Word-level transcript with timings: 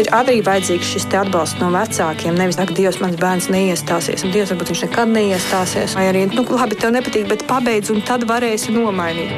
Ir 0.00 0.08
arī 0.16 0.38
vajadzīgs 0.40 0.94
šis 0.94 1.04
atbalsts 1.12 1.60
no 1.60 1.68
vecākiem. 1.74 2.36
Nevis 2.38 2.56
ka 2.56 2.72
Dievs 2.72 3.00
mans 3.02 3.18
bērns 3.20 3.50
neiestāsies, 3.52 4.22
un 4.24 4.32
Dievs 4.32 4.54
varbūt 4.54 4.70
viņš 4.72 4.84
nekad 4.86 5.10
neiestāsies. 5.12 5.96
Vai 5.98 6.06
arī, 6.08 6.22
nu, 6.32 6.44
labi, 6.48 6.78
tev 6.80 6.94
nepatīk, 6.94 7.26
bet 7.28 7.44
pabeidz, 7.50 7.90
un 7.92 8.00
tad 8.08 8.24
varēsi 8.30 8.72
nomainīt. 8.72 9.34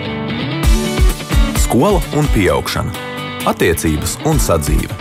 Skola 1.64 1.98
un 2.14 2.28
augšana, 2.52 2.92
attiecības 3.50 4.20
un 4.28 4.38
sadzīve, 4.38 4.94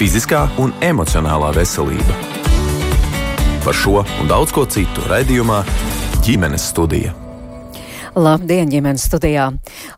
fiziskā 0.00 0.48
un 0.58 0.74
emocionālā 0.80 1.52
veselība. 1.54 2.18
Par 3.62 3.74
šo 3.74 4.02
un 4.02 4.26
daudz 4.26 4.50
ko 4.50 4.66
citu 4.66 5.06
raidījumā 5.06 5.62
ģimenes 6.26 6.66
studija. 6.72 7.25
Labdien, 8.16 8.70
ģimenes 8.72 9.02
studijā! 9.10 9.50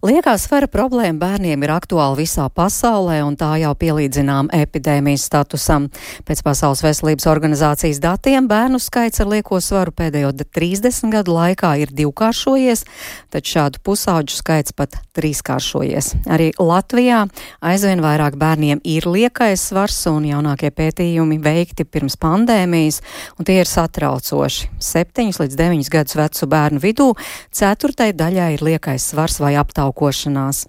Liekā 0.02 0.32
svara 0.42 0.66
problēma 0.66 1.20
bērniem 1.20 1.62
ir 1.62 1.70
aktuāla 1.70 2.16
visā 2.18 2.48
pasaulē, 2.50 3.20
un 3.22 3.36
tā 3.38 3.52
jau 3.62 3.70
pielīdzinām 3.78 4.48
epidēmijas 4.58 5.28
statusam. 5.28 5.86
Pēc 6.26 6.42
Pasaules 6.42 6.82
veselības 6.82 7.28
organizācijas 7.30 8.00
datiem 8.02 8.48
bērnu 8.50 8.80
skaits 8.82 9.22
ar 9.22 9.30
lieko 9.30 9.60
svaru 9.62 9.94
pēdējo 9.94 10.32
30 10.34 11.12
gadu 11.14 11.36
laikā 11.36 11.70
ir 11.78 11.92
divkāršojies, 11.94 12.82
taču 13.30 13.54
šādu 13.54 13.84
pusauģu 13.86 14.34
skaits 14.34 14.74
pat 14.74 14.98
trīskāršojies. 15.14 16.10
Arī 16.26 16.50
Latvijā 16.58 17.22
aizvien 17.62 18.02
vairāk 18.02 18.34
bērniem 18.34 18.82
ir 18.82 19.06
liekais 19.06 19.68
svars, 19.70 20.00
un 20.10 20.26
jaunākie 20.26 20.72
pētījumi 20.74 21.38
veikti 21.46 21.86
pirms 21.86 22.18
pandēmijas, 22.18 22.98
un 23.38 23.46
tie 23.46 23.60
ir 23.62 23.70
satraucoši. 23.70 24.72
7 24.82 25.30
līdz 25.38 25.62
9 25.62 25.94
gadus 25.94 26.18
vecu 26.18 26.50
bērnu 26.50 26.82
vidū 26.82 27.12
ceturtais 27.54 28.07
lielai 28.08 28.16
daļai 28.16 28.54
ir 28.56 28.62
liekais 28.62 29.04
svars 29.10 29.38
vai 29.40 29.54
aptaukošanās. 29.58 30.66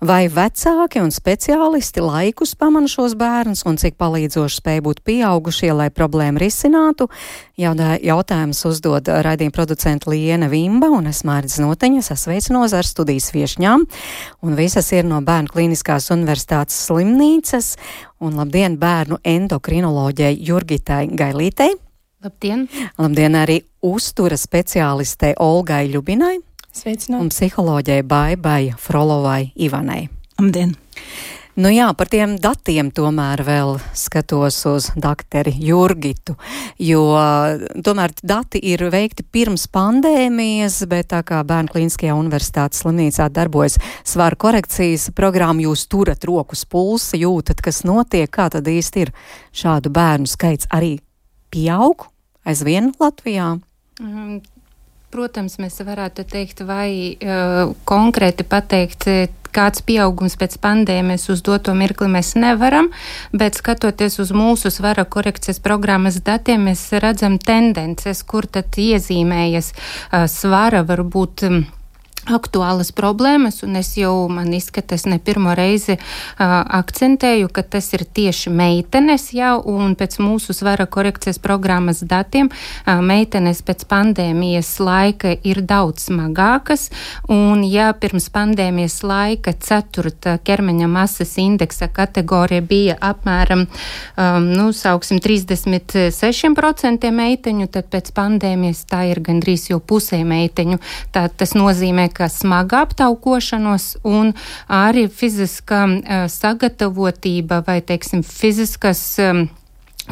Vai 0.00 0.28
vecāki 0.28 1.00
un 1.00 1.10
speciālisti 1.10 2.00
laikus 2.00 2.54
pamana 2.54 2.88
šos 2.88 3.14
bērnus 3.16 3.64
un 3.66 3.76
cik 3.76 3.96
palīdzoši 3.96 4.60
spēj 4.60 4.80
būt 4.82 5.02
pieaugušie, 5.04 5.72
lai 5.72 5.90
problēmu 5.90 6.38
risinātu? 6.38 7.08
Jautājums 7.56 8.64
uzdod 8.66 9.08
raidījuma 9.08 9.54
producenta 9.54 10.10
Liena 10.10 10.48
Vimba 10.48 10.90
un 10.90 11.06
es 11.06 11.24
Mārķis 11.24 11.60
Noteņa 11.62 12.02
sasveicinos 12.02 12.74
ar 12.74 12.84
studijas 12.84 13.32
viešņām. 13.32 13.86
Un 14.42 14.56
visas 14.56 14.92
ir 14.92 15.04
no 15.04 15.20
Bērnu 15.22 15.52
klīniskās 15.52 16.10
universitātes 16.12 16.76
slimnīcas. 16.88 17.76
Un 18.24 18.38
labdien 18.38 18.78
bērnu 18.80 19.20
endokrinoloģijai 19.24 20.38
Jurgitai 20.40 21.06
Gailītei. 21.12 21.74
Labdien! 22.24 22.64
Labdien 22.96 23.36
arī 23.36 23.60
uztura 23.84 24.38
speciālistei 24.40 25.34
Olgai 25.44 25.84
Ļubinai. 25.92 26.38
Sveicināt. 26.74 27.22
Un 27.22 27.30
psiholoģijai 27.30 28.02
Baibai 28.02 28.74
Frolovai 28.78 29.52
Ivanai. 29.54 30.08
Labdien! 30.40 30.74
Nu 31.54 31.70
jā, 31.70 31.86
par 31.94 32.08
tiem 32.10 32.32
datiem 32.42 32.88
tomēr 32.90 33.38
vēl 33.46 33.76
skatos 33.94 34.56
uz 34.66 34.88
doktori 34.98 35.52
Jurgitu, 35.62 36.34
jo 36.82 37.04
tomēr 37.86 38.10
dati 38.26 38.58
ir 38.72 38.82
veikti 38.90 39.22
pirms 39.22 39.68
pandēmijas, 39.70 40.80
bet 40.90 41.12
tā 41.12 41.20
kā 41.22 41.44
Bērnu 41.46 41.70
klīniskajā 41.70 42.16
universitātes 42.18 42.82
slimnīcā 42.82 43.28
darbojas 43.30 43.78
svaru 44.02 44.40
korekcijas 44.42 45.12
programma, 45.14 45.62
jūs 45.62 45.86
turat 45.86 46.26
rokas 46.26 46.66
pulsa, 46.66 47.14
jūtat, 47.22 47.62
kas 47.62 47.84
notiek, 47.86 48.26
kā 48.34 48.48
tad 48.50 48.66
īsti 48.66 49.06
ir 49.06 49.14
šādu 49.54 49.94
bērnu 49.94 50.26
skaits 50.34 50.66
arī 50.74 50.96
pieaug 51.54 52.08
aizvien 52.50 52.90
Latvijā? 52.98 53.52
Protams, 55.14 55.60
mēs 55.62 55.78
varētu 55.86 56.24
teikt, 56.26 56.64
vai 56.66 57.14
uh, 57.14 57.70
konkrēti 57.86 58.42
pateikt, 58.50 59.06
kāds 59.54 59.84
pieaugums 59.86 60.34
pēc 60.40 60.56
pandēmijas 60.62 61.28
uz 61.30 61.42
doto 61.46 61.74
mirkli 61.78 62.08
mēs 62.10 62.32
nevaram, 62.34 62.90
bet 63.30 63.54
skatoties 63.60 64.18
uz 64.24 64.32
mūsu 64.34 64.72
svara 64.74 65.06
korekcijas 65.06 65.62
programmas 65.62 66.18
datiem, 66.26 66.66
mēs 66.70 66.88
redzam 66.98 67.38
tendences, 67.38 68.24
kur 68.26 68.50
tad 68.50 68.74
iezīmējas 68.74 69.70
uh, 69.76 70.26
svara 70.30 70.82
varbūt. 70.90 71.46
Um, 71.46 71.64
aktuālas 72.30 72.90
problēmas, 72.96 73.62
un 73.66 73.76
es 73.80 73.94
jau 73.98 74.28
man 74.32 74.52
izskatās 74.56 75.04
ne 75.08 75.18
pirmo 75.22 75.54
reizi 75.56 75.96
uh, 75.96 76.04
akcentēju, 76.78 77.50
ka 77.52 77.64
tas 77.76 77.90
ir 77.96 78.04
tieši 78.04 78.52
meitenes 78.54 79.30
jau, 79.36 79.58
un 79.70 79.94
pēc 79.98 80.16
mūsu 80.22 80.56
svara 80.56 80.86
korekcijas 80.86 81.40
programmas 81.42 82.02
datiem 82.04 82.50
uh, 82.50 83.00
meitenes 83.04 83.62
pēc 83.66 83.84
pandēmijas 83.90 84.72
laika 84.80 85.34
ir 85.44 85.62
daudz 85.64 86.08
smagākas, 86.08 86.88
un 87.28 87.64
ja 87.68 87.90
pirms 87.98 88.30
pandēmijas 88.34 89.00
laika 89.04 89.54
ceturta 89.60 90.38
ķermeņa 90.44 90.88
masas 90.90 91.36
indeksa 91.40 91.88
kategorija 91.92 92.64
bija 92.64 92.96
apmēram, 93.00 93.66
um, 93.66 94.48
nu, 94.54 94.70
sauksim, 94.76 95.20
36% 95.24 97.10
meiteņu, 97.14 97.68
tad 97.72 97.90
pēc 97.92 98.10
pandēmijas 98.16 98.84
tā 98.90 99.04
ir 99.10 99.20
gandrīz 99.24 99.68
jau 99.70 99.80
pusē 99.80 100.20
meiteņu. 100.26 100.80
Tā, 101.14 101.26
tas 101.28 101.54
nozīmē, 101.56 102.08
ka 102.14 102.28
smaga 102.32 102.84
aptaukošanos 102.86 103.90
un 104.06 104.32
arī 104.70 105.08
fiziska 105.10 105.84
uh, 105.90 106.24
sagatavotība 106.30 107.62
vai, 107.66 107.80
teiksim, 107.84 108.24
fiziskas 108.24 109.02
um, 109.22 109.46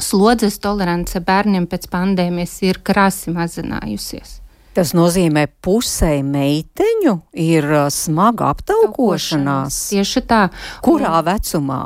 slodzes 0.01 0.59
tolerance 0.63 1.21
bērniem 1.21 1.67
pēc 1.71 1.89
pandēmijas 1.93 2.61
ir 2.67 2.81
krasi 2.85 3.33
mazinājusies. 3.35 4.39
Tas 4.73 4.95
nozīmē, 4.97 5.51
pusē 5.61 6.23
meiteņu 6.25 7.19
ir 7.37 7.67
smaga 7.93 8.55
aptaukošanās. 8.55 9.83
Tieši 9.93 10.23
tā. 10.25 10.47
Kurā 10.85 11.19
un, 11.19 11.27
vecumā? 11.27 11.81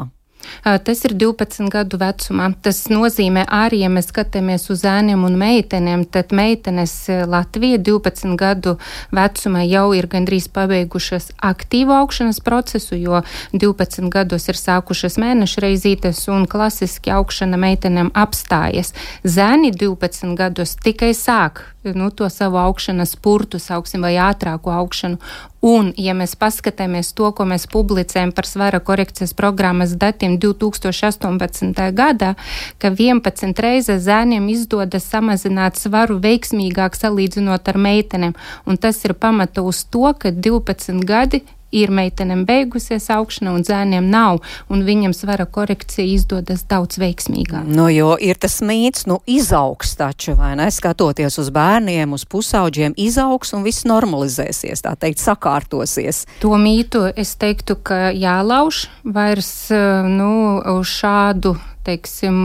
Tas 0.63 1.05
ir 1.07 1.15
12 1.19 1.71
gadu 1.73 1.99
vecumā. 2.01 2.51
Tas 2.63 2.85
nozīmē 2.93 3.47
arī, 3.53 3.83
ja 3.85 3.91
mēs 3.93 4.11
skatāmies 4.13 4.69
uz 4.73 4.83
zēniem 4.85 5.25
un 5.27 5.39
meitenēm, 5.41 6.07
tad 6.11 6.35
meitenes 6.37 6.95
Latvija 7.29 7.79
12 7.83 8.37
gadu 8.41 8.77
vecumā 9.15 9.65
jau 9.67 9.87
ir 9.97 10.09
gandrīz 10.11 10.49
pabeigušas 10.53 11.33
aktīvu 11.51 11.95
augšanas 12.01 12.43
procesu, 12.45 12.97
jo 12.99 13.23
12 13.53 14.11
gados 14.13 14.49
ir 14.51 14.61
sākušas 14.61 15.19
mēneša 15.23 15.65
reizītes 15.67 16.25
un 16.33 16.49
klasiski 16.51 17.15
augšana 17.15 17.61
meitenēm 17.61 18.13
apstājas. 18.15 18.95
Zēni 19.25 19.73
12 19.75 20.37
gados 20.39 20.77
tikai 20.83 21.15
sāk 21.17 21.65
nu, 21.95 22.11
to 22.11 22.29
savu 22.29 22.57
augšanas 22.57 23.15
spurtu, 23.15 23.59
sauksim, 23.59 24.03
vai 24.03 24.17
ātrāku 24.19 24.73
augšanu. 24.73 25.19
Un, 25.67 25.89
ja 25.99 26.13
mēs 26.15 26.37
paskatāmies 26.39 27.09
to, 27.19 27.33
ko 27.35 27.43
mēs 27.49 27.65
publicējam 27.67 28.31
par 28.37 28.47
svara 28.47 28.79
korekcijas 28.79 29.33
programmas 29.35 29.97
datiem 29.99 30.37
2018. 30.39 31.81
gadā, 31.97 32.35
ka 32.79 32.93
11 32.95 33.63
reizes 33.65 34.05
zēniem 34.07 34.47
izdodas 34.53 35.09
samazināt 35.11 35.81
svaru 35.81 36.21
veiksmīgāk 36.23 36.95
salīdzinot 36.95 37.67
ar 37.73 37.81
meitenēm, 37.83 38.37
un 38.67 38.79
tas 38.79 39.03
ir 39.09 39.17
pamata 39.19 39.67
uz 39.67 39.83
to, 39.91 40.07
ka 40.15 40.31
12 40.31 41.03
gadi 41.09 41.43
ir 41.77 41.93
meitenēm 41.95 42.45
beigusies 42.49 43.09
augšana 43.13 43.55
un 43.57 43.65
zēniem 43.67 44.09
nav, 44.11 44.41
un 44.73 44.85
viņam 44.87 45.15
svara 45.17 45.47
korekcija 45.47 46.07
izdodas 46.17 46.65
daudz 46.69 47.01
veiksmīgāk. 47.03 47.69
Nu, 47.69 47.89
jo 47.93 48.15
ir 48.21 48.41
tas 48.41 48.59
mīts, 48.65 49.07
nu, 49.11 49.21
izaugs 49.27 49.97
taču, 49.99 50.37
vai 50.39 50.55
ne, 50.59 50.71
skatoties 50.73 51.39
uz 51.43 51.53
bērniem, 51.55 52.17
uz 52.17 52.27
pusauģiem, 52.29 52.97
izaugs 52.97 53.55
un 53.57 53.65
viss 53.67 53.87
normalizēsies, 53.89 54.85
tā 54.87 54.97
teikt, 55.01 55.23
sakārtosies. 55.23 56.25
To 56.43 56.57
mītu 56.61 57.07
es 57.17 57.37
teiktu, 57.41 57.79
ka 57.87 58.11
jālauž 58.17 58.87
vairs, 59.05 59.55
nu, 59.71 60.33
uz 60.77 60.93
šādu 60.97 61.57
teiksim, 61.87 62.45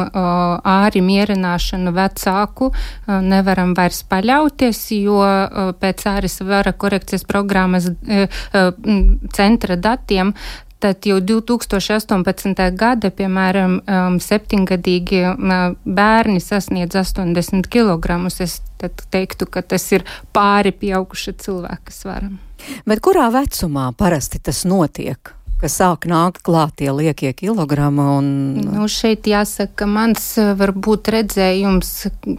āri 0.71 1.03
mierināšanu 1.05 1.93
vecāku 1.97 2.71
nevaram 3.07 3.75
vairs 3.77 4.03
paļauties, 4.09 4.81
jo 5.01 5.21
pēc 5.81 6.07
āris 6.15 6.41
vara 6.45 6.73
korekcijas 6.73 7.25
programmas 7.29 7.89
centra 9.35 9.79
datiem 9.79 10.35
tad 10.81 11.05
jau 11.05 11.19
2018. 11.21 12.61
gada, 12.73 13.11
piemēram, 13.13 13.77
septiņgadīgi 14.21 15.19
bērni 15.85 16.41
sasniedz 16.41 16.97
80 16.97 17.69
kg. 17.69 18.17
Es 18.41 18.57
teiktu, 19.13 19.45
ka 19.45 19.61
tas 19.61 19.85
ir 19.93 20.05
pāri 20.33 20.73
pieauguša 20.73 21.35
cilvēka 21.45 21.93
svaram. 21.93 22.39
Bet 22.89 23.01
kurā 23.05 23.29
vecumā 23.33 23.91
parasti 23.97 24.41
tas 24.41 24.65
notiek? 24.65 25.35
Ka 25.61 25.69
sāk 25.69 26.07
nākt 26.09 26.41
klāt 26.45 26.75
tie 26.81 26.89
liekie 26.93 27.31
kilogrami. 27.37 28.05
Un... 28.17 28.27
Nu, 28.65 28.87
šeit 28.91 29.29
jāsaka, 29.29 29.87
mans 29.89 30.23
eh, 30.41 30.53
varbūt 30.57 31.11
redzējums, 31.13 31.93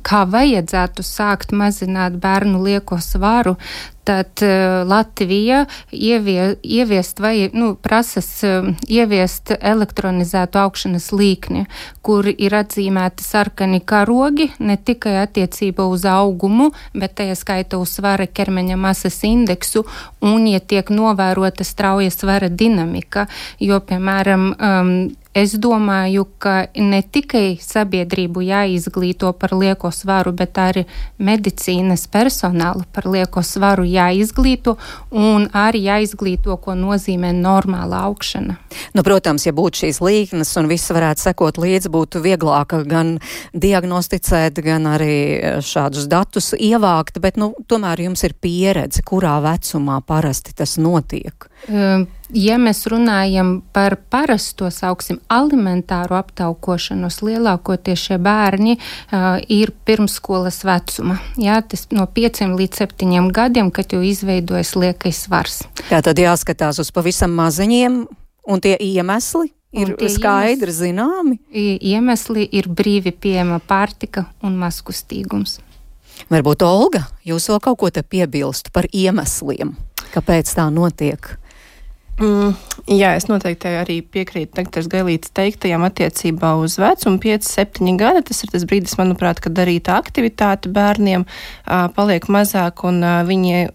kā 0.06 0.24
vajadzētu 0.30 1.06
sākt 1.06 1.54
mazināt 1.56 2.18
bērnu 2.22 2.62
lieko 2.66 2.98
svaru, 3.02 3.56
Tad 4.02 4.42
uh, 4.42 4.82
Latvija 4.88 5.64
ievie, 5.92 6.56
ieviest 6.62 7.20
vai 7.22 7.50
nu, 7.54 7.74
prasas 7.78 8.26
uh, 8.42 8.66
ieviest 8.90 9.52
elektronizētu 9.60 10.58
augšanas 10.58 11.06
līkni, 11.14 11.68
kur 12.02 12.26
ir 12.32 12.56
atzīmēti 12.58 13.22
sarkani 13.22 13.78
karogi 13.78 14.48
ne 14.58 14.74
tikai 14.74 15.14
attiecībā 15.22 15.86
uz 15.86 16.02
augumu, 16.08 16.72
bet 16.98 17.14
tajā 17.20 17.38
skaita 17.38 17.78
uz 17.78 17.94
svara 17.94 18.26
ķermeņa 18.26 18.80
masas 18.80 19.20
indeksu 19.28 19.84
un, 20.18 20.50
ja 20.50 20.58
tiek 20.58 20.90
novērota 20.90 21.62
strauja 21.62 22.10
svara 22.10 22.50
dinamika, 22.50 23.28
jo, 23.62 23.78
piemēram, 23.86 24.50
um, 24.58 24.94
es 25.34 25.54
domāju, 25.56 26.26
ka 26.38 26.66
ne 26.76 27.00
tikai 27.02 27.56
sabiedrību 27.60 28.42
jāizglīto 28.44 29.32
par 29.38 29.54
lieko 29.56 29.90
svaru, 29.94 30.32
bet 30.36 30.58
arī 30.60 30.84
medicīnas 31.18 32.04
personālu 32.12 32.84
par 32.92 33.08
lieko 33.10 33.42
svaru 33.46 33.86
jāizglīto 33.88 34.76
un 35.10 35.48
arī 35.56 35.84
jāizglīto, 35.86 36.56
ko 36.60 36.76
nozīmē 36.76 37.32
normāla 37.36 38.04
augšana. 38.08 38.58
Nu, 38.96 39.04
protams, 39.06 39.46
ja 39.46 39.54
būtu 39.56 39.84
šīs 39.84 40.02
līknes 40.04 40.52
un 40.60 40.68
viss 40.70 40.92
varētu 40.92 41.24
sekot 41.28 41.60
līdzi, 41.62 41.92
būtu 41.92 42.22
vieglāk 42.24 42.76
gan 42.88 43.16
diagnosticēt, 43.52 44.60
gan 44.64 44.88
arī 44.94 45.14
šādus 45.64 46.08
datus 46.12 46.52
ievākt, 46.58 47.20
bet 47.24 47.40
nu, 47.40 47.52
tomēr 47.68 48.04
jums 48.08 48.24
ir 48.28 48.36
pieredze, 48.36 49.04
kurā 49.06 49.38
vecumā 49.44 50.00
parasti 50.06 50.56
tas 50.56 50.76
notiek. 50.80 51.48
Um, 51.70 52.08
ja 52.34 52.56
mēs 52.58 52.80
runājam 52.90 53.60
par 53.74 53.94
parasto, 54.10 54.66
sauksim, 54.72 55.20
alimentāro 55.30 56.16
aptaukošanos, 56.18 57.20
lielākoties 57.22 58.08
šie 58.08 58.18
bērni 58.22 58.74
uh, 58.78 59.38
ir 59.46 59.70
pirmsskolas 59.86 60.62
vecuma. 60.66 61.20
Jā, 61.38 61.60
tas 61.62 61.86
no 61.94 62.08
5 62.10 62.42
līdz 62.58 62.82
7 62.82 63.30
gadiem, 63.34 63.70
kad 63.70 63.94
jau 63.94 64.02
izveidojas 64.02 64.74
liekais 64.74 65.22
svars. 65.28 65.62
Tā 65.86 66.02
tad 66.02 66.18
jāskatās 66.18 66.82
uz 66.82 66.90
pavisam 66.90 67.34
maziņiem, 67.38 68.02
un 68.42 68.64
tie 68.64 68.74
iemesli 68.82 69.52
ir 69.72 69.94
skaidri 70.10 70.74
zināmi. 70.74 71.38
Iemesli 71.52 72.48
ir 72.52 72.68
brīvi 72.68 73.14
pieejama 73.14 73.60
pārtika 73.62 74.26
un 74.42 74.58
maskustīgums. 74.60 75.60
Varbūt 76.32 76.62
Olga, 76.66 77.06
jūs 77.26 77.48
vēl 77.50 77.62
kaut 77.62 77.78
ko 77.80 77.90
te 77.90 78.02
piebilst 78.02 78.70
par 78.74 78.86
iemesliem, 78.92 79.74
kāpēc 80.12 80.50
tā 80.54 80.68
notiek? 80.74 81.36
Mm, 82.22 82.52
jā, 82.86 83.16
es 83.18 83.26
noteikti 83.26 83.72
arī 83.80 83.96
piekrītu 84.06 84.54
Dr. 84.54 84.86
Gailītas 84.92 85.32
teiktajam 85.34 85.82
attiecībā 85.88 86.52
uz 86.60 86.76
vecumu 86.78 87.18
5, 87.22 87.48
7 87.48 87.96
gadi. 87.98 88.22
Tas 88.28 88.44
ir 88.44 88.52
tas 88.52 88.66
brīdis, 88.68 88.94
manuprāt, 89.00 89.40
kad 89.42 89.56
darīta 89.56 89.96
aktivitāte 89.98 90.70
bērniem 90.70 91.24
uh, 91.26 91.88
paliek 91.96 92.28
mazāk 92.30 92.84
un 92.86 93.02
uh, 93.02 93.22
viņi 93.26 93.72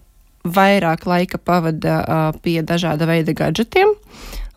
vairāk 0.48 1.04
laika 1.10 1.36
pavada 1.36 1.98
uh, 2.00 2.40
pie 2.40 2.62
dažāda 2.64 3.10
veida 3.10 3.36
gadžetiem. 3.36 3.92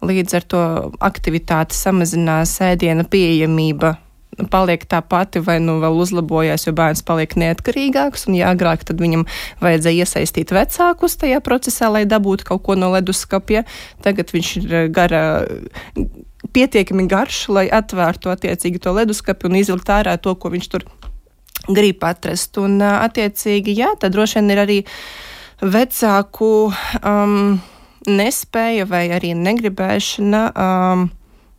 Līdz 0.07 0.37
ar 0.39 0.47
to 0.53 0.63
aktivitāte 1.03 1.75
samazinās 1.75 2.55
ēdiena 2.63 3.03
pieejamība 3.03 3.97
paliek 4.51 4.83
tā 4.87 5.01
pati, 5.03 5.41
vai 5.43 5.57
nu 5.63 5.77
vēl 5.81 5.97
uzlabojās, 6.03 6.65
jo 6.67 6.73
bērns 6.75 7.03
paliek 7.07 7.35
neatkarīgāks, 7.39 8.27
un 8.29 8.37
ja 8.39 8.51
agrāk 8.55 8.85
tad 8.87 9.01
viņam 9.03 9.25
vajadzēja 9.63 10.05
iesaistīt 10.05 10.53
vecākus 10.55 11.17
tajā 11.19 11.41
procesā, 11.43 11.91
lai 11.91 12.05
dabūtu 12.09 12.47
kaut 12.47 12.63
ko 12.65 12.77
no 12.79 12.91
leduskapja, 12.95 13.65
tagad 14.05 14.31
viņš 14.33 14.51
ir 14.61 14.75
eh, 14.77 14.87
gara 14.93 15.23
pietiekami 16.55 17.07
garš, 17.11 17.43
lai 17.53 17.67
atvērtu 17.71 18.31
attiecīgi 18.31 18.81
to 18.81 18.95
leduskapi 18.95 19.49
un 19.49 19.59
izvilkt 19.59 19.91
ārā 19.93 20.15
to, 20.17 20.33
ko 20.35 20.53
viņš 20.53 20.71
tur 20.71 20.87
grib 21.67 22.03
atrast. 22.07 22.57
Un, 22.61 22.79
eh, 22.81 22.95
attiecīgi, 23.09 23.75
jā, 23.83 23.91
tad 23.99 24.15
droši 24.15 24.39
vien 24.39 24.55
ir 24.55 24.63
arī 24.63 24.79
vecāku 25.61 26.71
um, 26.71 27.59
nespēja 28.07 28.87
vai 28.89 29.05
arī 29.13 29.35
negribēšana. 29.37 30.41
Um, 30.57 31.05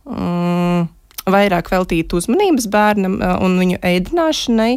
um, 0.03 0.89
vairāk 1.29 1.69
veltīt 1.71 2.13
uzmanības 2.15 2.67
bērnam 2.71 3.17
un 3.43 3.55
viņu 3.59 3.79
ēdināšanai, 3.85 4.71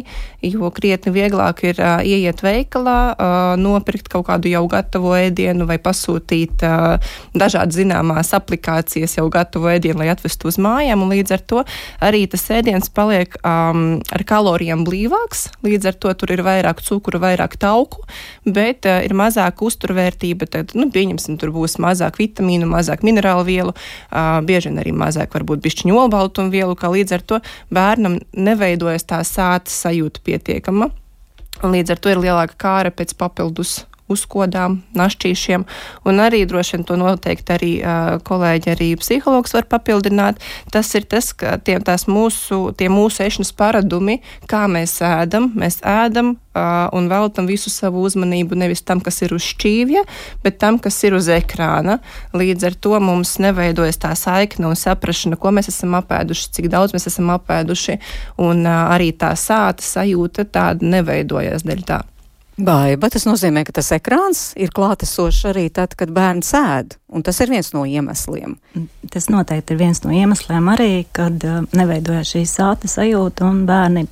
jo 0.47 0.69
krietni 0.71 1.11
vieglāk 1.15 1.63
ir 1.67 1.81
uh, 1.81 1.99
ieiet 2.05 2.43
veikalā, 2.45 2.99
uh, 3.11 3.53
nopirkt 3.59 4.07
kaut 4.11 4.27
kādu 4.29 4.51
jau 4.51 4.63
gatavo 4.71 5.15
ēdienu 5.17 5.67
vai 5.67 5.79
pasūtīt 5.81 6.63
uh, 6.67 7.11
dažādas 7.37 7.79
zināmās 7.79 8.33
aplikācijas 8.37 9.17
jau 9.17 9.27
gatavo 9.33 9.71
ēdienu, 9.71 9.99
lai 10.03 10.11
atvestu 10.13 10.51
uz 10.51 10.59
mājām, 10.61 11.07
līdz 11.11 11.35
ar 11.35 11.43
to 11.51 11.63
arī 12.03 12.23
tas 12.31 12.45
ēdiens 12.53 12.91
paliek 12.93 13.35
um, 13.41 13.99
ar 14.13 14.25
kalorijām 14.27 14.85
blīvāks, 14.87 15.47
līdz 15.67 15.91
ar 15.91 15.99
to 16.05 16.13
tur 16.21 16.35
ir 16.37 16.45
vairāk 16.47 16.83
cukuru, 16.85 17.21
vairāk 17.23 17.57
tauku, 17.59 18.05
bet 18.45 18.87
uh, 18.87 19.01
ir 19.03 19.17
mazāk 19.17 19.65
uzturvērtība, 19.65 20.47
tad, 20.53 20.77
nu, 20.77 20.87
pieņemsim, 20.93 21.39
tur 21.41 21.51
būs 21.55 21.79
mazāk 21.83 22.21
vitamīnu, 22.21 22.69
mazāk 22.71 23.03
minerālu 23.07 23.47
vielu, 23.47 23.75
uh, 23.75 24.37
bieži 24.45 24.71
vien 24.71 24.81
arī 24.83 24.93
mazāk 24.95 25.33
varbūt 25.33 25.63
bišķiņu 25.65 25.97
olbaltu, 25.97 26.36
siltumvielu, 26.37 26.75
ka 26.77 26.91
līdz 26.93 27.17
ar 27.17 27.25
to 27.25 27.41
bērnam 27.73 28.19
neveidojas 28.33 29.05
tā 29.09 29.23
sāta 29.25 29.71
sajūta 29.71 30.21
pietiekama. 30.23 30.91
Un 31.63 31.73
līdz 31.73 31.95
ar 31.95 32.01
to 32.01 32.13
ir 32.13 32.21
lielāka 32.21 32.53
kāra 32.57 32.91
pēc 32.93 33.15
papildus 33.17 33.85
uzkodām, 34.11 34.81
našķīšiem, 34.97 35.65
un 36.07 36.23
arī 36.23 36.43
droši 36.47 36.77
vien 36.77 36.87
to 36.87 36.97
noteikti 36.99 37.55
arī 37.55 37.71
kolēģi, 38.27 38.73
arī 38.73 38.89
psihologs 38.99 39.55
var 39.57 39.67
papildināt. 39.69 40.41
Tas 40.71 40.93
ir 40.95 41.07
tas, 41.09 41.33
ka 41.37 41.57
tie, 41.59 41.79
mūsu, 42.07 42.61
tie 42.77 42.89
mūsu 42.91 43.23
ēšanas 43.27 43.53
paradumi, 43.57 44.21
kā 44.49 44.65
mēs 44.71 44.99
ēdam, 45.05 45.51
mēs 45.59 45.81
ēdam 45.83 46.35
un 46.97 47.09
veltam 47.09 47.45
visu 47.45 47.69
savu 47.69 48.01
uzmanību 48.07 48.57
nevis 48.57 48.81
tam, 48.81 49.01
kas 49.03 49.21
ir 49.21 49.35
uz 49.35 49.45
šķīvja, 49.45 50.03
bet 50.43 50.57
tam, 50.61 50.79
kas 50.81 50.97
ir 51.05 51.17
uz 51.17 51.29
ekrāna. 51.29 51.99
Līdz 52.37 52.69
ar 52.71 52.77
to 52.81 52.97
mums 53.03 53.37
neveidojas 53.43 54.01
tā 54.01 54.13
saikne 54.17 54.71
un 54.71 54.77
saprašana, 54.79 55.37
ko 55.37 55.53
mēs 55.53 55.69
esam 55.73 55.97
apēduši, 55.99 56.51
cik 56.57 56.71
daudz 56.73 56.97
mēs 56.97 57.09
esam 57.11 57.29
apēduši, 57.37 57.99
un 58.41 58.65
arī 58.67 59.13
tā 59.13 59.35
sāta 59.37 59.85
sajūta 59.85 60.47
tāda 60.49 60.95
neveidojas 60.97 61.67
dēļ 61.67 61.83
tā. 61.87 62.01
Baiba, 62.57 63.05
tas 63.13 63.27
nozīmē, 63.29 63.61
ka 63.67 63.75
tas 63.77 63.91
ekrāns 63.93 64.39
ir 64.57 64.71
klātesošs 64.73 65.43
arī 65.51 65.67
tad, 65.69 65.91
kad 65.97 66.09
bērns 66.09 66.49
ēd, 66.57 66.95
un 67.13 67.21
tas 67.21 67.37
ir 67.43 67.51
viens 67.53 67.69
no 67.75 67.83
iemesliem. 67.85 68.55
Tas 69.13 69.29
noteikti 69.29 69.75
ir 69.75 69.81
viens 69.83 70.01
no 70.01 70.13
iemesliem 70.15 70.71
arī, 70.73 71.05
kad 71.13 71.45
uh, 71.45 71.59
neveidojas 71.77 72.33
šī 72.33 72.41
sāta 72.49 72.89
sajūta, 72.89 73.45
un 73.45 73.61
bērni 73.69 74.07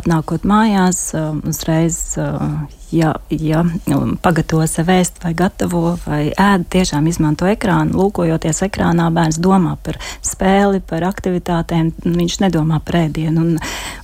atnākot 0.00 0.48
mājās, 0.48 1.10
uh, 1.12 1.36
uzreiz 1.44 1.98
uh, 2.16 2.64
ja, 2.94 3.14
ja 3.30 3.64
nu, 3.86 3.98
pagatavo 4.22 4.66
sev 4.70 4.90
ēst 4.94 5.18
vai 5.24 5.32
gatavo 5.36 5.96
vai 6.04 6.28
ēd, 6.30 6.66
tiešām 6.72 7.06
izmanto 7.10 7.48
ekrānu. 7.50 7.96
Lūkojoties 7.98 8.62
ekrānā, 8.68 9.08
bērns 9.14 9.40
domā 9.42 9.74
par 9.82 9.98
spēli, 10.24 10.80
par 10.86 11.06
aktivitātēm, 11.08 11.90
viņš 12.04 12.38
nedomā 12.44 12.80
par 12.84 13.00
ēdienu. 13.04 13.44
Un, 13.44 13.58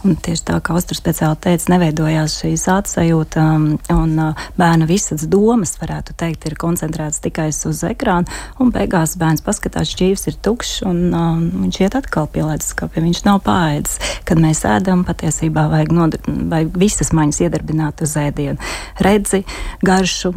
un 0.06 0.16
tieši 0.18 0.46
tā 0.50 0.58
kā 0.64 0.76
uzturs 0.78 1.00
speciāli 1.02 1.38
teica, 1.46 1.70
neveidojās 1.74 2.38
šīs 2.42 2.66
atsajūta 2.74 3.44
um, 3.54 3.68
un 3.94 4.16
uh, 4.18 4.46
bērna 4.58 4.88
visas 4.90 5.26
domas, 5.30 5.76
varētu 5.80 6.16
teikt, 6.20 6.48
ir 6.50 6.58
koncentrētas 6.60 7.22
tikai 7.24 7.50
uz 7.50 7.84
ekrānu, 7.86 8.30
un 8.60 8.74
beigās 8.74 9.16
bērns 9.20 9.44
paskatās, 9.46 9.94
šķīvs 9.94 10.26
ir 10.30 10.38
tukšs, 10.42 10.82
un 10.90 11.02
um, 11.14 11.46
viņš 11.66 11.80
iet 11.84 11.98
atkal 12.00 12.28
pie 12.32 12.44
leduskapja, 12.46 13.04
viņš 13.06 13.22
nav 13.28 13.42
pāēdis. 13.46 13.98
Kad 14.28 14.42
mēs 14.42 14.64
ēdam, 14.68 15.04
patiesībā 15.08 15.68
vajag, 15.70 15.94
nodar, 15.94 16.26
vajag 16.26 16.76
visas 16.80 17.14
maņas 17.16 17.42
iedarbināt 17.46 18.02
uz 18.04 18.16
ēdienu 18.20 18.58
redzi, 19.00 19.42
garšu, 19.86 20.32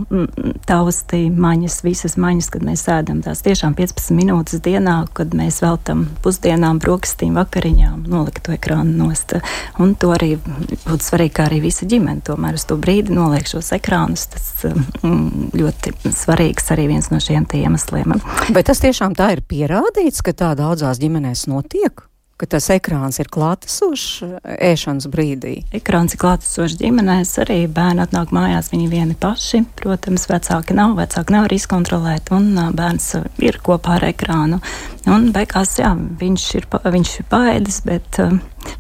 tausti, 0.67 1.25
maņas, 1.29 1.79
visas 1.85 2.17
maņas, 2.21 2.49
kad 2.53 2.65
mēs 2.67 2.85
ēdam 2.91 3.21
tās 3.25 3.43
tiešām 3.45 3.75
15 3.77 4.13
minūtes 4.17 4.61
dienā, 4.63 4.99
kad 5.17 5.33
mēs 5.37 5.61
veltam 5.63 6.05
pusdienām, 6.23 6.79
brokastīm, 6.83 7.35
vakariņām, 7.39 8.05
nolikt 8.09 8.43
to 8.47 8.55
ekrānu 8.55 8.95
nost. 8.97 9.35
Un 9.81 9.95
to 9.99 10.13
arī 10.15 10.35
būtu 10.43 11.01
svarīgi, 11.03 11.35
kā 11.39 11.47
arī 11.49 11.63
visa 11.63 11.87
ģimene 11.89 12.23
tomēr 12.25 12.59
uz 12.59 12.67
to 12.69 12.77
brīdi 12.79 13.15
noliek 13.15 13.47
šos 13.49 13.73
ekrānus. 13.77 14.27
Tas 14.33 14.49
mm, 14.67 15.51
ļoti 15.57 15.95
svarīgs 16.13 16.71
arī 16.75 16.89
viens 16.93 17.11
no 17.13 17.21
šiem 17.23 17.47
iemesliem. 17.53 18.17
Bet 18.55 18.69
tas 18.71 18.81
tiešām 18.83 19.17
tā 19.17 19.33
ir 19.35 19.43
pierādīts, 19.47 20.23
ka 20.25 20.35
tā 20.37 20.53
daudzās 20.59 21.01
ģimenēs 21.01 21.47
notiek? 21.51 22.05
Ka 22.43 22.49
tas 22.57 22.65
ekrāns 22.73 23.21
ir 23.23 23.29
klātesošs 23.31 24.41
ēšanas 24.43 25.07
brīdī. 25.11 25.53
Ekrāns 25.77 26.15
ir 26.15 26.19
klātesošs 26.19 26.75
ģimenēs, 26.81 27.31
arī 27.39 27.61
bērni 27.71 28.03
atnāk 28.03 28.33
mājās, 28.35 28.67
viņi 28.73 28.89
vieni 28.91 29.15
paši. 29.15 29.61
Protams, 29.79 30.27
vecāki 30.27 30.75
nav, 30.75 30.97
vecāki 30.99 31.37
nevar 31.37 31.55
izkontrolēt, 31.55 32.33
un 32.35 32.51
bērns 32.75 33.13
ir 33.39 33.61
kopā 33.63 33.95
ar 33.95 34.09
ekrānu. 34.09 34.59
Un 35.07 35.29
beigās, 35.35 35.77
jā, 35.79 35.93
viņš 35.95 36.49
ir, 36.59 36.67
viņš 36.97 37.15
ir 37.21 37.29
paēdis, 37.31 37.79
bet 37.87 38.19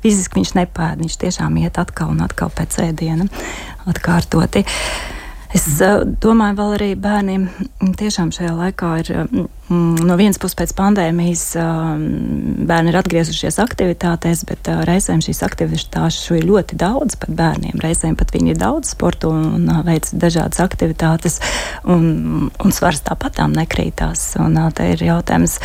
fiziski 0.03 0.41
viņš 0.41 0.55
nepēd, 0.59 0.99
viņš 1.05 1.19
tiešām 1.23 1.63
iet 1.63 1.79
atkal 1.79 2.11
un 2.11 2.23
atkal 2.27 2.51
pēc 2.51 2.81
ēdiena 2.89 3.31
atkārtoti. 3.87 4.67
Es 5.53 5.67
uh, 5.85 6.01
domāju, 6.03 6.57
vēl 6.59 6.77
arī 6.79 6.89
bērniem 6.99 7.49
tiešām 7.99 8.31
šajā 8.33 8.53
laikā 8.57 8.93
ir. 9.03 9.11
Mm, 9.73 9.95
no 10.05 10.15
vienas 10.19 10.37
puses, 10.41 10.57
pēc 10.59 10.73
pandēmijas 10.75 11.43
bērni 12.67 12.91
ir 12.91 12.97
atgriezušies 12.99 13.57
aktivitātēs, 13.63 14.43
bet 14.49 14.67
reizēm 14.89 15.21
šīs 15.23 15.39
aktivitātes 15.45 16.19
ir 16.35 16.43
ļoti 16.49 16.77
daudz 16.79 17.15
pat 17.21 17.31
bērniem. 17.37 17.79
Reizēm 17.81 18.17
pat 18.19 18.33
viņi 18.35 18.53
ir 18.53 18.59
daudz 18.59 18.91
sporta 18.91 19.31
un 19.31 19.69
veic 19.87 20.09
dažādas 20.19 20.59
aktivitātes, 20.63 21.39
un, 21.87 22.49
un 22.51 22.75
svars 22.75 23.01
tāpatām 23.07 23.55
nekrītās. 23.55 24.25
Un 24.43 24.59
te 24.75 24.89
ir 24.93 25.05
jautājums, 25.07 25.55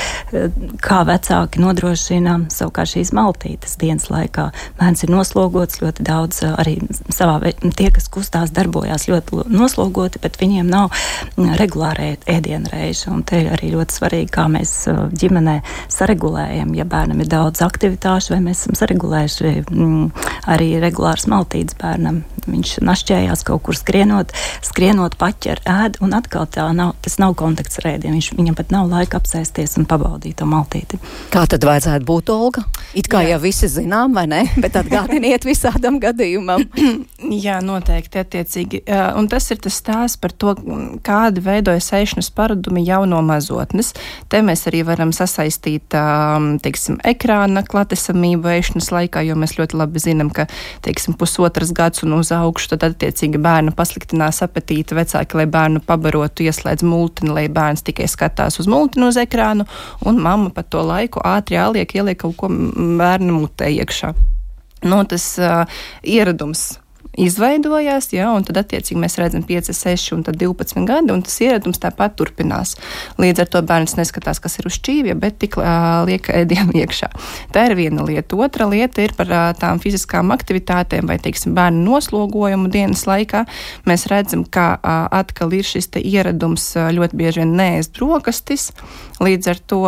kā 0.85 1.03
vecāki 1.09 1.63
nodrošina 1.65 2.39
savukārt 2.55 2.95
šīs 2.95 3.13
maltītes 3.19 3.77
dienas 3.83 4.09
laikā. 4.13 4.49
Bērns 4.79 5.05
ir 5.05 5.13
noslogots 5.13 5.83
ļoti 5.83 6.07
daudz, 6.07 6.45
arī 6.55 6.79
savā, 7.11 7.41
tie, 7.67 7.91
kas 7.95 8.09
kustās, 8.15 8.55
darbojās 8.55 9.09
ļoti 9.11 9.43
noslogoti, 9.79 10.19
bet 10.23 10.39
viņiem 10.41 10.69
nav 10.69 10.91
regulāra. 11.59 12.15
Un 13.09 13.23
te 13.27 13.41
ir 13.43 13.53
arī 13.53 13.73
ļoti 13.73 13.97
svarīgi, 13.99 14.31
kā 14.33 14.47
mēs 14.51 14.73
ģimenē 15.19 15.59
saregulējam, 15.93 16.75
ja 16.77 16.85
bērnam 16.89 17.21
ir 17.23 17.31
daudz 17.31 17.63
aktivitāšu, 17.65 18.35
vai 18.35 18.41
mēs 18.49 18.65
esam 18.65 18.79
saregulējuši 18.79 19.55
arī 20.49 20.69
regulārs 20.83 21.29
maltītes 21.31 21.79
bērnam. 21.79 22.23
Viņš 22.49 22.79
našķējās 22.87 23.45
kaut 23.45 23.63
kur 23.67 23.77
skrienot, 23.77 24.33
skrienot 24.65 25.19
paķer 25.21 25.61
ēd, 25.69 25.99
un 26.05 26.15
atkal 26.17 26.47
tā 26.49 26.69
nav, 26.77 26.95
tas 27.05 27.19
nav 27.21 27.35
kontakts 27.39 27.81
ar 27.83 27.91
ēdienu. 27.93 28.17
Viņš, 28.17 28.31
viņam 28.39 28.57
pat 28.57 28.73
nav 28.73 28.89
laika 28.89 29.21
apsēsties 29.21 29.77
un 29.81 29.89
pabaudīt 29.91 30.39
to 30.41 30.49
maltīti. 30.49 31.01
Kā 31.35 31.45
tad 31.51 31.67
vajadzētu 31.69 32.09
būt, 32.09 32.33
Olga? 32.33 32.65
It 32.97 33.11
kā 33.13 33.21
Jā. 33.27 33.35
jau 33.35 33.43
visi 33.45 33.69
zinām, 33.69 34.15
vai 34.17 34.25
ne? 34.31 34.45
Bet 34.65 34.79
atgādiniet 34.81 35.45
visādam 35.45 35.99
gadījumam. 36.01 36.65
Jā, 37.45 37.59
noteikti 37.65 38.23
attiecīgi. 38.23 38.83
Un 38.89 39.29
tas 39.29 39.45
ir 39.53 39.61
tas 39.61 39.68
stāsts 39.73 40.19
par 40.21 40.33
to, 40.33 40.55
kāda 41.07 41.43
veidojas 41.45 41.91
ēšanas 41.97 42.31
paradumi 42.35 42.85
jau 42.87 43.03
no 43.09 43.21
mazotnes. 43.25 43.93
Te 44.31 44.41
mēs 44.45 44.67
arī 44.71 44.85
varam 44.89 45.13
sasaistīt, 45.15 45.95
teiksim, 46.65 46.99
ekrāna 47.07 47.65
klatesamību 47.67 48.53
ēšanas 48.55 48.91
laikā, 48.95 49.25
jo 49.29 49.37
mēs 49.39 49.57
ļoti 49.59 49.79
labi 49.81 50.03
zinām, 50.03 50.33
ka, 50.35 50.49
teiksim, 50.87 51.17
pusotras 51.19 51.73
gads 51.77 52.05
un 52.07 52.17
uz 52.19 52.33
augšu, 52.35 52.75
tad 52.75 52.89
attiecīgi 52.91 53.41
bērnu 53.43 53.75
pasliktinās 53.79 54.43
apetīti 54.47 54.97
vecāki, 54.99 55.41
lai 55.41 55.49
bērnu 55.51 55.85
pabarotu, 55.87 56.47
ieslēdz 56.49 56.87
multini, 56.87 57.35
lai 57.35 57.47
bērns 57.53 57.85
tikai 57.87 58.09
skatās 58.11 58.61
uz 58.63 58.71
multini 58.71 59.09
uz 59.09 59.21
ekrānu, 59.21 59.69
un 60.09 60.21
mamma 60.23 60.53
pa 60.55 60.65
to 60.65 60.83
laiku 60.87 61.23
ātri 61.27 61.59
jāliek, 61.59 61.95
ieliek 61.95 62.21
kaut 62.25 62.37
ko 62.41 62.51
bērnu 62.51 63.41
mutē 63.43 63.71
iekšā. 63.79 64.15
Nu, 64.87 65.03
tas 65.11 65.25
uh, 65.43 65.65
ieradums 66.07 66.77
izveidojās, 67.19 68.11
ja, 68.15 68.31
un 68.37 68.47
tad 68.47 68.61
attiecīgi 68.63 69.01
mēs 69.01 69.19
redzam 69.21 69.45
5, 69.47 69.73
6 69.75 70.15
un 70.17 70.25
12 70.27 70.85
gadi, 70.89 71.13
un 71.15 71.25
tas 71.27 71.39
ieradums 71.45 71.81
tāpat 71.83 72.17
turpinās. 72.19 72.77
Līdz 73.21 73.45
ar 73.45 73.51
to 73.53 73.63
bērns 73.67 73.97
neskatās, 73.99 74.41
kas 74.43 74.59
ir 74.61 74.69
uz 74.71 74.79
šķīvja, 74.79 75.17
bet 75.19 75.39
tik 75.43 75.59
uh, 75.61 76.05
liek 76.09 76.31
ēdienu 76.33 76.77
iekšā. 76.83 77.11
Tā 77.55 77.69
ir 77.69 77.77
viena 77.79 78.07
lieta. 78.07 78.39
Otra 78.39 78.69
lieta 78.71 79.05
ir 79.05 79.15
par 79.19 79.33
uh, 79.33 79.49
tām 79.59 79.83
fiziskām 79.83 80.33
aktivitātēm 80.35 81.11
vai, 81.11 81.19
teiksim, 81.23 81.57
bērnu 81.59 81.85
noslogojumu 81.89 82.71
dienas 82.73 83.07
laikā. 83.09 83.45
Mēs 83.89 84.07
redzam, 84.13 84.45
ka 84.45 84.71
uh, 84.79 85.07
atkal 85.21 85.55
ir 85.57 85.67
šis 85.67 85.91
ieradums 85.99 86.71
uh, 86.77 86.91
ļoti 86.95 87.19
bieži 87.19 87.43
vien 87.43 87.57
neēst 87.59 87.97
brokastis. 87.99 88.71
Līdz 89.19 89.51
ar 89.51 89.61
to, 89.67 89.81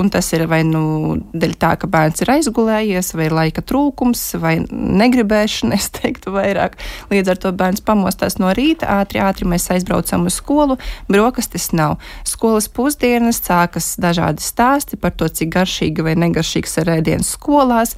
un 0.00 0.08
tas 0.10 0.26
ir 0.34 0.48
vai 0.50 0.62
nu 0.66 0.82
dēļ 1.30 1.52
tā, 1.60 1.76
ka 1.78 1.86
bērns 1.90 2.24
ir 2.24 2.32
aizgulējies, 2.34 3.12
vai 3.14 3.28
laika 3.30 3.62
trūkums, 3.62 4.24
vai 4.42 4.56
negribēšana, 4.70 5.76
es 5.80 5.90
teiktu, 5.94 6.34
vairāk. 6.34 6.71
Līdz 7.12 7.34
ar 7.34 7.40
to 7.42 7.52
bērns 7.56 7.84
pamostās 7.84 8.38
no 8.40 8.52
rīta, 8.56 8.88
ātri, 9.00 9.20
ātri 9.22 9.48
mēs 9.48 9.68
aizbraucam 9.74 10.26
uz 10.30 10.38
skolu, 10.40 10.78
brokastis 11.10 11.70
nav. 11.76 11.98
Skolas 12.28 12.68
pusdienas 12.72 13.40
sākas 13.42 13.94
dažādi 14.00 14.44
stāsti 14.44 14.98
par 15.00 15.14
to, 15.16 15.28
cik 15.28 15.52
garšīgi 15.54 16.04
vai 16.04 16.14
negaršīgs 16.18 16.78
ir 16.82 16.92
ēdiens 16.96 17.32
skolās. 17.36 17.96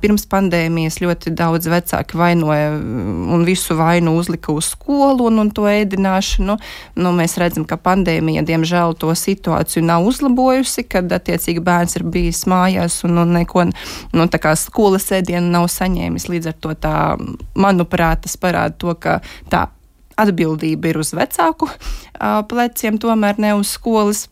Pirms 0.00 0.26
pandēmijas 0.30 1.00
ļoti 1.02 1.32
daudz 1.36 1.68
vecāki 1.70 2.18
vainoja 2.18 2.72
un 2.76 3.44
visu 3.46 3.76
vainu 3.78 4.16
uzlika 4.16 4.52
uz 4.54 4.72
skolu 4.74 5.28
un, 5.30 5.40
un 5.42 5.50
to 5.54 5.66
ēdināšanu. 5.70 6.56
Nu, 6.96 7.12
mēs 7.16 7.36
redzam, 7.40 7.66
ka 7.68 7.78
pandēmija, 7.80 8.44
diemžēl, 8.46 8.96
to 9.00 9.12
situāciju 9.16 9.84
nav 9.86 10.06
uzlabojusi, 10.08 10.86
kad 10.88 11.12
attiecīgi 11.12 11.62
bērns 11.64 11.98
ir 11.98 12.06
bijis 12.12 12.44
mājās 12.50 13.02
un, 13.06 13.18
un 13.22 13.34
neko 13.36 13.66
nu, 13.66 14.26
tā 14.30 14.40
kā 14.42 14.54
skolas 14.58 15.08
ēdienu 15.16 15.50
nav 15.52 15.68
saņēmis. 15.72 16.28
Līdz 16.30 16.50
ar 16.52 16.56
to 16.62 16.74
tā, 16.86 16.96
manuprāt, 17.58 18.05
tas 18.22 18.36
parāda 18.40 18.76
to, 18.78 18.94
ka 18.94 19.18
tā 19.52 19.66
atbildība 20.16 20.92
ir 20.92 21.00
uz 21.02 21.12
vecāku 21.16 21.68
pleciem, 22.48 23.00
tomēr 23.02 23.40
ne 23.42 23.52
uz 23.58 23.74
skolas. 23.76 24.26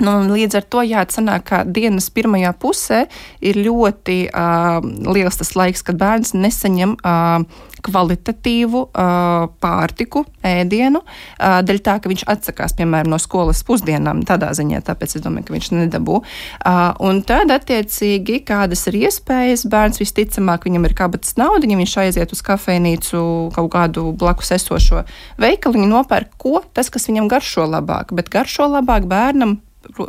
Nu, 0.00 0.16
līdz 0.32 0.56
ar 0.60 0.64
to 0.72 0.84
jāatsanāk, 0.86 1.42
ka 1.50 1.64
dienas 1.68 2.08
pirmajā 2.14 2.54
pusē 2.60 3.02
ir 3.44 3.58
ļoti 3.60 4.22
uh, 4.32 4.80
liels 5.12 5.36
tas 5.40 5.52
laiks, 5.58 5.84
kad 5.84 5.98
bērns 6.00 6.32
nesaņem 6.32 6.96
uh, 6.96 7.44
kvalitatīvu 7.84 8.80
uh, 8.86 9.46
pārtiku, 9.60 10.24
ēdienu, 10.46 11.02
uh, 11.04 11.60
dēļ 11.64 11.82
tā, 11.84 11.98
ka 12.00 12.12
viņš 12.12 12.24
atsakās, 12.32 12.74
piemēram, 12.78 13.12
no 13.12 13.20
skolas 13.20 13.62
pusdienām, 13.66 14.24
tādā 14.28 14.50
ziņā, 14.56 14.82
tāpēc 14.88 15.16
es 15.18 15.24
domāju, 15.24 15.48
ka 15.48 15.56
viņš 15.56 15.70
nedabū. 15.76 16.20
Uh, 16.20 16.82
un 17.04 17.22
tad, 17.28 17.52
attiecīgi, 17.52 18.40
kādas 18.48 18.86
ir 18.88 19.00
iespējas, 19.04 19.66
bērns 19.70 20.00
visticamāk, 20.00 20.68
viņam 20.68 20.88
ir 20.88 20.96
kabatas 20.96 21.36
nauda, 21.40 21.68
ja 21.68 21.80
viņš 21.80 21.96
aiziet 22.06 22.36
uz 22.36 22.44
kafejnīcu 22.46 23.24
kaut 23.56 23.72
kādu 23.76 24.10
blakus 24.16 24.54
esošo 24.56 25.04
veikalu, 25.40 25.80
viņi 25.80 25.92
nopērk 25.92 26.36
ko, 26.40 26.60
tas, 26.76 26.92
kas 26.92 27.08
viņam 27.10 27.28
garšo 27.32 27.68
labāk, 27.68 28.14
bet 28.16 28.32
garšo 28.32 28.68
labāk 28.70 29.08
bērnam 29.10 29.60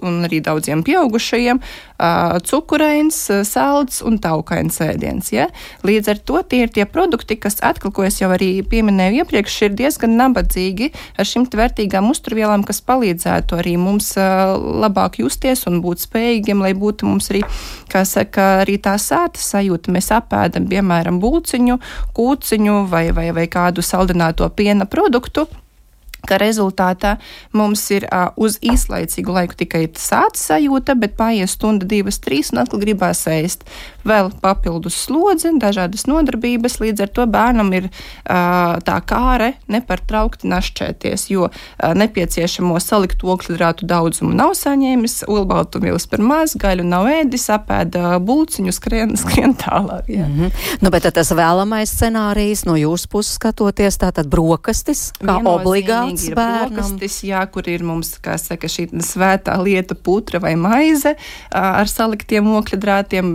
un 0.01 0.25
arī 0.27 0.41
daudziem 0.43 0.83
pieaugušajiem 0.85 1.61
cukurains, 2.47 3.17
salds 3.47 4.01
un 4.05 4.17
taukains 4.21 4.79
ēdiens. 4.83 5.31
Ja? 5.33 5.47
Līdz 5.87 6.11
ar 6.13 6.21
to 6.25 6.41
tie 6.49 6.63
ir 6.65 6.73
tie 6.73 6.85
produkti, 6.89 7.37
kas 7.39 7.59
atkal, 7.65 7.93
ko 7.93 8.05
es 8.07 8.19
jau 8.21 8.31
arī 8.33 8.49
pieminēju 8.67 9.21
iepriekš, 9.21 9.57
ir 9.67 9.77
diezgan 9.77 10.17
nabadzīgi 10.19 10.91
ar 11.19 11.29
šīm 11.29 11.47
vērtīgām 11.51 12.09
uzturvielām, 12.11 12.65
kas 12.67 12.81
palīdzētu 12.87 13.59
arī 13.59 13.77
mums 13.81 14.13
labāk 14.17 15.21
justies 15.21 15.65
un 15.69 15.81
būt 15.83 16.05
spējīgiem, 16.07 16.63
lai 16.65 16.73
būtu 16.77 17.09
mums 17.09 17.31
arī, 17.33 17.43
kā 17.91 18.03
saka, 18.07 18.63
arī 18.65 18.79
tā 18.81 18.97
sāta 19.01 19.41
sajūta. 19.41 19.93
Mēs 19.93 20.11
apēdam, 20.15 20.67
piemēram, 20.71 21.21
būciņu, 21.21 21.79
kūciņu 22.17 22.85
vai, 22.91 23.09
vai, 23.15 23.29
vai 23.35 23.47
kādu 23.51 23.85
saldināto 23.85 24.47
piena 24.55 24.89
produktu 24.89 25.47
ka 26.27 26.37
rezultātā 26.41 27.15
mums 27.57 27.83
ir 27.93 28.05
uh, 28.07 28.29
uz 28.37 28.57
īslaicīgu 28.61 29.33
laiku 29.35 29.57
tikai 29.63 29.85
sācis 29.97 30.47
sajūta, 30.51 30.95
bet 30.99 31.17
paies 31.19 31.55
stunda, 31.57 31.87
divas, 31.87 32.21
trīs, 32.21 32.51
un 32.53 32.63
atkal 32.63 32.81
gribās 32.83 33.25
ēst. 33.31 33.65
Vēl 34.07 34.31
papildus 34.41 34.97
slodzi, 35.05 35.51
dažādas 35.61 36.07
nodarbības, 36.09 36.79
līdz 36.81 37.05
ar 37.05 37.11
to 37.15 37.25
bērnam 37.29 37.71
ir 37.77 37.87
uh, 37.87 38.79
tā 38.85 38.97
kāre 39.05 39.53
nepārtraukti 39.71 40.49
našķēties, 40.51 41.27
jo 41.33 41.47
uh, 41.49 41.93
nepieciešamo 41.97 42.79
salikt 42.81 43.23
ogļhidrātu 43.23 43.87
daudzumu 43.89 44.33
nav 44.35 44.55
saņēmis, 44.57 45.21
olbaltumvielas 45.29 46.07
par 46.11 46.23
maz, 46.25 46.55
gaļu 46.59 46.85
nav 46.87 47.09
ēdis, 47.11 47.47
apēda 47.53 48.17
bulciņu, 48.23 48.73
skrien, 48.75 49.15
skrien 49.23 49.55
tālāk. 49.59 50.09
Jā. 50.11 50.27
Mm 50.27 50.39
-hmm. 50.39 50.77
nu, 50.81 50.93
bet 50.93 51.09
tas 51.13 51.31
vēlamais 51.31 51.93
scenārijs 51.93 52.65
no 52.65 52.77
jūsu 52.79 53.09
puses 53.11 53.35
skatoties, 53.37 53.97
tātad 54.01 54.29
brokastis 54.31 55.11
kā 55.21 55.37
Vienīgs 56.07 56.27
ir 56.29 56.35
brokastis, 56.35 57.19
jā, 57.27 57.41
kur 57.51 57.67
ir 57.69 57.83
mums, 57.85 58.13
kā 58.23 58.37
saka, 58.41 58.69
šī 58.71 58.87
svētā 59.05 59.55
lieta 59.61 59.95
putra 59.95 60.39
vai 60.43 60.55
maize 60.59 61.15
ar 61.51 61.89
saliktiem 61.89 62.47
okļadrātiem. 62.59 63.33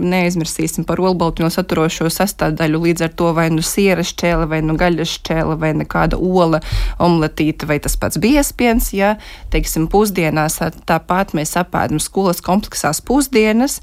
Neaizmirsīsim 0.57 0.85
par 0.87 0.99
olbaltumu 0.99 1.49
saturošo 1.53 2.09
sastāvdaļu, 2.09 2.81
līdz 2.87 3.05
ar 3.05 3.11
to 3.17 3.31
vai 3.37 3.47
nu 3.53 3.61
sieras 3.61 4.11
šķēle, 4.13 4.47
vai 4.49 4.61
nu 4.65 4.75
gaļas 4.77 5.13
šķēle, 5.19 5.57
vai 5.61 5.73
nekāda 5.77 6.17
ola, 6.17 6.61
omletīte 6.99 7.67
vai 7.69 7.79
tas 7.79 7.97
pats 7.97 8.17
biespiens, 8.17 8.89
jā. 8.93 9.15
Teiksim, 9.53 9.87
pusdienās 9.91 10.59
tāpat 10.89 11.35
mēs 11.37 11.55
apēdam 11.59 12.01
skolas 12.01 12.41
kompleksās 12.41 13.01
pusdienas, 13.05 13.79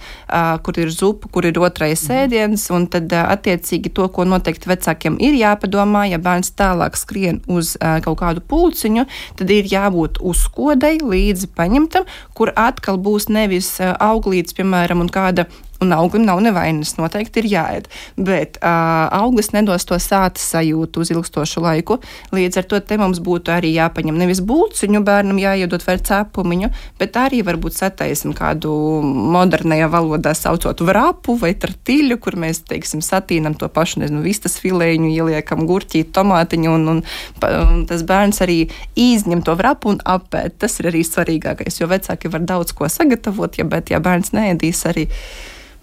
kur 0.66 0.80
ir 0.82 0.90
zupa, 0.90 1.30
kur 1.30 1.46
ir 1.46 1.58
otrais 1.62 2.02
mhm. 2.08 2.24
ēdiens, 2.24 2.66
un 2.74 2.88
tad 2.90 3.12
attiecīgi 3.14 3.94
to, 3.94 4.08
ko 4.10 4.26
noteikti 4.28 4.70
vecākiem 4.70 5.18
ir 5.22 5.38
jāpadomā, 5.38 6.06
ja 6.10 6.20
bērns 6.22 6.52
tālāk 6.58 6.98
skrien 6.98 7.42
uz 7.46 7.76
kaut 7.78 8.18
kādu 8.20 8.42
pulci, 8.42 8.74
puciņu, 8.74 9.06
tad 9.38 9.50
ir 9.50 9.68
jābūt 9.70 10.20
uzkodai 10.24 10.98
līdzi 11.02 11.52
paņemtam, 11.54 12.08
kur 12.34 12.52
atkal 12.56 12.98
būs 12.98 13.28
nevis 13.28 13.76
auglīts, 13.80 14.56
piemēram, 14.56 15.04
un 15.04 15.12
kāda 15.12 15.46
un 15.84 15.94
auglim 15.96 16.26
nav 16.26 16.42
nevainas. 16.44 16.96
Noteikti 16.98 17.42
ir 17.42 17.50
jāēd. 17.52 17.88
Bet 18.16 18.58
uh, 18.60 19.06
auglis 19.20 19.52
nedos 19.54 19.86
to 19.88 19.98
sāta 20.02 20.42
sajūtu 20.42 21.04
uz 21.04 21.12
ilgstošu 21.14 21.62
laiku. 21.64 22.00
Līdz 22.34 22.60
ar 22.62 22.68
to 22.70 22.80
te 22.80 22.98
mums 23.00 23.20
būtu 23.24 23.52
arī 23.54 23.74
jāpaņem 23.74 24.18
nevis 24.18 24.42
būciņu 24.44 25.04
bērnam, 25.06 25.40
jāiedod 25.40 25.84
vai 25.86 25.96
cepumiņu, 26.00 26.70
bet 27.00 27.18
arī 27.20 27.42
varbūt 27.46 27.76
sataisim 27.76 28.34
kādu 28.36 28.72
modernajā 29.04 29.88
valodā 29.92 30.34
saucot 30.36 30.82
vrapu 30.84 31.36
vai 31.40 31.52
tartīļu, 31.58 32.18
kur 32.22 32.38
mēs, 32.40 32.62
teiksim, 32.68 33.02
satīnam 33.04 33.56
to 33.58 33.68
pašu, 33.72 34.02
nezinu, 34.02 34.24
vistas 34.24 34.56
filēņu, 34.62 35.10
ieliekam 35.12 35.64
gurķī, 35.68 36.04
tomātiņu, 36.14 36.74
un, 36.74 36.92
un, 36.94 37.02
un 37.44 37.84
tas 37.90 38.04
bērns 38.06 38.42
arī 38.44 38.60
izņem 38.98 39.44
to 39.46 39.56
vrapu 39.58 39.94
un 39.94 40.02
apēd. 40.04 40.58
Tas 40.64 40.78
ir 40.80 40.90
arī 40.92 41.04
svarīgākais, 41.06 41.80
jo 41.80 41.90
vecāki 41.90 42.32
var 42.32 42.46
daudz 42.46 42.74
ko 42.76 42.88
sagatavot, 42.90 43.58
ja, 43.60 43.68
bet 43.68 43.92
ja 43.94 44.02
bērns 44.04 44.34
neēdīs 44.36 44.84
arī 44.90 45.08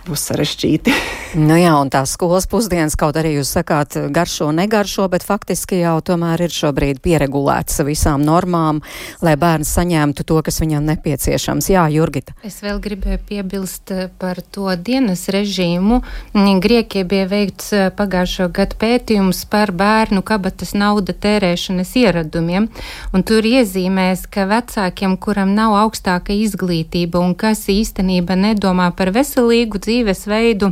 būs 0.07 0.23
sarežģīti. 0.31 0.93
nu 1.47 1.57
jā, 1.59 1.73
un 1.77 1.91
tās 1.93 2.15
skolas 2.15 2.47
pusdienas, 2.49 2.97
kaut 2.99 3.17
arī 3.19 3.35
jūs 3.37 3.51
sakāt 3.55 3.95
garšo, 4.13 4.49
negaršo, 4.55 5.07
bet 5.11 5.25
faktiski 5.25 5.81
jau 5.81 5.97
tomēr 6.05 6.45
ir 6.47 6.53
šobrīd 6.53 7.01
pieregulēts 7.03 7.81
visām 7.87 8.23
normām, 8.25 8.81
lai 9.23 9.35
bērns 9.39 9.71
saņemtu 9.77 10.25
to, 10.27 10.39
kas 10.45 10.61
viņam 10.63 10.87
nepieciešams. 10.89 11.69
Jā, 11.71 11.85
Jurgita. 11.93 12.35
Es 12.47 12.59
vēl 12.65 12.81
gribēju 12.83 13.21
piebilst 13.29 13.93
eh, 13.93 14.09
par 14.21 14.41
to 14.41 14.67
dienas 14.75 15.27
režīmu. 15.31 16.01
Grieķija 16.35 17.07
bija 17.07 17.29
veikts 17.31 17.71
eh, 17.77 17.87
pagājušo 17.95 18.49
gadu 18.55 18.79
pētījums 18.81 19.43
par 19.51 19.73
bērnu 19.75 20.23
kabatas 20.25 20.73
nauda 20.77 21.13
tērēšanas 21.13 21.93
ieradumiem, 22.01 22.67
un 23.13 23.27
tur 23.27 23.45
iezīmēs, 23.47 24.25
ka 24.31 24.47
vecākiem, 24.49 25.17
kuram 25.21 25.53
nav 25.57 25.75
augstāka 25.79 26.35
izglītība 26.35 27.21
un 27.21 27.35
kas 27.37 27.67
īstenībā 27.71 28.37
nedomā 28.39 28.89
par 28.97 29.13
veselīgu 29.15 29.81
dzīvi, 29.81 29.90
dzīvesveidu. 29.91 30.71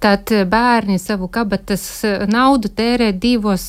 Tad 0.00 0.30
bērni 0.48 0.98
savu 0.98 1.28
kabatas 1.28 1.84
naudu 2.30 2.70
tērē 2.72 3.10
divos, 3.12 3.66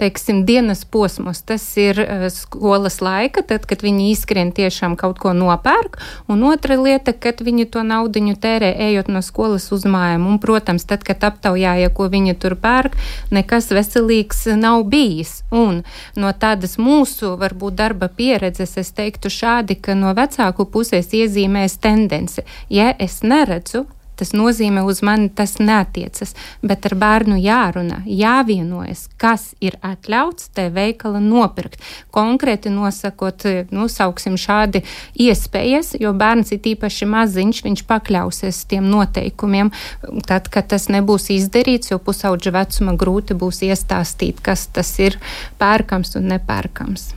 teiksim, 0.00 0.42
dienas 0.48 0.84
posmos. 0.84 1.40
Tas 1.46 1.64
ir 1.80 2.00
skolas 2.34 3.00
laika, 3.04 3.42
tad, 3.46 3.64
kad 3.68 3.84
viņi 3.84 4.10
izskrien 4.12 4.52
tiešām 4.56 4.96
kaut 5.00 5.20
ko 5.22 5.32
nopērk, 5.36 5.98
un 6.28 6.44
otra 6.48 6.76
lieta, 6.80 7.14
kad 7.16 7.40
viņi 7.44 7.68
to 7.72 7.84
naudiņu 7.86 8.36
tērē, 8.42 8.72
ejot 8.88 9.08
no 9.12 9.22
skolas 9.24 9.70
uz 9.72 9.86
mājām. 9.88 10.26
Un, 10.28 10.38
protams, 10.42 10.84
tad, 10.88 11.04
kad 11.06 11.24
aptaujāja, 11.24 11.90
ko 11.96 12.10
viņi 12.12 12.36
tur 12.42 12.56
pērk, 12.60 12.96
nekas 13.32 13.70
veselīgs 13.72 14.46
nav 14.60 14.84
bijis. 14.92 15.40
Un 15.54 15.82
no 16.20 16.32
tādas 16.36 16.76
mūsu, 16.76 17.34
varbūt, 17.40 17.78
darba 17.80 18.10
pieredzes 18.12 18.76
es 18.80 18.92
teiktu 18.96 19.32
šādi, 19.32 19.78
ka 19.80 19.96
no 19.96 20.12
vecāku 20.16 20.68
puses 20.68 21.12
iezīmēs 21.16 21.80
tendence. 21.80 22.44
Ja 22.68 22.92
es 22.98 23.22
neredzu, 23.24 23.86
Tas 24.16 24.32
nozīmē, 24.36 24.82
uz 24.88 25.02
mani 25.04 25.28
tas 25.28 25.56
neatiecas, 25.60 26.34
bet 26.64 26.86
ar 26.88 26.96
bērnu 26.96 27.36
jārunā, 27.40 28.00
jāvienojas, 28.08 29.06
kas 29.20 29.50
ir 29.60 29.76
atļauts 29.84 30.50
te 30.56 30.68
veikala 30.72 31.20
nopirkt. 31.20 31.82
Konkrēti 32.14 32.72
nosakot, 32.72 33.44
nu, 33.74 33.88
sauksim 33.92 34.38
šādi 34.40 34.82
iespējas, 35.26 35.94
jo 36.00 36.14
bērns 36.16 36.54
ir 36.56 36.70
īpaši 36.72 37.10
maziņš, 37.12 37.62
viņš 37.66 37.84
pakļausies 37.90 38.62
tiem 38.70 38.88
noteikumiem. 38.92 39.72
Tad, 40.26 40.48
kad 40.52 40.72
tas 40.72 40.88
nebūs 40.92 41.28
izdarīts, 41.36 41.92
jo 41.92 42.00
pusauģa 42.02 42.54
vecuma 42.56 42.96
grūti 42.96 43.36
būs 43.36 43.62
iestāstīt, 43.68 44.40
kas 44.44 44.68
tas 44.72 44.96
ir 45.02 45.20
pērkams 45.60 46.16
un 46.16 46.32
nepērkams. 46.32 47.10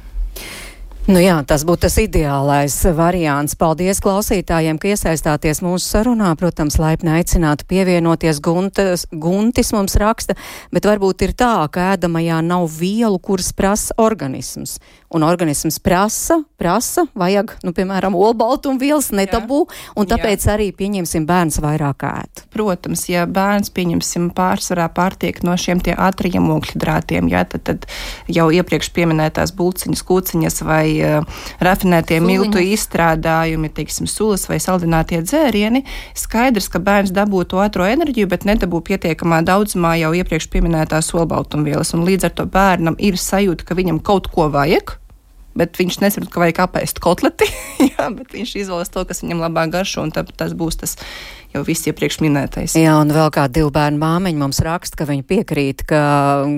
Nu 1.09 1.17
jā, 1.17 1.39
tas 1.41 1.63
būtu 1.65 1.87
tas 1.87 1.95
ideālais 1.97 2.73
variants. 2.93 3.55
Paldies 3.57 3.97
klausītājiem, 4.05 4.77
ka 4.77 4.91
iesaistāties 4.91 5.63
mūsu 5.65 5.81
sarunā. 5.81 6.27
Protams, 6.37 6.77
laipni 6.77 7.15
aicinātu 7.15 7.65
pievienoties 7.65 8.37
Guntas, 8.45 9.07
Guntis 9.09 9.73
mums 9.73 9.97
raksta, 9.97 10.35
bet 10.69 10.85
varbūt 10.85 11.25
ir 11.25 11.33
tā, 11.33 11.65
ka 11.73 11.95
ēdamajā 11.95 12.43
nav 12.45 12.67
vielu, 12.75 13.17
kuras 13.25 13.49
prasa 13.57 13.97
organisms. 13.97 14.77
Un 15.09 15.23
organisms 15.25 15.79
prasa, 15.81 16.35
prasa, 16.61 17.07
vajag, 17.17 17.55
nu, 17.65 17.71
piemēram, 17.73 18.13
olbaltumvielas, 18.13 19.07
netabū, 19.17 19.63
un 19.97 20.05
tāpēc 20.05 20.43
jā. 20.45 20.53
arī, 20.53 20.67
pieņemsim, 20.77 21.23
bērns 21.25 21.57
vairāk 21.63 22.05
ēt. 22.05 22.43
Protams, 22.53 23.07
ja 23.09 23.23
bērns, 23.25 23.71
pieņemsim, 23.73 24.27
pārsvarā 24.37 24.85
pārtiek 24.93 25.41
no 25.41 25.55
šiem 25.57 25.81
tie 25.81 25.95
ātriem 25.97 26.51
ogļhidrātiem, 26.53 27.31
jā, 27.33 27.41
tad, 27.49 27.63
tad 27.65 27.87
jau 28.29 28.51
iepriekš 28.53 28.91
pieminētās 28.93 29.55
bulciņas, 29.57 30.05
kūciņas 30.05 30.61
vai 30.69 30.83
uh, 31.01 31.41
rafinētie 31.57 32.19
Suliņas. 32.19 32.29
miltu 32.29 32.61
izstrādājumi, 32.75 33.73
teiksim, 33.81 34.05
sulas 34.05 34.45
vai 34.51 34.61
saldinātie 34.61 35.23
dzērieni, 35.25 35.87
skaidrs, 36.13 36.69
ka 36.69 36.83
bērns 36.85 37.15
dabū 37.17 37.47
to 37.49 37.63
ātro 37.65 37.89
enerģiju, 37.89 38.29
bet 38.29 38.45
nedabū 38.45 38.83
pietiekamā 38.93 39.41
daudzumā 39.49 39.97
jau 40.03 40.13
iepriekš 40.21 40.51
pieminētās 40.53 41.15
olbaltumvielas, 41.17 41.97
un 41.97 42.05
līdz 42.05 42.29
ar 42.29 42.37
to 42.37 42.45
bērnam 42.45 43.01
ir 43.01 43.17
sajūta, 43.17 43.65
ka 43.65 43.81
viņam 43.81 44.03
kaut 44.05 44.29
ko 44.29 44.51
vajag, 44.53 44.98
bet 45.59 45.79
viņš 45.79 45.99
nesaprot, 46.03 46.31
ka 46.33 46.43
vajag 46.43 46.63
apēst 46.65 47.01
kotleti. 47.03 47.49
jā, 47.91 48.07
viņš 48.33 48.55
izvēlas 48.63 48.93
to, 48.93 49.03
kas 49.09 49.23
viņam 49.25 49.43
labāk 49.43 49.75
garšo, 49.75 50.05
un 50.07 50.13
tas 50.15 50.55
būs 50.57 50.79
tas 50.81 50.95
jau 51.53 51.63
viss 51.65 51.87
iepriekš 51.89 52.19
minētais. 52.21 52.75
Jā, 52.77 52.93
un 53.01 53.09
vēl 53.13 53.31
kā 53.33 53.47
divu 53.51 53.71
bērnu 53.73 53.97
māmiņa 54.01 54.39
mums 54.39 54.61
raksta, 54.65 54.99
ka 54.99 55.07
viņi 55.09 55.25
piekrīt, 55.29 55.83
ka, 55.89 56.01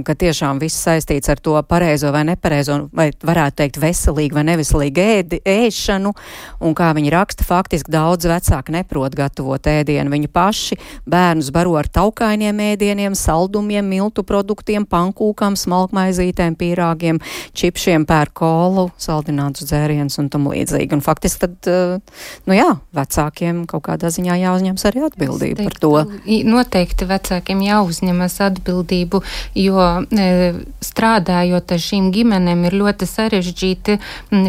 ka 0.07 0.15
tiešām 0.19 0.59
viss 0.61 0.83
saistīts 0.83 1.31
ar 1.31 1.39
to 1.39 1.55
pareizo 1.67 2.11
vai 2.11 2.25
nepareizo, 2.27 2.77
vai 2.95 3.09
varētu 3.15 3.61
teikt 3.61 3.79
veselīgu 3.81 4.35
vai 4.35 4.43
neveselīgu 4.49 5.03
ēdi, 5.03 5.41
ēšanu, 5.47 6.11
un 6.67 6.75
kā 6.77 6.91
viņi 6.97 7.13
raksta, 7.15 7.47
faktiski 7.47 7.93
daudz 7.93 8.27
vecāki 8.27 8.75
neprot 8.75 9.15
gatavot 9.15 9.71
ēdienu. 9.71 10.11
Viņi 10.11 10.31
paši 10.31 10.79
bērnus 11.09 11.53
baro 11.55 11.77
ar 11.79 11.87
taukainiem 11.87 12.59
ēdieniem, 12.73 13.15
saldumiem, 13.15 13.87
miltu 13.87 14.25
produktiem, 14.27 14.83
pankūkām, 14.91 15.55
smalkmaizītēm, 15.59 16.59
pīrāgiem, 16.59 17.21
čipšiem, 17.55 18.05
pērkolu, 18.09 18.89
saldinātus 18.99 19.69
dzērienus 19.71 20.19
un 20.19 20.27
tam 20.33 20.51
līdzīgi. 20.51 20.99
Un 20.99 21.05
faktiski 21.05 21.45
tad, 21.45 21.57
eh, 21.71 22.21
nu 22.49 22.59
jā, 22.59 22.69
vecākiem 22.97 23.63
kaut 23.71 23.87
kādā 23.87 24.11
ziņā 24.11 24.35
jāuzņem 24.43 24.80
jāuzņemas 24.81 24.85
arī 24.89 25.05
atbildība 25.05 25.57
teiktu, 25.61 25.69
par 25.69 25.79
to. 25.79 26.43
Noteikti 26.45 27.05
vecākiem 27.05 27.61
jāuzņemas 27.65 28.37
atbildību, 28.41 29.21
jo 29.55 29.85
e, 30.09 30.53
strādājot 30.81 31.71
ar 31.71 31.81
šīm 31.81 32.11
ģimenēm 32.13 32.65
ir 32.67 32.77
ļoti 32.81 33.05
sarežģīti 33.05 33.99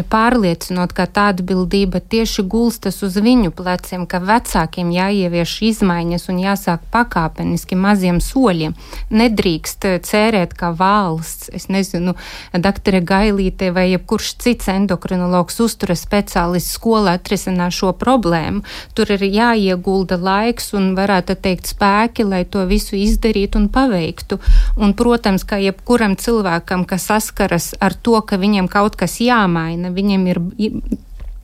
pārliecinot, 0.09 0.93
ka 0.93 1.05
tā 1.05 1.29
atbildība 1.33 1.99
tieši 2.01 2.43
gulstas 2.43 3.01
uz 3.03 3.17
viņu 3.17 3.53
pleciem, 3.53 4.05
ka 4.05 4.19
vecākiem 4.19 4.91
jāievieš 4.93 5.61
izmaiņas 5.69 6.29
un 6.29 6.41
jāsāk 6.43 6.81
pakāpeniski 6.91 7.75
maziem 7.75 8.21
soļiem. 8.21 8.75
Nedrīkst 9.13 9.87
cerēt, 10.03 10.53
ka 10.57 10.73
valsts, 10.73 11.49
es 11.53 11.69
nezinu, 11.69 12.15
doktore 12.53 13.01
Gailīte 13.03 13.71
vai 13.73 13.89
jebkurš 13.91 14.35
cits 14.41 14.69
endokrinologs 14.71 15.59
uzturas 15.63 16.03
speciālists 16.03 16.77
skolā 16.77 17.17
atrisinās 17.19 17.75
šo 17.77 17.93
problēmu. 17.97 18.63
Tur 18.97 19.11
ir 19.13 19.23
jāiegulda 19.27 20.17
laiks 20.23 20.73
un 20.77 20.93
varētu 20.97 21.35
teikt 21.43 21.69
spēki, 21.73 22.25
lai 22.27 22.43
to 22.49 22.63
visu 22.69 22.97
izdarītu 22.99 23.59
un 23.61 23.69
paveiktu. 23.73 24.39
Un, 24.79 24.95
protams, 24.97 25.45
kā 25.47 25.59
jebkuram 25.61 26.17
cilvēkam, 26.19 26.87
kas 26.89 27.09
saskaras 27.11 27.73
ar 27.83 27.95
to, 27.95 28.19
ka 28.21 28.39
viņam 28.41 28.69
kaut 28.71 28.97
kas 28.99 29.19
jāmaina, 29.23 29.93
viņam 29.93 30.29
ir 30.31 30.41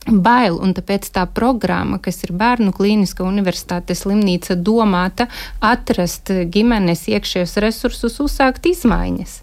bail, 0.06 0.56
un 0.62 0.72
tāpēc 0.74 1.10
tā 1.14 1.26
programma, 1.28 2.00
kas 2.02 2.22
ir 2.24 2.32
Bērnu 2.36 2.72
klīniska 2.76 3.24
universitātes 3.26 4.04
slimnīca, 4.04 4.56
domāta 4.56 5.28
atrast 5.60 6.32
ģimenes 6.50 7.06
iekšējos 7.12 7.56
resursus, 7.62 8.18
uzsākt 8.24 8.66
izmaiņas. 8.70 9.40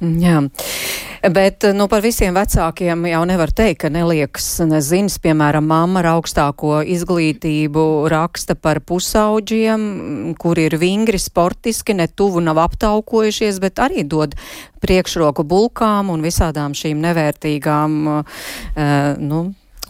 Jā, 0.00 0.38
bet 1.28 1.66
nu, 1.76 1.84
par 1.92 2.00
visiem 2.00 2.32
vecākiem 2.32 3.02
jau 3.10 3.20
nevar 3.28 3.50
teikt, 3.52 3.82
ka 3.82 3.90
neliekas 3.92 4.46
nezins. 4.64 5.18
Piemēram, 5.20 5.66
mamma 5.68 6.00
ar 6.00 6.08
augstāko 6.14 6.78
izglītību 6.88 7.84
raksta 8.08 8.56
par 8.56 8.80
pusauģiem, 8.80 9.84
kuri 10.40 10.70
ir 10.70 10.78
vingri 10.80 11.20
sportiski, 11.20 11.98
ne 11.98 12.08
tuvu 12.08 12.40
nav 12.40 12.62
aptaukojušies, 12.64 13.60
bet 13.60 13.84
arī 13.84 14.06
dod 14.08 14.38
priekšroku 14.80 15.44
bulkām 15.44 16.08
un 16.08 16.24
visādām 16.24 16.72
šīm 16.72 17.02
nevērtīgām, 17.04 17.98
uh, 18.08 18.44
nu, 19.20 19.42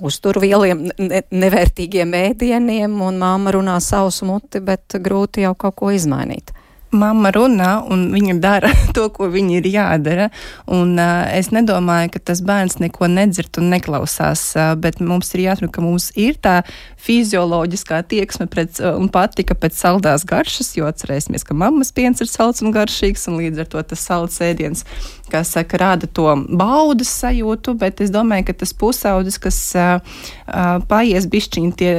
uzturvieliem, 0.02 0.88
ne, 0.98 1.22
nevērtīgiem 1.30 2.18
ēdieniem, 2.26 2.98
un 2.98 3.22
māma 3.22 3.54
runā 3.54 3.78
savus 3.78 4.24
muti, 4.26 4.58
bet 4.58 4.98
grūti 4.98 5.46
jau 5.46 5.54
kaut 5.54 5.78
ko 5.78 5.94
izmainīt 5.94 6.50
mamma 6.90 7.30
runā 7.34 7.70
un 7.90 8.08
viņa 8.14 8.36
dara 8.42 8.70
to, 8.96 9.06
ko 9.14 9.28
viņa 9.30 9.56
ir 9.58 9.68
jādara. 9.70 10.28
Un, 10.70 10.96
uh, 10.98 11.26
es 11.36 11.50
nedomāju, 11.54 12.12
ka 12.14 12.22
tas 12.30 12.42
bērns 12.46 12.80
neko 12.82 13.08
nedzird 13.10 13.60
un 13.60 13.70
neklausās, 13.74 14.44
uh, 14.56 14.72
bet 14.80 15.00
mums 15.04 15.32
ir 15.34 15.46
jāatrod, 15.46 15.72
ka 15.74 15.84
mums 15.84 16.10
ir 16.18 16.38
tā 16.42 16.60
fizioloģiskā 17.00 18.02
tieksme 18.10 18.48
pret, 18.50 18.80
uh, 18.82 18.96
un 19.00 19.10
patika 19.12 19.56
pēc 19.58 19.78
saldās 19.78 20.26
garšas, 20.28 20.74
jo 20.78 20.88
atcerēsimies, 20.90 21.46
ka 21.46 21.56
mammas 21.56 21.94
piens 21.96 22.20
ir 22.22 22.30
salds 22.30 22.64
un 22.64 22.74
garšīgs, 22.74 23.28
un 23.30 23.40
līdz 23.40 23.64
ar 23.64 23.70
to 23.74 23.84
tas 23.92 24.04
salds 24.10 24.40
ēdiens, 24.44 24.84
kā 25.30 25.42
saka, 25.46 25.78
rāda 25.80 26.08
to 26.10 26.28
baudas 26.48 27.12
sajūtu, 27.22 27.76
bet 27.80 28.02
es 28.04 28.12
domāju, 28.14 28.48
ka 28.50 28.56
tas 28.62 28.74
pusaudzis, 28.76 29.38
kas 29.42 29.58
uh, 29.78 30.20
paies 30.90 31.28
bišķiņi 31.30 31.72
tie 31.80 31.94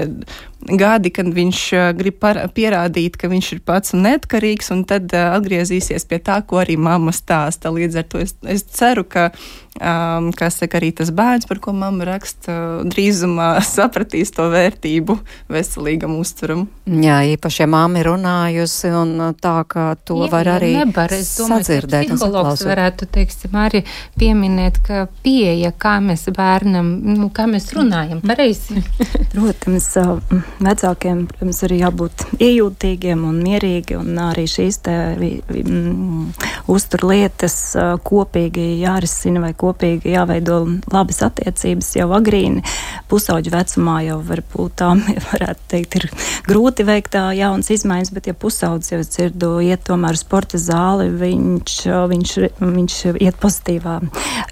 gadi, 0.78 1.12
kad 1.13 1.32
viņš 1.34 1.62
uh, 1.78 1.88
grib 1.98 2.20
par, 2.22 2.39
pierādīt, 2.56 3.17
ka 3.17 3.32
viņš 3.32 3.52
ir 3.56 3.63
pats 3.65 3.96
un 3.96 4.06
neatkarīgs, 4.06 4.72
un 4.76 4.86
tad 4.89 5.10
uh, 5.15 5.34
atgriezīsies 5.38 6.08
pie 6.10 6.22
tā, 6.22 6.41
ko 6.46 6.62
arī 6.62 6.78
mamma 6.78 7.13
stāsta. 7.15 7.74
Līdz 7.74 8.02
ar 8.04 8.08
to 8.12 8.22
es, 8.22 8.36
es 8.46 8.67
ceru, 8.70 9.08
ka 9.08 9.32
um, 9.80 10.32
kas 10.36 10.60
saka, 10.60 10.80
arī 10.80 10.92
tas 10.96 11.12
bērns, 11.16 11.48
par 11.50 11.62
ko 11.64 11.74
mamma 11.76 12.06
raksta, 12.10 12.54
drīzumā 12.92 13.54
sapratīs 13.76 14.34
to 14.36 14.48
vērtību 14.52 15.18
veselīgam 15.52 16.18
uzturam. 16.20 16.66
Jā, 16.86 17.22
īpaši, 17.36 17.64
ja 17.64 17.70
mamma 17.72 18.02
ir 18.02 18.12
runājusi 18.12 18.92
un 18.98 19.14
tā, 19.42 19.56
ka 19.70 19.92
to 20.06 20.22
Jā, 20.26 20.32
var 20.34 20.52
arī 20.58 20.74
nebar. 20.80 21.14
Es 21.16 21.34
domāju, 21.40 21.66
sadzirdēt. 21.66 22.12
Psihologs 22.12 22.66
varētu, 22.68 23.08
teiksim, 23.16 23.56
arī 23.62 23.84
pieminēt, 24.20 24.82
ka 24.86 25.06
pieeja, 25.24 25.72
kā 25.72 25.98
mēs 26.04 26.28
bērnam, 26.36 26.92
nu, 27.16 27.30
kā 27.34 27.48
mēs 27.52 27.72
runājam, 27.78 28.24
pareizi. 28.32 28.82
protams, 29.32 29.90
vecākiem, 30.60 31.26
protams, 31.32 31.64
arī 31.68 31.82
jābūt 31.86 32.28
iejūtīgiem 32.42 33.24
un 33.28 33.40
mierīgi 33.46 33.98
un 34.00 34.20
arī 34.22 34.48
šīs 34.50 34.82
te 34.86 34.98
mm, 35.16 36.26
uzturlietas 36.72 37.58
kopīgi 38.08 38.68
jārisina 38.82 39.44
vai 39.44 39.54
kopīgi 39.62 40.15
jāveido 40.15 40.60
labas 40.91 41.21
attiecības 41.28 41.93
jau 42.00 42.10
agrīni. 42.17 42.63
Pusauģu 43.12 43.54
vecumā 43.54 44.00
jau 44.08 44.17
varbūt 44.26 44.78
tā, 44.82 44.91
varētu 45.32 45.67
teikt, 45.71 45.97
ir 46.00 46.08
grūti 46.47 46.86
veikt 46.88 47.13
tā 47.15 47.28
jaunas 47.38 47.71
izmaiņas, 47.74 48.13
bet 48.15 48.30
ja 48.32 48.36
pusaudzis 48.38 48.95
jau 48.95 49.02
dzirdu 49.06 49.52
iet 49.65 49.86
tomēr 49.88 50.17
sporta 50.19 50.60
zāli, 50.62 51.10
viņš, 51.21 51.78
viņš, 52.12 52.36
viņš 52.62 52.97
iet 53.13 53.39
pozitīvā 53.41 53.97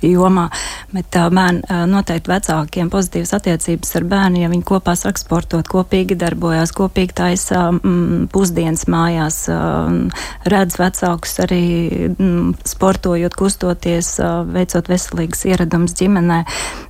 jomā. 0.06 0.48
Bet 0.94 1.16
bērni 1.16 1.62
noteikti 1.90 2.32
vecākiem 2.32 2.90
pozitīvas 2.94 3.34
attiecības 3.38 3.96
ar 4.00 4.08
bērnu, 4.10 4.44
ja 4.44 4.52
viņi 4.52 4.66
kopā 4.68 4.96
sāk 5.00 5.20
sportot, 5.22 5.68
kopīgi 5.70 6.18
darbojās, 6.20 6.74
kopīgi 6.76 7.16
taisa 7.22 7.70
mm, 7.72 8.30
pusdienas 8.34 8.86
mājās, 8.92 9.42
redz 10.50 10.80
vecākus 10.80 11.38
arī 11.46 11.64
mm, 12.12 12.54
sportojot, 12.68 13.38
kustoties, 13.40 14.16
veicot 14.54 14.90
veselību 14.90 14.99
veselīgs 15.00 15.46
ieradums 15.48 15.96
ģimenē, 15.98 16.44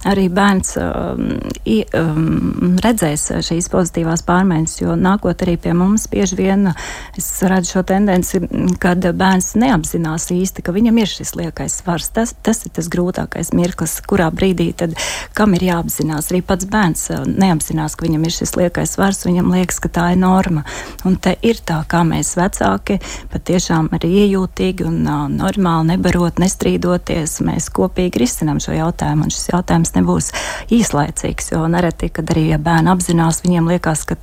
arī 0.09 0.27
bērns 0.33 0.75
um, 0.81 1.25
i, 1.69 1.83
um, 1.97 2.77
redzēs 2.81 3.27
šīs 3.45 3.69
pozitīvās 3.71 4.23
pārmaiņas, 4.27 4.75
jo 4.81 4.95
nākot 4.99 5.43
arī 5.45 5.57
pie 5.61 5.75
mums 5.77 6.07
bieži 6.09 6.39
vien 6.39 6.71
es 7.17 7.27
redzu 7.45 7.77
šo 7.77 7.83
tendenci, 7.87 8.41
kad 8.81 9.03
bērns 9.03 9.53
neapzinās 9.59 10.29
īsti, 10.33 10.65
ka 10.65 10.73
viņam 10.75 11.01
ir 11.01 11.11
šis 11.11 11.35
liekais 11.37 11.79
svars. 11.81 12.09
Tas, 12.15 12.33
tas 12.45 12.63
ir 12.65 12.73
tas 12.75 12.89
grūtākais 12.91 13.53
mirklis, 13.57 13.99
kurā 14.09 14.29
brīdī 14.33 14.71
tad 14.77 14.95
kam 15.37 15.53
ir 15.57 15.67
jāapzinās. 15.69 16.31
Arī 16.31 16.41
pats 16.45 16.67
bērns 16.69 17.05
uh, 17.13 17.23
neapzinās, 17.27 17.95
ka 17.95 18.07
viņam 18.07 18.25
ir 18.25 18.35
šis 18.39 18.55
liekais 18.57 18.95
svars, 18.97 19.25
viņam 19.27 19.51
liekas, 19.53 19.81
ka 19.83 19.91
tā 19.99 20.07
ir 20.15 20.21
norma. 20.23 20.65
Un 21.07 21.19
te 21.21 21.35
ir 21.45 21.61
tā, 21.65 21.81
kā 21.89 22.01
mēs 22.07 22.33
vecāki 22.39 22.99
patiešām 23.33 23.91
arī 23.95 24.11
iejūtīgi 24.25 24.87
un 24.89 24.99
uh, 25.05 25.27
normāli 25.31 25.93
nebarot, 25.93 26.41
nestrīdoties, 26.41 27.39
mēs 27.45 27.69
kopīgi 27.75 27.98
kopīgi 27.99 28.21
risinām 28.21 28.59
šo 28.63 28.73
jautājumu. 28.77 29.27
Un 29.27 29.33
šis 29.33 29.49
jautājums 29.51 29.91
nebūs 29.95 30.31
īslaicīgs, 30.71 31.51
jo 31.51 31.65
nereti, 31.67 32.09
kad 32.13 32.29
arī 32.31 32.49
ja 32.53 32.59
bērni 32.61 32.91
apzinās, 32.93 33.41
viņiem 33.43 33.67
liekas, 33.73 34.05
ka 34.07 34.15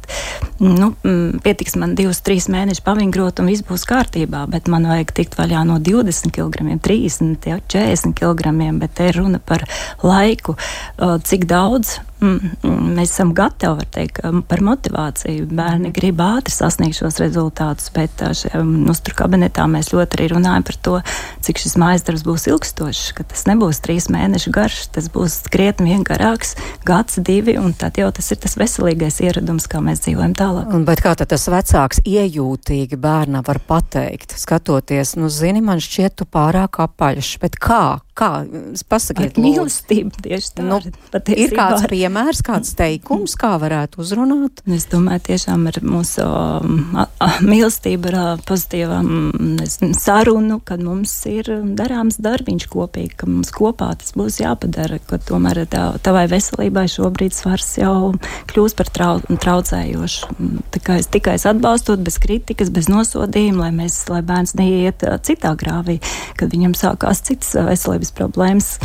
nu, 0.61 0.95
mm, 1.05 1.43
pietiks 1.45 1.77
man 1.77 1.95
divus, 1.99 2.23
trīs 2.25 2.49
mēnešus 2.49 2.85
pavingrot 2.87 3.41
un 3.41 3.51
viss 3.53 3.67
būs 3.67 3.85
kārtībā, 3.89 4.47
bet 4.49 4.69
man 4.69 4.89
vajag 4.89 5.13
tikt 5.13 5.37
vaļā 5.37 5.67
no 5.69 5.79
20 5.79 6.33
kg, 6.33 6.79
30, 6.81 7.61
40 7.69 8.17
kg, 8.17 8.57
bet 8.81 8.97
te 8.97 9.11
ir 9.11 9.21
runa 9.21 9.39
par 9.39 9.67
laiku, 10.03 10.57
cik 10.97 11.47
daudz 11.51 11.99
mēs 12.21 13.11
esam 13.11 13.33
gatavi 13.37 13.85
teikt, 13.93 14.23
par 14.49 14.63
motivāciju. 14.65 15.47
Bērni 15.57 15.93
grib 15.95 16.21
ātri 16.25 16.55
sasniegt 16.55 16.97
šos 16.99 17.19
rezultātus, 17.21 17.91
bet 17.95 18.23
uztur 18.91 19.17
kabinetā 19.19 19.67
mēs 19.71 19.93
ļoti 19.93 20.19
arī 20.19 20.31
runājam 20.33 20.67
par 20.67 20.79
to, 20.87 20.95
cik 21.45 21.61
šis 21.61 21.77
mājas 21.81 22.07
darbs 22.07 22.25
būs 22.27 22.49
ilgstošs, 22.51 23.11
ka 23.17 23.27
tas 23.29 23.45
nebūs 23.51 23.83
trīs 23.85 24.09
mēnešu 24.13 24.53
garš, 24.55 24.81
tas 24.97 25.11
būs 25.13 25.43
krietni 25.53 25.99
garāks, 26.07 26.55
gads, 26.87 27.21
divi, 27.21 27.57
un 27.61 27.75
tad 27.77 28.01
jau 28.01 28.09
tas 28.15 28.31
ir 28.33 28.41
tas 28.43 28.57
veselīgais 28.59 29.21
ieradums, 29.25 29.69
kā 29.71 29.83
mēs 29.85 30.05
dzīvojam 30.07 30.35
tālāk. 30.39 30.73
Un, 30.73 30.87
bet 30.89 31.05
kā 31.05 31.15
tad 31.19 31.31
tas 31.33 31.47
vecāks 31.53 32.03
iejūtīgi 32.07 32.99
bērnam 33.01 33.45
var 33.47 33.61
pateikt, 33.69 34.37
skatoties, 34.41 35.17
nu, 35.21 35.31
zini, 35.33 35.63
man 35.65 35.83
šķiet, 35.85 36.19
tu 36.21 36.29
pārāk 36.29 36.81
apaļš, 36.87 37.37
bet 37.45 37.61
kā? 37.61 38.01
Kā? 38.17 38.31
Pasakiet, 38.89 39.37
mīlestība 39.37 40.23
tieši 40.25 40.55
tā. 40.57 40.65
Nu, 40.65 40.79
ir 41.37 41.53
kāds 41.53 41.85
piemērs, 42.07 42.43
kāds 42.47 42.75
teikums, 42.79 43.35
kā 43.39 43.57
varētu 43.59 44.01
uzrunāt? 44.03 44.63
Es 44.71 44.87
domāju, 44.91 45.25
tiešām 45.27 45.67
ar 45.71 45.79
mūsu 45.83 46.23
um, 46.23 46.77
mīlestību, 47.51 48.13
ar 48.13 48.43
pozitīvām 48.47 49.59
sarunu, 49.97 50.61
kad 50.67 50.83
mums 50.85 51.15
ir 51.31 51.51
darāms 51.79 52.21
darbiņš 52.23 52.69
kopīgi, 52.71 53.17
ka 53.19 53.31
mums 53.31 53.51
kopā 53.55 53.91
tas 53.99 54.15
būs 54.17 54.39
jāpadara, 54.43 55.01
ka 55.09 55.19
tomēr 55.19 55.65
tā, 55.73 55.89
tavai 56.07 56.27
veselībai 56.31 56.87
šobrīd 56.93 57.35
svars 57.35 57.73
jau 57.81 58.15
kļūst 58.53 58.79
par 58.79 58.93
trau, 58.95 59.19
traucējošu. 59.27 60.39
Es 60.97 61.11
tikai 61.13 61.37
es 61.41 61.49
atbalstot 61.49 62.05
bez 62.07 62.21
kritikas, 62.23 62.71
bez 62.71 62.91
nosodījuma, 62.93 63.67
lai, 63.67 63.73
mēs, 63.83 63.99
lai 64.13 64.23
bērns 64.27 64.55
neiet 64.61 65.03
citā 65.27 65.57
grāvī, 65.59 65.99
kad 66.39 66.55
viņam 66.55 66.79
sākās 66.79 67.25
citas 67.27 67.57
veselības 67.67 68.15
problēmas. 68.17 68.77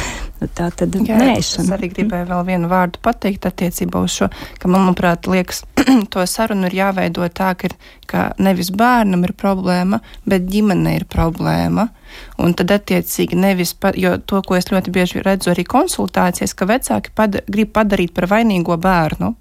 Tā 0.42 0.72
tad 0.74 0.96
Jā, 0.98 1.20
nēšana. 1.22 1.68
Es 1.68 1.74
arī 1.76 1.92
gribēju 1.92 2.26
vēl 2.32 2.46
vienu 2.48 2.70
vārdu 2.72 2.98
pateikt 3.06 3.46
attiecībā 3.46 4.02
uz 4.02 4.16
šo, 4.16 4.28
ka 4.58 4.72
manuprāt, 4.74 5.30
liekas, 5.30 5.62
to 6.14 6.24
sarunu 6.26 6.66
ir 6.66 6.78
jāveido 6.80 7.28
tā, 7.30 7.52
ka, 7.54 7.70
ir, 7.70 7.76
ka 8.10 8.24
nevis 8.42 8.72
bērnam 8.74 9.28
ir 9.28 9.36
problēma, 9.38 10.02
bet 10.26 10.50
ģimene 10.50 10.96
ir 10.98 11.06
problēma. 11.06 11.92
Un 12.42 12.58
tad, 12.58 12.74
attiecīgi, 12.74 13.38
nevis, 13.38 13.76
pa, 13.78 13.94
jo 13.94 14.16
to, 14.18 14.42
ko 14.48 14.58
es 14.58 14.72
ļoti 14.74 14.94
bieži 14.96 15.22
redzu 15.22 15.54
arī 15.54 15.68
konsultācijas, 15.70 16.58
ka 16.58 16.66
vecāki 16.74 17.14
pada, 17.16 17.46
grib 17.46 17.70
padarīt 17.78 18.18
par 18.18 18.26
vainīgo 18.34 18.82
bērnu. 18.82 19.36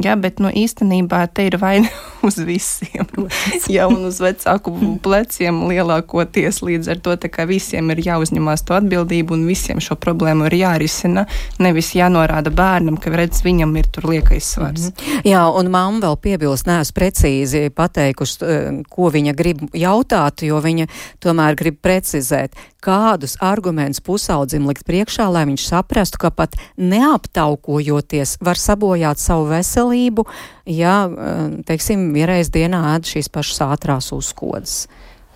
Jā, 0.00 0.14
bet 0.16 0.38
nu, 0.40 0.48
īstenībā 0.48 1.24
te 1.34 1.44
ir 1.48 1.56
vaina 1.60 1.88
uz 2.26 2.38
visiem. 2.44 3.08
Jā, 3.74 3.86
un 3.90 4.06
uz 4.08 4.20
vecāku 4.22 4.72
pleciem 5.04 5.62
lielākoties 5.70 6.62
līdz 6.64 6.92
ar 6.94 7.02
to 7.04 7.16
visiem 7.50 7.90
ir 7.92 8.02
jāuzņemās 8.04 8.64
to 8.68 8.76
atbildību 8.78 9.36
un 9.36 9.46
visiem 9.48 9.80
šo 9.82 9.96
problēmu 10.00 10.46
ir 10.48 10.56
jārisina. 10.60 11.26
Nevis 11.58 11.92
jānorāda 11.96 12.52
bērnam, 12.54 12.96
ka 13.00 13.12
redz, 13.14 13.42
viņam 13.44 13.76
ir 13.76 13.90
tur 13.92 14.08
liekais 14.12 14.52
svars. 14.54 14.90
Mm 14.90 14.92
-hmm. 14.96 15.20
Jā, 15.30 15.44
un 15.58 15.70
mamma 15.70 16.06
vēl 16.06 16.16
piebilst, 16.16 16.66
neesmu 16.66 16.96
precīzi 16.96 17.70
pateikusi, 17.70 18.44
eh, 18.44 18.82
ko 18.88 19.10
viņa 19.10 19.34
grib 19.36 19.58
jautāt, 19.74 20.42
jo 20.42 20.60
viņa 20.60 20.86
tomēr 21.20 21.54
grib 21.56 21.76
precizēt, 21.82 22.56
kādus 22.84 23.36
argumentus 23.44 24.02
pusaudzim 24.04 24.66
likt 24.68 24.86
priekšā, 24.88 25.28
lai 25.32 25.44
viņš 25.48 25.66
saprastu, 25.70 26.20
ka 26.22 26.30
pat 26.34 26.56
neaptaukojoties 26.76 28.38
var 28.44 28.60
sabojāt 28.60 29.20
savu 29.20 29.48
veselību, 29.52 30.26
ja, 30.66 31.04
eh, 31.06 31.42
teiksim, 31.66 32.10
vienreiz 32.16 32.50
dienā 32.50 32.82
ēd 32.96 33.08
šīs 33.12 33.30
pašas 33.32 33.62
ātrās 33.68 34.12
uzkodas. 34.16 34.86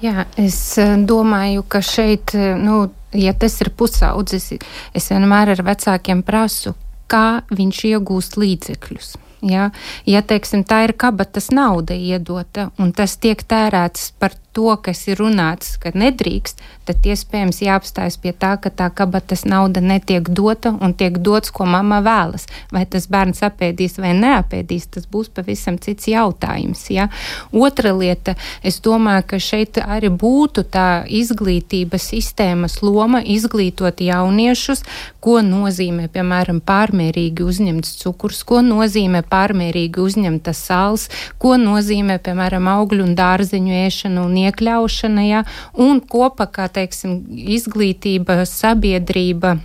Jā, 0.02 0.26
es 0.36 0.78
eh, 0.78 0.96
domāju, 0.96 1.64
ka 1.68 1.80
šeit, 1.84 2.34
eh, 2.34 2.54
nu, 2.58 2.90
ja 3.12 3.32
tas 3.32 3.60
ir 3.62 3.70
pusaudzis, 3.70 4.52
es 4.94 5.10
vienmēr 5.10 5.54
ar 5.54 5.62
vecākiem 5.64 6.24
prasu, 6.26 6.74
kā 7.08 7.44
viņš 7.54 7.84
iegūst 7.94 8.36
līdzekļus. 8.40 9.14
Ja, 9.44 9.68
ja 10.08 10.22
teiksim, 10.24 10.62
tā 10.64 10.86
ir 10.86 10.94
kabatas 10.96 11.50
nauda 11.52 11.92
iedota 11.94 12.70
un 12.80 12.94
tas 12.96 13.18
tiek 13.20 13.42
tērēts 13.44 14.14
par 14.18 14.32
to, 14.54 14.70
kas 14.82 15.02
ir 15.10 15.20
runāts, 15.20 15.74
ka 15.82 15.92
nedrīkst, 15.94 16.62
tad 16.88 17.06
iespējams 17.08 17.60
jāapstājas 17.64 18.16
pie 18.20 18.32
tā, 18.36 18.54
ka 18.60 18.70
tā 18.70 18.88
kabatas 18.94 19.44
nauda 19.48 19.82
netiek 19.84 20.28
dota 20.28 20.74
un 20.84 20.94
tiek 20.96 21.16
dots, 21.24 21.52
ko 21.54 21.66
mamma 21.68 22.00
vēlas. 22.04 22.46
Vai 22.72 22.84
tas 22.90 23.08
bērns 23.10 23.42
apēdīs 23.46 23.98
vai 24.02 24.12
neapēdīs, 24.18 24.88
tas 24.96 25.08
būs 25.10 25.30
pavisam 25.34 25.78
cits 25.82 26.08
jautājums. 26.12 26.84
Ja? 26.92 27.08
Otra 27.52 27.94
lieta, 27.96 28.36
es 28.62 28.80
domāju, 28.84 29.26
ka 29.32 29.40
šeit 29.42 29.80
arī 29.82 30.12
būtu 30.12 30.66
tā 30.70 31.04
izglītības 31.08 32.10
sistēmas 32.12 32.80
loma 32.84 33.22
izglītot 33.24 34.04
jauniešus, 34.04 34.84
ko 35.24 35.38
nozīmē, 35.44 36.10
piemēram, 36.12 36.60
pārmērīgi 36.64 37.44
uzņemts 37.48 37.96
cukurs, 38.02 38.42
ko 38.44 38.60
nozīmē 38.64 39.24
pārmērīgi 39.30 40.02
uzņemta 40.04 40.52
sāls, 40.56 41.08
ko 41.40 41.56
nozīmē, 41.60 42.18
piemēram, 42.24 42.68
augļu 42.68 43.06
un 43.08 43.14
dārzeņu 43.18 43.78
ēšana 43.86 44.24
un 44.28 44.36
iekļaušana, 44.46 45.26
ja, 45.28 45.44
un 45.80 46.00
kopā, 46.00 46.48
kā 46.52 46.68
teiksim, 46.72 47.20
izglītība, 47.58 48.42
sabiedrība 48.48 49.58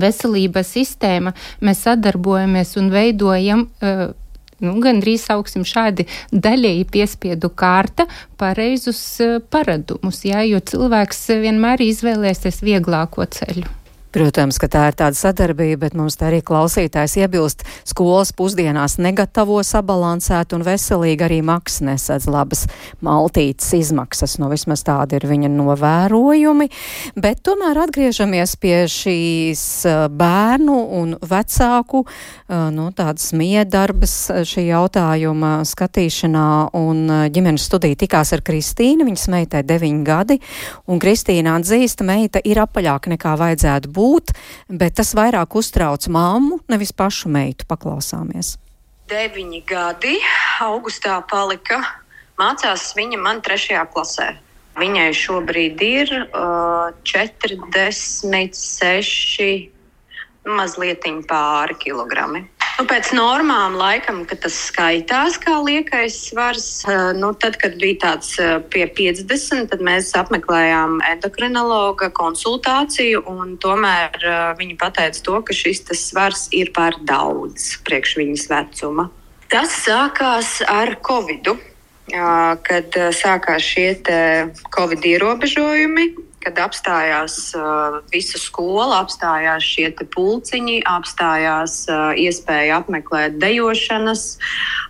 veselības 0.00 0.72
sistēma, 0.72 1.34
mēs 1.60 1.84
sadarbojamies 1.84 2.76
un 2.80 2.88
veidojam 2.92 3.66
nu, 3.80 4.76
gandrīz 4.84 5.26
sauksim 5.28 5.66
šādi 5.68 6.06
daļēji 6.32 6.86
piespiedu 6.92 7.50
kārta 7.52 8.06
pareizus 8.40 9.02
paradumus, 9.52 10.24
jā, 10.28 10.44
jo 10.48 10.62
cilvēks 10.72 11.26
vienmēr 11.44 11.84
izvēlēsies 11.90 12.62
vieglāko 12.64 13.28
ceļu. 13.36 13.79
Protams, 14.10 14.58
ka 14.58 14.66
tā 14.66 14.88
ir 14.90 14.96
tāda 14.98 15.14
sadarbība, 15.14 15.84
bet 15.84 15.94
mums 15.94 16.16
te 16.18 16.26
arī 16.26 16.40
klausītājs 16.42 17.14
iebilst, 17.20 17.62
skolas 17.86 18.32
pusdienās 18.34 18.96
negatavo 18.98 19.60
sabalansēt 19.62 20.50
un 20.56 20.64
veselīgi 20.66 21.26
arī 21.26 21.38
maksas 21.46 21.84
nesadz 21.86 22.26
labas 22.26 22.64
maltītes 23.06 23.68
izmaksas. 23.78 24.34
No 24.40 24.48
nu, 24.48 24.54
vismaz 24.56 24.82
tādi 24.86 25.14
ir 25.14 25.26
viņa 25.30 25.50
novērojumi. 25.54 26.66
Bet 27.22 27.44
tomēr 27.46 27.78
atgriežamies 27.84 28.56
pie 28.58 28.74
šīs 28.90 29.62
bērnu 30.10 30.80
un 30.98 31.14
vecāku, 31.22 32.02
nu, 32.74 32.88
tādas 32.98 33.30
miedarbas 33.36 34.16
šī 34.50 34.66
jautājuma 34.72 35.52
skatīšanā. 35.70 36.48
Un 36.80 37.06
ģimenes 37.30 37.68
studija 37.70 37.98
tikās 38.02 38.34
ar 38.34 38.42
Kristīnu, 38.42 39.06
viņas 39.06 39.28
meitai 39.30 39.62
deviņi 39.70 40.04
gadi, 40.06 40.40
un 40.90 40.98
Kristīna 41.02 41.54
atzīst, 41.60 42.02
meita 42.06 42.42
ir 42.42 42.58
apaļāka 42.66 43.14
nekā 43.14 43.38
vajadzētu 43.38 43.90
būt, 43.94 43.99
bet 44.68 44.98
tas 45.00 45.14
vairāk 45.16 45.56
uztrauc 45.60 46.02
mammu, 46.12 46.60
nevis 46.70 46.92
pašu 46.92 47.32
meitu. 47.32 47.64
Paklausāmies. 47.70 48.48
Deviņi 49.10 49.60
gadi 49.66 50.16
augustā 50.62 51.16
palika. 51.30 51.80
Mācās 52.40 52.94
viņa 52.96 53.18
man 53.20 53.40
trešajā 53.44 53.84
klasē. 53.92 54.28
Viņai 54.80 55.10
šobrīd 55.18 55.82
ir 55.82 56.08
uh, 56.22 56.88
46, 57.04 59.70
mazliet 60.46 61.04
pāri 61.28 61.74
kilogrami. 61.82 62.40
Nu, 62.80 62.86
pēc 62.88 63.10
normām, 63.12 63.74
laikam, 63.76 64.22
kad 64.24 64.38
tas 64.40 64.54
skaitās 64.56 65.34
kā 65.36 65.58
liekais 65.60 66.14
svars, 66.30 66.68
eh, 66.88 67.10
nu, 67.12 67.34
tad, 67.36 67.58
kad 67.60 67.74
bija 67.76 67.98
tāds 68.06 68.30
eh, 68.40 68.54
pie 68.72 68.86
50, 68.88 69.66
tad 69.68 69.82
mēs 69.84 70.08
apmeklējām 70.16 70.94
endokrinologa 71.04 72.08
konsultāciju, 72.16 73.20
tomēr 73.60 74.16
uh, 74.22 74.38
viņi 74.56 74.78
pateica 74.80 75.20
to, 75.26 75.42
ka 75.44 75.52
šis 75.52 75.84
svars 75.92 76.46
ir 76.56 76.72
par 76.72 76.96
daudz 77.04 77.74
priekš 77.84 78.16
viņas 78.16 78.46
vecuma. 78.48 79.10
Tas 79.52 79.76
sākās 79.84 80.62
ar 80.64 80.94
Covid, 81.04 81.52
kad 82.64 82.96
sākās 83.12 83.68
šie 83.74 83.90
Covid 84.72 85.04
ierobežojumi 85.12 86.08
kad 86.44 86.58
apstājās 86.64 87.36
uh, 87.58 88.00
visa 88.12 88.40
skola, 88.40 89.02
apstājās 89.02 89.66
šie 89.66 89.90
pulciņi, 90.14 90.80
apstājās 90.88 91.84
uh, 91.92 92.10
iespēja 92.16 92.80
apmeklēt 92.80 93.36
dejošanas, 93.42 94.24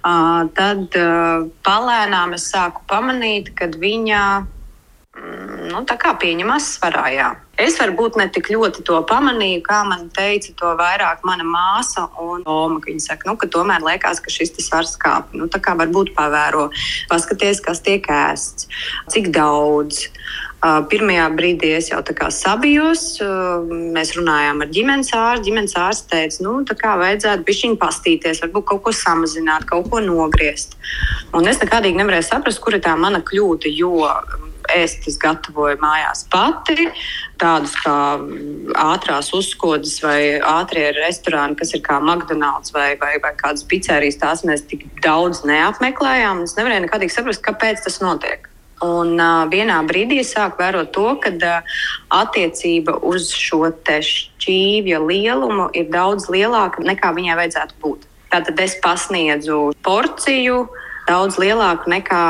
uh, 0.04 0.46
tad 0.56 0.96
uh, 0.98 1.50
palēnām 1.66 2.38
es 2.38 2.50
sāku 2.52 2.84
pamanīt, 2.90 3.50
ka 3.58 3.70
viņa 3.74 4.24
mm, 4.40 5.70
nu, 5.74 5.84
pieņemās 6.22 6.74
svarā. 6.78 7.06
Jā. 7.14 7.30
Es 7.60 7.76
varbūt 7.76 8.16
ne 8.16 8.24
tik 8.32 8.48
ļoti 8.54 8.84
to 8.88 8.96
pamanīju, 9.08 9.60
kā 9.66 9.82
man 9.84 10.06
teica, 10.16 10.54
to 10.56 10.70
vairāk 10.78 11.24
mana 11.28 11.44
māsa 11.44 12.06
un 12.22 12.46
Oma. 12.48 12.80
Viņa 12.86 13.04
saka, 13.04 13.28
nu, 13.28 13.36
ka 13.36 13.50
tomēr 13.52 13.84
liekas, 13.84 14.22
ka 14.24 14.32
šis 14.32 14.54
svars 14.64 14.94
kāp. 15.00 15.34
Nu, 15.36 15.50
tā 15.50 15.60
kā 15.60 15.74
varbūt 15.76 16.14
pavēro, 16.16 16.70
paskaties, 17.10 17.60
kas 17.64 17.82
tiek 17.84 18.06
ēsts, 18.08 18.70
cik 19.12 19.28
daudz. 19.34 20.06
Pirmajā 20.61 21.27
brīdī 21.33 21.70
es 21.73 21.87
jau 21.88 22.03
tā 22.05 22.12
kā 22.16 22.27
sabijos, 22.35 23.05
mēs 23.96 24.12
runājām 24.18 24.61
ar 24.61 24.68
ģimenes 24.68 25.12
ārstu. 25.16 25.46
Ģimenes 25.49 25.77
ārsts 25.81 26.11
teica, 26.11 26.42
nu, 26.44 26.59
tā 26.68 26.77
kā 26.77 26.99
vajadzētu 27.01 27.46
bišķiņu 27.49 27.79
pastīties, 27.81 28.42
varbūt 28.44 28.66
kaut 28.68 28.83
ko 28.85 28.92
samazināt, 28.92 29.64
kaut 29.70 29.88
ko 29.88 30.03
nogriezt. 30.05 30.77
Un 31.33 31.49
es 31.49 31.62
nekādīgi 31.64 31.96
nevarēju 32.03 32.29
saprast, 32.29 32.61
kur 32.61 32.77
ir 32.77 32.85
tā 32.85 32.92
mana 33.01 33.23
kļūda, 33.25 33.73
jo 33.73 34.05
ēst 34.77 35.09
es 35.09 35.16
gatavoju 35.23 35.81
mājās 35.81 36.27
pati. 36.31 36.90
Tādus 37.40 37.73
kā 37.81 37.96
ātrās 38.85 39.33
uzkodas 39.37 39.96
vai 40.05 40.20
ātrie 40.44 40.90
restorāni, 41.01 41.57
kas 41.57 41.73
ir 41.73 41.85
kā 41.88 41.96
McDonald's 42.05 42.77
vai, 42.77 42.92
vai, 43.01 43.14
vai 43.25 43.33
kādas 43.40 43.64
pizzerijas, 43.64 44.20
tās 44.20 44.44
mēs 44.44 44.68
tik 44.68 44.85
daudz 45.01 45.40
neapmeklējām. 45.49 46.44
Es 46.44 46.59
nevarēju 46.61 46.85
nekādīgi 46.85 47.16
saprast, 47.16 47.44
kāpēc 47.49 47.88
tas 47.88 48.03
notiek. 48.05 48.49
Un 48.81 49.19
uh, 49.21 49.45
vienā 49.53 49.83
brīdī 49.85 50.23
sāk 50.25 50.57
vērot 50.61 50.88
to, 50.97 51.11
ka 51.21 51.33
uh, 51.37 51.81
attiecība 52.16 52.97
uz 53.05 53.29
šo 53.37 53.69
šķīvja 53.85 55.01
lielumu 55.05 55.69
ir 55.77 55.90
daudz 55.93 56.31
lielāka 56.33 56.81
nekā 56.81 57.12
viņai 57.12 57.37
vajadzētu 57.43 57.77
būt. 57.83 58.07
Tātad 58.31 58.61
es 58.62 58.79
pasniedzu 58.81 59.75
porciju 59.85 60.64
daudz 61.09 61.37
lielāku 61.43 61.90
nekā 61.90 62.25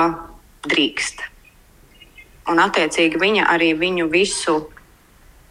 drīkst. 0.67 1.23
Un 2.51 2.59
attiecīgi 2.59 3.21
viņa 3.21 3.47
arī 3.53 3.75
viņu 3.79 4.09
visu 4.11 4.57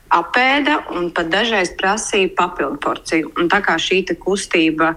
apēda 0.09 0.79
un 0.97 1.11
pat 1.15 1.29
dažreiz 1.31 1.71
prasīja 1.77 2.31
papildu 2.35 2.79
porciju. 2.81 3.31
Un 3.37 3.49
tā 3.51 3.61
kā 3.65 3.77
šī 3.79 4.01
kustība 4.19 4.95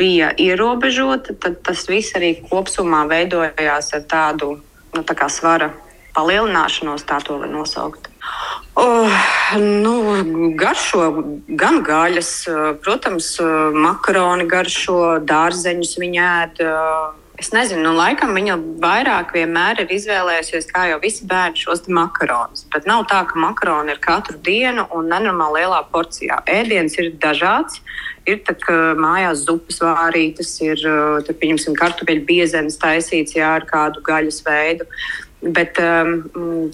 bija 0.00 0.32
ierobežota, 0.40 1.36
tad 1.36 1.60
tas 1.66 1.84
viss 1.88 2.16
arī 2.16 2.38
kopumā 2.48 3.04
veidojās 3.10 3.92
ar 3.94 4.06
tādu 4.08 4.56
nu, 4.96 5.04
svara 5.28 5.70
palielināšanos, 6.16 7.06
tā 7.06 7.20
to 7.22 7.38
var 7.38 7.50
nosaukt. 7.50 8.08
Oh, 8.80 9.10
nu, 9.58 9.94
garšo 10.58 11.08
gan 11.58 11.80
gaļas, 11.86 12.30
protams, 12.84 13.32
makaroni 13.74 14.46
garšo, 14.50 15.18
dārzeņus 15.26 15.96
viņa 16.00 16.28
ēd. 16.42 16.62
Es 17.40 17.54
nezinu, 17.56 17.80
nu, 17.86 17.94
laikam 17.96 18.34
viņa 18.36 18.54
vairāk 18.82 19.30
vienmēr 19.32 19.78
ir 19.80 19.92
izvēlējusies, 19.94 20.66
kā 20.68 20.82
jau 20.90 20.98
visi 21.00 21.24
bērni, 21.24 21.56
šos 21.62 21.86
makaronus. 21.88 22.66
Bet 22.74 22.84
nav 22.84 23.06
tā, 23.08 23.22
ka 23.30 23.40
makaroni 23.40 23.94
ir 23.94 24.02
katru 24.04 24.36
dienu 24.44 24.84
un 24.92 25.08
nenormāli 25.08 25.62
lielā 25.62 25.78
porcijā. 25.88 26.42
Ēdiens 26.44 26.98
ir 27.00 27.14
dažāds. 27.22 27.80
Ir 28.28 28.42
tā, 28.44 28.52
ka 28.60 28.76
mājās 29.00 29.46
zupas 29.46 29.80
vārītas, 29.80 30.52
ir 30.60 30.84
pieņemsim, 31.32 31.80
kartupeļu 31.80 32.26
biezenes 32.28 32.76
taisīts 32.82 33.38
jā, 33.38 33.56
ar 33.56 33.64
kādu 33.72 34.04
gaļas 34.04 34.44
veidu. 34.44 34.84
Bet 35.40 35.80
um, 35.80 36.16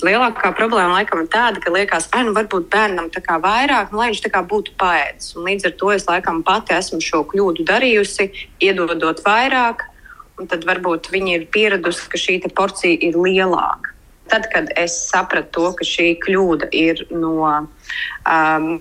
lielākā 0.02 0.50
problēma 0.58 0.98
laikam 0.98 1.22
ir 1.22 1.30
tāda, 1.30 1.62
ka 1.62 1.70
liekas, 1.70 2.10
ka 2.10 2.26
nu, 2.26 2.34
varbūt 2.34 2.66
bērnam 2.74 3.12
tā 3.14 3.22
kā 3.22 3.38
vairāk, 3.38 3.94
nu, 3.94 4.02
lai 4.02 4.10
viņš 4.10 4.26
tā 4.26 4.34
kā 4.34 4.42
būtu 4.42 4.74
paēdis. 4.82 5.36
Un 5.38 5.46
līdz 5.46 5.70
ar 5.70 5.78
to 5.78 5.94
es 5.94 6.10
laikam 6.10 6.42
pati 6.42 6.74
esmu 6.74 6.98
šo 6.98 7.22
kļūdu 7.30 7.70
darījusi, 7.70 8.32
iedodot 8.66 9.22
vairāk, 9.22 9.92
tad 10.50 10.64
varbūt 10.68 11.10
viņi 11.12 11.36
ir 11.38 11.44
pieradusi, 11.52 12.08
ka 12.12 12.20
šī 12.20 12.40
porcija 12.56 12.98
ir 13.08 13.16
lielāka. 13.16 13.92
Tad, 14.26 14.48
kad 14.50 14.72
es 14.74 14.94
sapratu 15.06 15.52
to, 15.54 15.66
ka 15.78 15.86
šī 15.86 16.06
kļūda 16.24 16.66
ir 16.74 17.04
no 17.14 17.36
uh, 17.46 17.66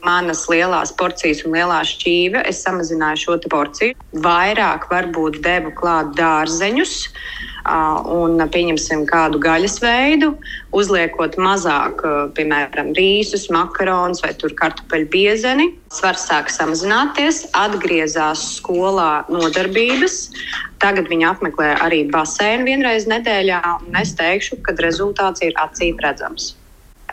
manas 0.02 0.48
lielās 0.50 0.94
porcijas 0.98 1.44
un 1.46 1.54
lielā 1.54 1.84
šķīve, 1.86 2.42
es 2.50 2.64
samazināju 2.66 3.22
šo 3.22 3.38
porciju. 3.54 3.94
Vairāk 4.26 4.90
varbūt 4.90 5.44
devu 5.46 5.76
klāt 5.78 6.16
dārzeņus. 6.18 6.96
Uh, 7.06 7.55
un 7.66 8.42
pieņemsim 8.52 9.06
kādu 9.10 9.40
gaļas 9.42 9.80
veidu, 9.82 10.34
uzliekot 10.76 11.38
mazāk, 11.42 12.04
piemēram, 12.38 12.94
rīsus, 12.98 13.48
makaronus 13.54 14.22
vai 14.26 14.34
kartupeļu 14.36 15.10
biezeni. 15.14 15.70
Svars 15.94 16.28
sāk 16.30 16.52
samazināties, 16.54 17.46
atgriezās 17.58 18.44
skolā 18.60 19.26
nodarbības. 19.32 20.20
Tagad 20.84 21.10
viņi 21.10 21.30
apmeklē 21.32 21.76
arī 21.86 22.04
baseinu 22.12 22.68
vienreiz 22.70 23.08
nedēļā, 23.10 23.64
un 23.88 23.98
es 24.02 24.14
teikšu, 24.20 24.62
ka 24.66 24.78
rezultāts 24.82 25.42
ir 25.46 25.58
acīm 25.62 25.98
redzams. 26.04 26.54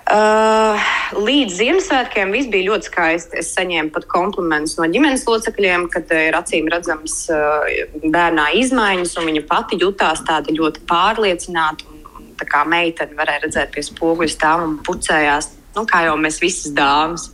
Uh, 0.03 0.81
līdz 1.15 1.55
Ziemassvētkiem 1.61 2.33
viss 2.35 2.51
bija 2.51 2.73
ļoti 2.73 2.89
skaisti. 2.91 3.39
Es 3.39 3.53
saņēmu 3.55 3.93
pat 3.95 4.09
komplimentus 4.11 4.75
no 4.81 4.89
ģimenes 4.91 5.23
locekļiem, 5.29 5.87
kad 5.93 6.11
ir 6.17 6.35
acīm 6.37 6.67
redzams 6.73 7.15
uh, 7.31 7.69
bērnā 8.03 8.49
izmaiņas, 8.59 9.15
un 9.21 9.31
viņa 9.31 9.45
pati 9.49 9.79
jutās 9.81 10.25
tāda 10.27 10.55
ļoti 10.55 10.83
pārliecināta. 10.91 11.87
Un, 11.89 12.03
un, 12.19 12.31
tā 12.41 12.49
kā 12.51 12.65
meitene 12.69 13.17
varēja 13.19 13.47
redzēt 13.47 13.75
pie 13.77 13.87
spoguļa 13.87 14.35
stāv 14.35 14.67
un 14.67 14.79
pucējās. 14.85 15.53
Nu, 15.73 15.87
kā 15.89 16.03
jau 16.05 16.19
mēs 16.21 16.43
visas 16.43 16.75
dāmas. 16.77 17.31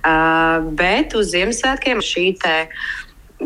Uh, 0.00 0.70
bet 0.78 1.18
uz 1.18 1.34
Ziemassvētkiem 1.34 2.00
šī 2.00 2.28
uh, 2.38 2.86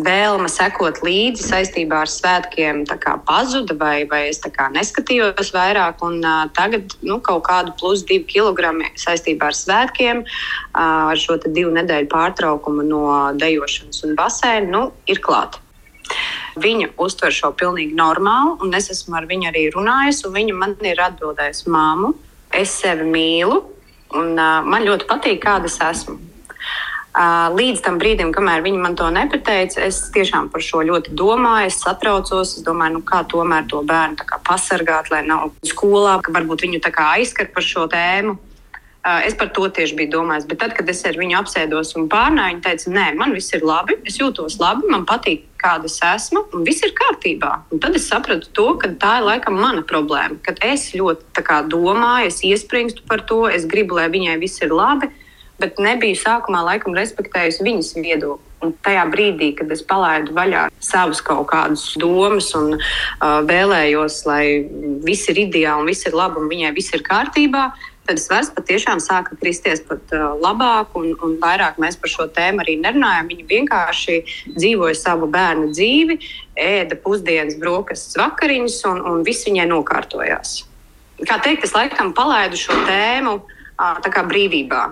vēlme 0.04 0.48
sekot 0.50 1.00
līdzi 1.04 1.44
saistībā 1.44 2.02
ar 2.04 2.10
svētkiem 2.10 2.84
pazuda, 3.26 3.74
vai, 3.78 4.04
vai 4.10 4.28
es 4.28 4.40
neskatījos 4.42 5.52
vairāk. 5.54 6.02
Un, 6.06 6.20
uh, 6.22 6.46
tagad 6.54 6.94
nu, 7.02 7.18
kaut 7.24 7.44
kādu 7.48 7.74
plus 7.78 8.04
divu 8.06 8.26
kilogramu 8.28 8.86
saistībā 8.98 9.50
ar 9.50 9.56
svētkiem, 9.56 10.22
uh, 10.24 11.10
ar 11.12 11.18
šo 11.18 11.38
divu 11.46 11.72
nedēļu 11.74 12.10
pārtraukumu 12.12 12.86
no 12.86 13.02
dejošanas 13.38 14.04
un 14.04 14.14
baseina, 14.18 14.68
nu, 14.70 14.84
ir 15.06 15.22
klāta. 15.24 15.60
Viņa 16.58 16.94
uztver 16.98 17.34
šo 17.34 17.52
pilnīgi 17.54 17.94
normāli, 17.98 18.56
un 18.64 18.72
es 18.74 18.88
esmu 18.90 19.18
ar 19.18 19.28
viņu 19.28 19.50
arī 19.50 19.68
runājis. 19.74 20.24
Viņa 20.32 20.56
man 20.56 20.74
ir 20.82 21.02
atbildējusi, 21.04 21.68
māmu, 21.70 22.14
es 22.56 22.72
sevi 22.80 23.06
mīlu, 23.06 23.60
un 24.16 24.34
uh, 24.34 24.64
man 24.64 24.88
ļoti 24.88 25.08
patīk, 25.10 25.42
kāda 25.44 25.68
es 25.70 25.78
esmu. 25.84 26.18
Līdz 27.18 27.80
tam 27.82 27.96
brīdim, 27.98 28.28
kamēr 28.30 28.62
viņi 28.62 28.78
man 28.78 28.94
to 28.94 29.08
nepateica, 29.10 29.80
es 29.88 30.04
tiešām 30.14 30.52
par 30.52 30.62
šo 30.62 30.84
ļoti 30.86 31.16
domāju, 31.18 31.66
es 31.72 31.80
satraucos. 31.82 32.52
Es 32.58 32.62
domāju, 32.66 33.00
nu, 33.00 33.02
kā 33.06 33.24
tomēr 33.26 33.66
to 33.66 33.82
bērnu 33.86 34.22
pasargāt, 34.46 35.10
lai 35.10 35.24
nav 35.26 35.50
skolā, 35.66 36.20
ka 36.22 36.34
varbūt 36.36 36.62
viņu 36.66 36.82
aizskar 36.86 37.50
par 37.50 37.66
šo 37.66 37.88
tēmu. 37.90 38.38
Es 39.24 39.34
par 39.34 39.48
to 39.54 39.66
tieši 39.72 39.96
biju 39.96 40.10
domājis. 40.18 40.46
Bet 40.46 40.58
tad, 40.62 40.74
kad 40.76 40.88
es 40.90 41.02
ar 41.06 41.18
viņu 41.18 41.38
apsēdos 41.40 41.94
un 41.96 42.08
pārnāju, 42.12 42.58
viņa 42.58 42.64
teica, 42.66 42.90
nē, 42.92 43.06
man 43.18 43.34
viss 43.34 43.54
ir 43.56 43.62
labi, 43.66 43.96
es 44.06 44.18
jūtos 44.20 44.58
labi, 44.60 44.86
man 44.90 45.06
patīk, 45.08 45.46
kāda 45.58 45.88
es 45.88 45.98
esmu, 46.04 46.44
un 46.54 46.66
viss 46.66 46.84
ir 46.86 46.92
kārtībā. 46.98 47.54
Un 47.72 47.80
tad 47.82 47.96
es 47.98 48.06
sapratu 48.10 48.50
to, 48.54 48.72
ka 48.78 48.90
tā 49.00 49.18
ir 49.18 49.30
laikam 49.30 49.58
mana 49.58 49.82
problēma. 49.82 50.38
Kad 50.44 50.60
es 50.66 50.90
ļoti 50.94 51.42
kā, 51.46 51.62
domāju, 51.66 52.30
es 52.30 52.44
iespringstu 52.46 53.06
par 53.08 53.24
to, 53.26 53.46
es 53.48 53.66
gribu, 53.70 53.96
lai 53.98 54.10
viņai 54.12 54.36
viss 54.42 54.62
ir 54.62 54.74
labi, 54.76 55.08
bet 55.58 55.80
nebiju 55.82 56.18
sākumā 56.18 56.62
laikam 56.72 56.96
respektējusi 56.98 57.66
viņas 57.66 57.96
viedokli. 57.98 58.44
Un 58.64 58.72
tajā 58.82 59.04
brīdī, 59.12 59.52
kad 59.54 59.70
es 59.70 59.84
palaidu 59.86 60.32
vaļā 60.34 60.64
savus 60.82 61.20
kaut 61.22 61.46
kādus 61.52 61.92
domas 62.00 62.48
un 62.58 62.72
uh, 62.74 62.80
vēlējos, 63.46 64.24
lai 64.26 64.42
viss 65.06 65.30
ir 65.30 65.44
ideāli 65.44 65.84
un 65.84 65.90
viss 65.92 66.08
ir 66.08 66.16
labi 66.18 66.42
un 66.42 66.50
viņai 66.50 66.72
viss 66.74 66.94
ir 66.96 67.04
kārtībā, 67.06 67.68
tad 68.08 68.18
svars 68.18 68.50
patiešām 68.56 68.98
sāka 69.04 69.38
kristies 69.38 69.84
pat 69.86 70.14
uh, 70.16 70.32
labāk, 70.42 70.96
un, 70.98 71.12
un 71.22 71.38
vairāk 71.38 71.78
mēs 71.78 72.00
par 72.02 72.10
šo 72.10 72.26
tēmu 72.34 72.64
arī 72.64 72.78
nerunājam. 72.82 73.30
Viņi 73.30 73.48
vienkārši 73.52 74.20
dzīvoja 74.56 74.98
savu 74.98 75.30
bērnu 75.30 75.70
dzīvi, 75.74 76.18
ēda 76.58 76.98
pusdienas, 77.04 77.58
brokastis, 77.62 78.18
vakariņas, 78.18 78.80
un, 78.90 79.04
un 79.06 79.26
viss 79.26 79.46
viņai 79.46 79.68
nokārtojās. 79.70 80.62
Kā 81.28 81.38
teikt, 81.44 81.66
es 81.66 81.74
laikam 81.78 82.10
palaidu 82.16 82.58
šo 82.58 82.74
tēmu 82.88 83.38
uh, 83.38 84.24
brīvībā. 84.32 84.88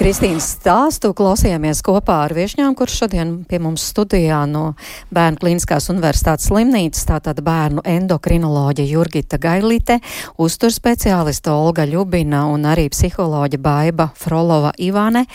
Kristīnas 0.00 0.46
stāstu 0.54 1.10
klausījāmies 1.12 1.82
kopā 1.84 2.22
ar 2.24 2.32
viešņām, 2.32 2.72
kurš 2.72 2.94
šodien 3.02 3.32
pie 3.44 3.58
mums 3.60 3.82
studijā 3.90 4.38
no 4.48 4.70
Bērnu 5.12 5.36
klīniskās 5.42 5.90
universitātes 5.92 6.46
slimnīcas, 6.48 7.02
tātad 7.10 7.42
bērnu 7.44 7.82
endokrinoloģa 7.84 8.86
Jurgita 8.88 9.36
Gailite, 9.42 9.98
uzturspeciālista 10.40 11.52
Olga 11.52 11.84
Ļubina 11.84 12.46
un 12.48 12.64
arī 12.70 12.86
psiholoģa 12.94 13.60
Baiba 13.60 14.06
Frolova 14.16 14.70
Ivane. 14.80 15.26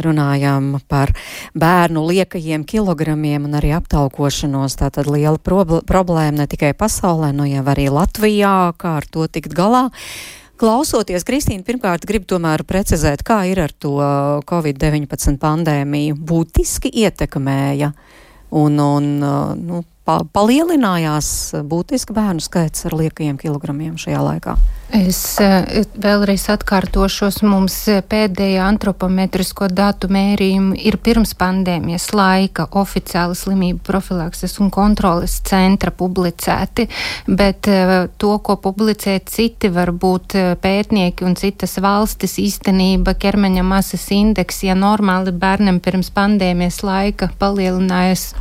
Runājām 0.00 0.70
par 0.88 1.12
bērnu 1.52 2.06
liekajiem 2.08 2.64
kilogramiem 2.64 3.44
un 3.44 3.58
arī 3.60 3.74
aptaukošanos, 3.76 4.78
tātad 4.80 5.10
liela 5.12 5.36
problēma 5.36 6.38
ne 6.38 6.48
tikai 6.48 6.72
pasaulē, 6.72 7.28
no 7.36 7.44
nu 7.44 7.50
jau 7.52 7.66
arī 7.74 7.90
Latvijā, 7.92 8.72
kā 8.80 8.94
ar 9.02 9.10
to 9.12 9.28
tikt 9.28 9.52
galā. 9.52 9.90
Klausoties, 10.54 11.24
Kristīna, 11.26 11.64
pirmkārt, 11.66 12.04
gribu 12.06 12.28
tomēr 12.30 12.62
precizēt, 12.68 13.24
kā 13.26 13.40
ir 13.50 13.58
ar 13.64 13.72
to 13.74 13.96
uh, 13.98 14.42
Covid-19 14.46 15.40
pandēmiju. 15.42 16.14
Būtiski 16.14 16.92
ietekmēja 17.02 17.90
un, 18.54 18.78
un 18.78 19.08
uh, 19.18 19.56
nu, 19.58 19.82
pa, 20.04 20.20
palielinājās 20.36 21.28
būtiski 21.64 22.16
bērnu 22.16 22.44
skaits 22.44 22.86
ar 22.88 22.96
liekajiem 23.00 23.40
kilogramiem 23.40 23.98
šajā 24.00 24.22
laikā. 24.24 24.56
Es 24.94 25.40
eh, 25.42 25.82
vēlreiz 25.98 26.44
atkārtošos, 26.52 27.40
mums 27.42 27.76
eh, 27.90 28.02
pēdējā 28.06 28.62
antropometrisko 28.68 29.66
datu 29.72 30.10
mērījumi 30.12 30.76
ir 30.86 31.00
pirms 31.02 31.32
pandēmijas 31.40 32.10
laika 32.14 32.68
oficiāli 32.78 33.34
slimību 33.34 33.80
profilakses 33.86 34.54
un 34.62 34.70
kontroles 34.74 35.40
centra 35.48 35.90
publicēti, 35.90 36.86
bet 37.26 37.72
eh, 37.72 37.94
to, 38.20 38.36
ko 38.44 38.58
publicē 38.62 39.16
citi 39.26 39.72
varbūt 39.72 40.38
pētnieki 40.62 41.26
un 41.26 41.34
citas 41.40 41.80
valstis, 41.82 42.38
īstenība 42.44 43.16
ķermeņa 43.18 43.66
masas 43.66 44.06
indeks, 44.14 44.62
ja 44.68 44.78
normāli 44.78 45.34
bērnam 45.34 45.80
pirms 45.82 46.12
pandēmijas 46.14 46.84
laika 46.86 47.32
palielinājas 47.40 48.34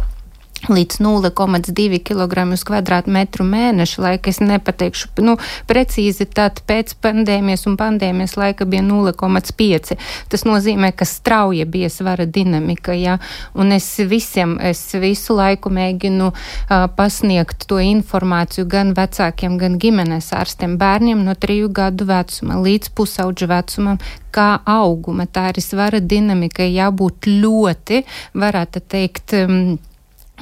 līdz 0.70 1.00
0,2 1.04 2.00
kg 2.06 2.46
uz 2.54 2.64
kvadrātmetru 2.68 3.46
mēnešu 3.48 4.04
laika. 4.04 4.32
Es 4.32 4.40
nepateikšu 4.44 5.24
nu, 5.26 5.36
precīzi, 5.68 6.28
tad 6.30 6.62
pēc 6.68 6.96
pandēmijas 7.04 7.68
un 7.70 7.78
pandēmijas 7.80 8.38
laika 8.40 8.68
bija 8.70 8.84
0,5. 8.86 9.98
Tas 10.32 10.46
nozīmē, 10.48 10.94
ka 10.96 11.08
strauja 11.10 11.66
bija 11.70 11.92
svara 11.92 12.26
dinamika, 12.26 12.96
jā, 12.96 13.18
un 13.54 13.76
es 13.76 13.88
visiem, 14.08 14.56
es 14.64 14.82
visu 15.00 15.36
laiku 15.38 15.72
mēģinu 15.74 16.32
uh, 16.32 16.88
pasniegt 16.96 17.68
to 17.68 17.82
informāciju 17.84 18.68
gan 18.70 18.94
vecākiem, 18.98 19.58
gan 19.60 19.80
ģimenes 19.82 20.32
ārstiem 20.36 20.78
bērniem 20.80 21.24
no 21.26 21.36
triju 21.36 21.72
gadu 21.74 22.08
vecuma 22.10 22.60
līdz 22.64 22.94
pusauģu 22.96 23.50
vecumam, 23.52 24.02
kā 24.34 24.58
auguma. 24.66 25.28
Tā 25.30 25.52
ir 25.52 25.62
svara 25.62 26.00
dinamika, 26.02 26.66
jābūt 26.66 27.28
ļoti, 27.30 28.04
varētu 28.40 28.82
teikt, 28.90 29.36
um, 29.44 29.76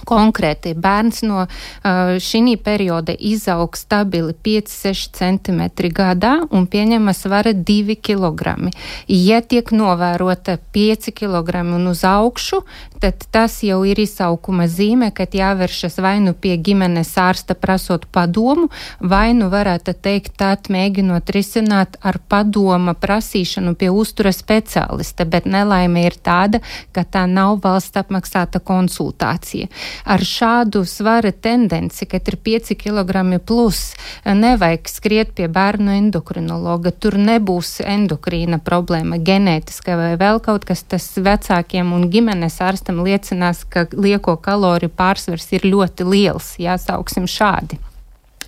Konkrēti 0.08 0.74
bērns 0.74 1.22
no 1.28 1.46
uh, 1.46 2.16
šī 2.22 2.56
perioda 2.64 3.14
izaug 3.14 3.78
stabili 3.78 4.34
5-6 4.34 5.12
cm 5.20 5.62
gadā 5.94 6.34
un 6.50 6.66
pieņem 6.68 7.12
svara 7.14 7.54
2 7.54 7.98
kg. 8.02 8.72
Ja 9.08 9.42
tiek 9.42 9.72
novērota 9.72 10.58
5 10.74 11.12
kg 11.16 11.62
un 11.76 11.88
uz 11.92 12.04
augšu, 12.08 12.64
tad 13.02 13.26
tas 13.34 13.58
jau 13.66 13.82
ir 13.88 14.00
izsaukuma 14.02 14.68
zīme, 14.72 15.12
kad 15.16 15.34
jāvēršas 15.36 16.00
vai 16.04 16.20
nu 16.24 16.34
pie 16.34 16.56
ģimenes 16.58 17.12
ārsta 17.18 17.58
prasot 17.58 18.08
padomu, 18.14 18.70
vai 19.02 19.34
nu 19.38 19.50
varētu 19.52 19.96
teikt, 19.98 20.36
tad 20.40 20.70
mēģinot 20.72 21.34
risināt 21.34 21.98
ar 22.06 22.22
padoma 22.32 22.94
prasīšanu 22.94 23.76
pie 23.76 23.92
uztura 23.92 24.34
speciālista, 24.36 25.26
bet 25.26 25.50
nelaime 25.50 26.06
ir 26.08 26.18
tāda, 26.22 26.62
ka 26.96 27.04
tā 27.04 27.26
nav 27.30 27.60
valsts 27.66 28.00
apmaksāta 28.00 28.62
konsultācija 28.64 29.68
ar 30.06 30.24
šādu 30.26 30.84
svara 30.86 31.32
tendenci, 31.32 32.06
ka 32.06 32.20
ir 32.20 32.38
5 32.44 32.76
kg 32.80 33.40
plus, 33.46 33.94
nevajag 34.26 34.90
skriet 34.90 35.34
pie 35.36 35.48
bērnu 35.48 35.94
endokrinologa. 35.98 36.92
Tur 36.92 37.18
nebūs 37.20 37.80
endokrīna 37.86 38.62
problēma, 38.64 39.20
ģenētiska 39.22 39.98
vai 39.98 40.12
vēl 40.22 40.42
kaut 40.44 40.66
kas. 40.68 40.84
Tas 40.92 41.08
vecākiem 41.16 41.94
un 41.96 42.10
ģimenes 42.12 42.60
ārstam 42.64 42.91
liecinās, 43.00 43.64
ka 43.72 43.86
lieko 43.96 44.36
kaloriju 44.44 44.92
pārsvars 44.98 45.48
ir 45.56 45.68
ļoti 45.68 46.08
liels. 46.08 46.56
Jāsauksim 46.62 47.30
šādi. 47.30 47.80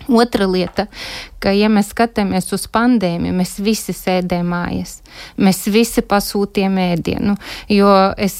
Otra 0.08 0.46
lieta, 0.46 0.86
ka, 1.40 1.52
ja 1.52 1.68
mēs 1.72 1.90
skatāmies 1.92 2.50
uz 2.56 2.66
pandēmiju, 2.72 3.32
mēs 3.36 3.54
visi 3.64 3.94
sēdējam 3.96 4.50
mājas, 4.52 4.98
mēs 5.40 5.62
visi 5.72 6.04
pasūtījām 6.04 6.76
ēdienu, 6.80 7.36
jo 7.72 7.90
es, 8.20 8.36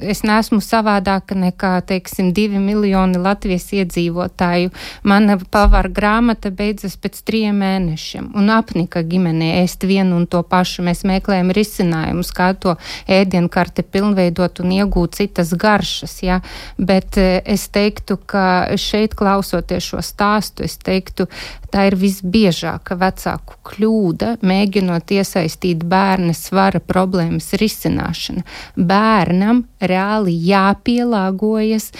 es 0.00 0.20
neesmu 0.26 0.60
savādāka 0.64 1.36
nekā, 1.38 1.72
teiksim, 1.88 2.30
divi 2.36 2.60
miljoni 2.60 3.20
Latvijas 3.20 3.70
iedzīvotāju. 3.76 4.72
Mana 5.08 5.38
pavara 5.50 5.88
grāmata 5.88 6.52
beidzas 6.52 6.98
pēc 7.00 7.20
trijiem 7.24 7.60
mēnešiem, 7.62 8.30
un 8.36 8.52
apnika 8.52 9.00
ģimenē 9.04 9.54
ēst 9.62 9.88
vienu 9.88 10.20
un 10.20 10.28
to 10.28 10.42
pašu. 10.44 10.84
Mēs 10.88 11.04
meklējam 11.08 11.52
risinājumus, 11.56 12.34
kā 12.36 12.50
to 12.60 12.76
ēdienu 13.08 13.48
karti 13.52 13.84
pilnveidot 13.84 14.60
un 14.64 14.76
iegūt 14.76 15.16
citas 15.22 15.54
garšas, 15.56 16.20
ja? 16.24 16.40
bet 16.78 17.16
eh, 17.20 17.40
es 17.48 17.68
teiktu, 17.72 18.18
ka 18.28 18.76
šeit 18.80 19.16
klausoties 19.18 19.88
šo 19.88 20.04
stāstu, 20.04 20.64
es 20.68 20.76
teiktu, 20.76 20.97
teiktu, 20.98 21.28
tā 21.72 21.88
ir 21.88 21.96
visbiežākā 21.98 22.98
vecāku 22.98 23.58
kļūda, 23.70 24.36
mēģinot 24.42 25.14
iesaistīt 25.14 25.84
bērna 25.88 26.34
svara 26.36 26.82
problēmas 26.82 27.52
risināšanu. 27.60 28.44
Bērnam 28.76 29.64
reāli 29.80 30.36
jāpielāgojas 30.48 31.92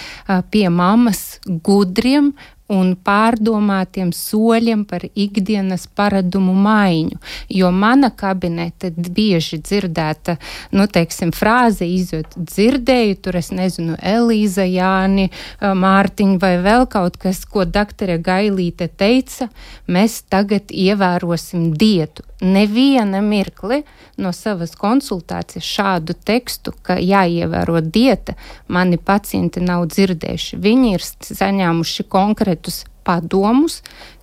pie 0.51 0.67
mammas 0.69 1.39
gudriem 1.45 2.33
un 2.69 2.93
pārdomātiem 3.05 4.11
soļiem 4.15 4.85
par 4.89 5.05
ikdienas 5.09 5.87
paradumu 5.97 6.53
maiņu. 6.53 7.19
Jo 7.53 7.71
mana 7.73 8.11
kabinete 8.15 8.91
bieži 8.93 9.59
dzirdēta, 9.65 10.37
nu, 10.77 10.85
teiksim, 10.87 11.33
frāze 11.35 11.87
izjūt 11.89 12.37
dzirdēju, 12.37 13.19
tur 13.25 13.39
es 13.41 13.51
nezinu, 13.55 13.97
Elīza, 13.97 14.67
Jāni, 14.69 15.29
Mārtiņa 15.59 16.39
vai 16.41 16.55
vēl 16.63 16.87
kaut 16.91 17.17
kas, 17.21 17.43
ko 17.49 17.65
doktore 17.65 18.19
Gailīte 18.21 18.89
teica, 18.89 19.49
mēs 19.89 20.21
tagad 20.29 20.69
ievērosim 20.69 21.71
dietu. 21.73 22.28
Neviena 22.41 23.19
mirkli 23.21 23.81
no 24.17 24.31
savas 24.35 24.71
konsultācijas 24.79 25.65
šādu 25.65 26.15
tekstu, 26.25 26.71
ka 26.83 26.95
jāievēro 26.95 27.81
dieta, 27.83 28.37
mani 28.71 28.97
pacienti 28.97 29.63
nav 29.63 29.89
dzirdējuši. 29.91 30.59
Viņi 30.63 30.93
ir 30.95 31.03
saņēmuši 31.03 32.07
konkrētus 32.07 32.85
padomus, 33.03 33.81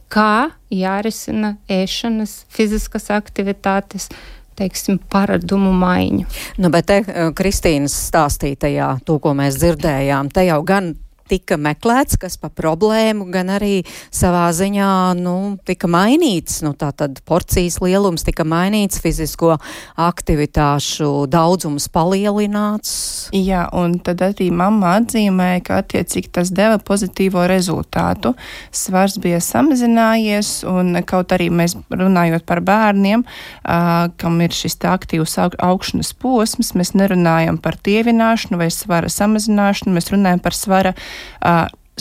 kā 0.08 0.48
jārisina 0.72 1.56
ēšanas, 1.68 2.44
fiziskas 2.52 3.10
aktivitātes, 3.12 4.08
teiksim, 4.56 4.96
paradumu 5.12 5.74
maiņu. 5.76 6.24
Nu, 6.62 6.70
bet 6.72 6.88
te 6.88 7.02
Kristīnas 7.36 7.96
stāstītajā, 8.08 8.94
to, 9.04 9.18
ko 9.20 9.34
mēs 9.36 9.58
dzirdējām, 9.60 10.32
te 10.32 10.46
jau 10.48 10.62
gan 10.64 10.94
tika 11.28 11.58
meklēts, 11.60 12.18
kas 12.20 12.38
pa 12.40 12.50
problēmu, 12.52 13.28
gan 13.32 13.50
arī 13.56 13.82
savā 14.14 14.46
ziņā, 14.56 14.90
nu, 15.18 15.36
tika 15.66 15.90
mainīts, 15.90 16.60
nu, 16.64 16.72
tā 16.78 16.92
tad 16.96 17.20
porcijas 17.28 17.80
lielums 17.82 18.24
tika 18.26 18.46
mainīts, 18.46 19.00
fizisko 19.02 19.56
aktivitāšu 20.00 21.26
daudzums 21.30 21.88
palielināts. 21.92 22.94
Jā, 23.36 23.66
un 23.76 23.98
tad 24.04 24.22
arī 24.26 24.48
mamma 24.54 24.96
atzīmēja, 25.00 25.62
ka 25.66 25.80
attiecīgi 25.82 26.32
tas 26.38 26.52
deva 26.54 26.78
pozitīvo 26.82 27.46
rezultātu. 27.50 28.34
Svars 28.74 29.18
bija 29.22 29.40
samazinājies, 29.42 30.60
un 30.68 31.00
kaut 31.06 31.34
arī 31.36 31.48
mēs 31.50 31.76
runājot 31.90 32.46
par 32.48 32.62
bērniem, 32.66 33.24
uh, 33.26 34.08
kam 34.20 34.40
ir 34.44 34.54
šis 34.54 34.78
aktīvs 34.86 35.36
augšanas 35.42 36.12
posms, 36.20 36.74
mēs 36.78 36.94
nerunājam 36.98 37.58
par 37.62 37.78
tievināšanu 37.82 38.60
vai 38.60 38.70
svara 38.72 39.10
samazināšanu, 39.12 39.94
mēs 39.96 40.12
runājam 40.12 40.42
par 40.44 40.56
svara 40.56 40.94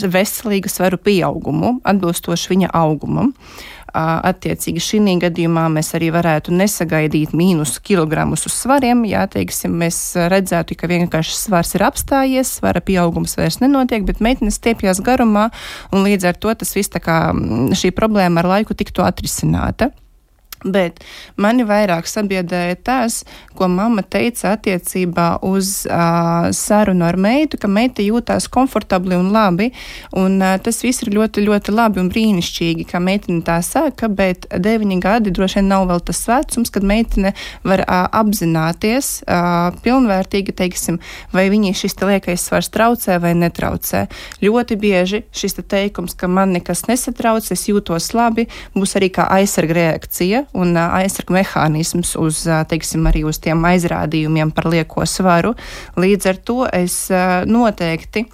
veselīgu 0.04 0.68
svaru 0.68 0.98
pieaugumu, 1.00 1.78
atbilstoši 1.86 2.52
viņa 2.52 2.70
augumam. 2.76 3.32
Attiecīgi 3.96 4.82
šī 4.82 4.98
gadījumā 5.22 5.62
mēs 5.72 5.94
arī 5.96 6.10
varētu 6.12 6.52
nesagaidīt 6.52 7.32
mīnus 7.32 7.78
kilogramus 7.80 8.44
uz 8.44 8.52
svariem. 8.52 9.06
Jā, 9.08 9.24
teiksim, 9.32 9.72
mēs 9.72 9.98
redzētu, 10.28 10.76
ka 10.76 10.90
vienkārši 10.90 11.32
svars 11.32 11.72
ir 11.78 11.86
apstājies, 11.86 12.58
svara 12.58 12.82
pieaugums 12.84 13.38
vairs 13.38 13.62
nenotiek, 13.62 14.04
bet 14.04 14.20
meitenes 14.20 14.60
stiepjas 14.60 15.00
garumā, 15.00 15.48
un 15.96 16.04
līdz 16.04 16.28
ar 16.28 16.36
to 16.36 16.52
tas 16.52 16.76
viss 16.76 16.92
tā 16.92 17.00
kā 17.00 17.32
šī 17.72 17.94
problēma 17.96 18.44
ar 18.44 18.52
laiku 18.58 18.76
tiktu 18.76 19.06
atrisināta. 19.06 19.94
Bet 20.66 21.02
mani 21.38 21.64
vairāk 21.66 22.08
sabiedrēja 22.10 22.78
tas, 22.86 23.20
ko 23.56 23.68
mamma 23.70 24.02
teica 24.02 24.52
attiecībā 24.56 25.26
uz 25.46 25.84
uh, 25.88 26.48
sarunu 26.54 27.06
ar 27.06 27.18
meitu, 27.20 27.58
ka 27.60 27.70
meita 27.70 28.04
jūtās 28.04 28.48
komfortabli 28.52 29.16
un 29.16 29.30
labi. 29.34 29.70
Un, 30.16 30.40
uh, 30.42 30.56
tas 30.62 30.82
viss 30.84 31.04
ir 31.04 31.12
ļoti, 31.14 31.44
ļoti 31.46 31.74
labi 31.74 32.02
un 32.02 32.10
brīnišķīgi, 32.12 32.86
ka 32.90 33.00
meitene 33.02 33.44
tā 33.46 33.60
saka, 33.64 34.10
bet 34.12 34.48
deviņi 34.50 34.98
gadi 35.02 35.32
droši 35.34 35.60
vien 35.60 35.70
nav 35.72 35.86
vēl 35.90 36.02
tas 36.06 36.22
vecums, 36.28 36.72
kad 36.74 36.86
meitene 36.86 37.32
var 37.66 37.84
uh, 37.86 38.06
apzināties 38.20 39.12
uh, 39.24 39.70
pilnvērtīgi, 39.84 40.56
teiksim, 40.56 41.00
vai 41.34 41.46
viņai 41.52 41.74
šis 41.76 41.96
te 41.96 42.10
liekais 42.10 42.48
svars 42.48 42.72
traucē 42.74 43.20
vai 43.22 43.34
netraucē. 43.38 44.06
Ļoti 44.44 44.80
bieži 44.80 45.22
šis 45.36 45.58
te 45.58 45.64
teikums, 45.66 46.16
ka 46.18 46.28
man 46.30 46.54
nekas 46.56 46.86
nesatrauc, 46.90 47.46
es 47.52 47.66
jūtos 47.70 48.12
labi, 48.16 48.48
būs 48.76 48.96
arī 48.98 49.12
kā 49.14 49.28
aizsarga 49.38 49.76
reakcija 49.80 50.44
un 50.56 50.76
aizsargu 50.80 51.36
mehānisms 51.36 52.14
uz, 52.20 52.44
teiksim, 52.70 53.04
arī 53.10 53.26
uz 53.28 53.40
tiem 53.44 53.60
aizrādījumiem 53.68 54.54
par 54.56 54.70
lieko 54.72 55.04
svaru. 55.08 55.54
Līdz 56.00 56.32
ar 56.32 56.40
to 56.48 56.58
es 56.72 56.96
noteikti 57.46 58.26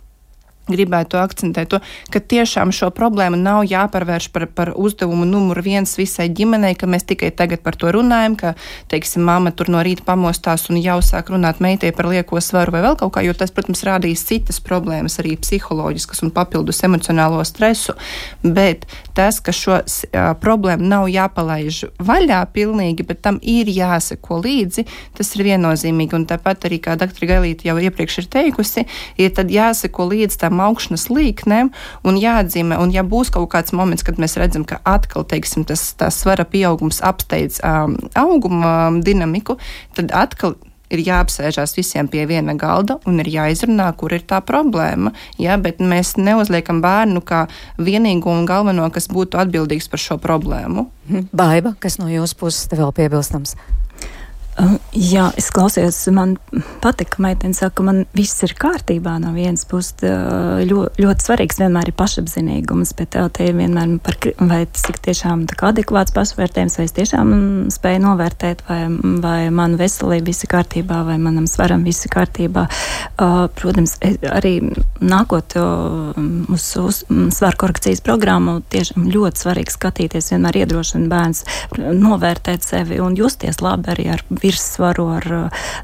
gribētu 0.70 1.18
akcentēt 1.18 1.72
to, 1.72 1.80
ka 2.12 2.20
tiešām 2.22 2.70
šo 2.74 2.92
problēmu 2.94 3.38
nav 3.40 3.64
jāpārvērš 3.66 4.28
par, 4.34 4.46
par 4.46 4.72
uzdevumu 4.78 5.26
numuru 5.26 5.64
viens 5.64 5.90
visai 5.98 6.28
ģimenei, 6.30 6.76
ka 6.78 6.86
mēs 6.86 7.06
tikai 7.08 7.32
tagad 7.34 7.64
par 7.64 7.74
to 7.78 7.90
runājam, 7.94 8.36
ka, 8.38 8.52
teiksim, 8.92 9.24
mamma 9.26 9.50
tur 9.50 9.72
no 9.74 9.82
rīta 9.82 10.06
pamostās 10.06 10.68
un 10.70 10.78
jau 10.78 11.00
sāk 11.02 11.32
runāt 11.34 11.58
meitai 11.64 11.90
par 11.96 12.06
lieko 12.10 12.38
svaru 12.40 12.76
vai 12.76 12.84
vēl 12.86 12.98
kaut 13.00 13.14
kā, 13.16 13.24
jo 13.26 13.34
tas, 13.34 13.50
protams, 13.54 13.82
rādīs 13.88 14.22
citas 14.28 14.60
problēmas, 14.62 15.18
arī 15.22 15.34
psiholoģiskas 15.40 16.22
un 16.22 16.30
papildus 16.34 16.82
emocionālo 16.86 17.42
stresu, 17.48 17.96
bet 18.42 18.86
tas, 19.18 19.40
ka 19.42 19.54
šo 19.56 19.80
uh, 19.82 20.30
problēmu 20.38 20.86
nav 20.94 21.08
jāpalaiž 21.10 21.82
vaļā 21.98 22.38
pilnīgi, 22.54 23.06
bet 23.08 23.24
tam 23.26 23.40
ir 23.42 23.66
jāseko 23.72 24.38
līdzi, 24.44 24.86
tas 25.18 25.34
ir 25.34 25.46
viennozīmīgi, 25.50 26.16
un 26.16 26.28
tāpat 26.30 26.68
arī, 26.70 26.78
kā 26.86 26.94
doktora 27.00 27.34
Gailīte 27.34 27.66
jau 27.66 27.76
iepriekš 27.82 28.22
ir 28.22 28.30
teikusi, 28.30 28.86
ir 29.18 29.34
tad 29.34 29.50
jāseko 29.52 30.06
līdz 30.12 30.38
tam 30.38 30.51
augšanas 30.60 31.08
līknēm 31.12 31.70
un 32.04 32.18
jāatzīmē, 32.20 32.76
un 32.82 32.92
ja 32.92 33.04
būs 33.06 33.32
kaut 33.32 33.48
kāds 33.54 33.72
moments, 33.72 34.04
kad 34.04 34.20
mēs 34.20 34.36
redzam, 34.40 34.66
ka 34.68 34.80
atkal, 34.84 35.24
teiksim, 35.24 35.64
tas, 35.68 35.92
tas 35.96 36.20
svara 36.20 36.44
pieaugums 36.44 37.00
apsteidz 37.04 37.62
um, 37.64 37.96
auguma 38.18 38.74
um, 38.90 39.00
dinamiku, 39.04 39.56
tad 39.96 40.12
atkal 40.12 40.58
ir 40.92 41.02
jāapsēžās 41.06 41.76
visiem 41.76 42.08
pie 42.12 42.24
viena 42.28 42.54
galda 42.58 42.98
un 43.08 43.20
ir 43.22 43.30
jāizrunā, 43.32 43.88
kur 43.96 44.12
ir 44.12 44.24
tā 44.28 44.42
problēma. 44.44 45.14
Ja, 45.40 45.56
bet 45.60 45.80
mēs 45.80 46.16
neuzliekam 46.20 46.82
bērnu 46.84 47.24
kā 47.24 47.46
vienīgo 47.80 48.32
un 48.32 48.46
galveno, 48.48 48.88
kas 48.92 49.08
būtu 49.12 49.40
atbildīgs 49.40 49.88
par 49.92 50.02
šo 50.02 50.18
problēmu. 50.22 50.88
Baiba, 51.32 51.74
kas 51.80 51.98
no 52.02 52.10
jūsu 52.12 52.38
puses 52.44 52.68
vēl 52.72 52.92
piebilstams? 52.96 53.56
Jā, 54.92 55.30
es 55.40 55.46
klausījos, 55.54 55.96
man 56.12 56.34
patika, 56.82 57.16
ka 57.16 57.22
meitene 57.24 57.56
saka, 57.56 57.78
ka 57.78 57.84
man 57.86 58.02
viss 58.12 58.42
ir 58.44 58.52
kārtībā 58.60 59.14
no 59.22 59.30
vienas 59.32 59.64
puses. 59.68 59.94
Ļoti, 60.68 61.00
ļoti 61.00 61.24
svarīgs 61.24 61.60
vienmēr 61.62 61.88
ir 61.88 61.96
pašapzinīgums, 61.96 62.92
bet 62.98 63.16
te 63.16 63.46
ir 63.48 63.56
vienmēr 63.56 63.94
par, 64.04 64.18
vai 64.50 64.60
tas 64.68 64.84
ir 64.92 64.98
tiešām 65.08 65.46
adekvāts 65.72 66.12
pašvērtējums, 66.12 66.76
vai 66.78 66.84
es 66.84 66.94
tiešām 66.98 67.32
spēju 67.72 68.02
novērtēt, 68.04 68.64
vai, 68.68 68.80
vai 69.24 69.38
man 69.54 69.78
veselība 69.80 70.28
viss 70.28 70.44
ir 70.44 70.52
kārtībā, 70.52 71.00
vai 71.08 71.16
manam 71.22 71.48
svaram 71.48 71.86
viss 71.88 72.04
ir 72.04 72.12
kārtībā. 72.12 72.66
Protams, 73.56 73.96
arī 74.28 74.58
nākot 75.00 75.56
uz, 75.56 76.68
uz 76.82 77.00
svaru 77.32 77.62
korekcijas 77.64 78.04
programmu, 78.04 78.58
tiešām 78.76 79.08
ļoti 79.16 79.46
svarīgi 79.46 79.76
skatīties, 79.78 80.30
vienmēr 80.34 80.60
iedrošina 80.66 81.08
bērns 81.08 81.44
novērtēt 81.80 82.68
sevi 82.68 83.00
un 83.00 83.16
justies 83.16 83.64
labi 83.64 83.94
arī 83.96 84.10
ar 84.12 84.26
virssvaru, 84.42 85.06
ar 85.16 85.26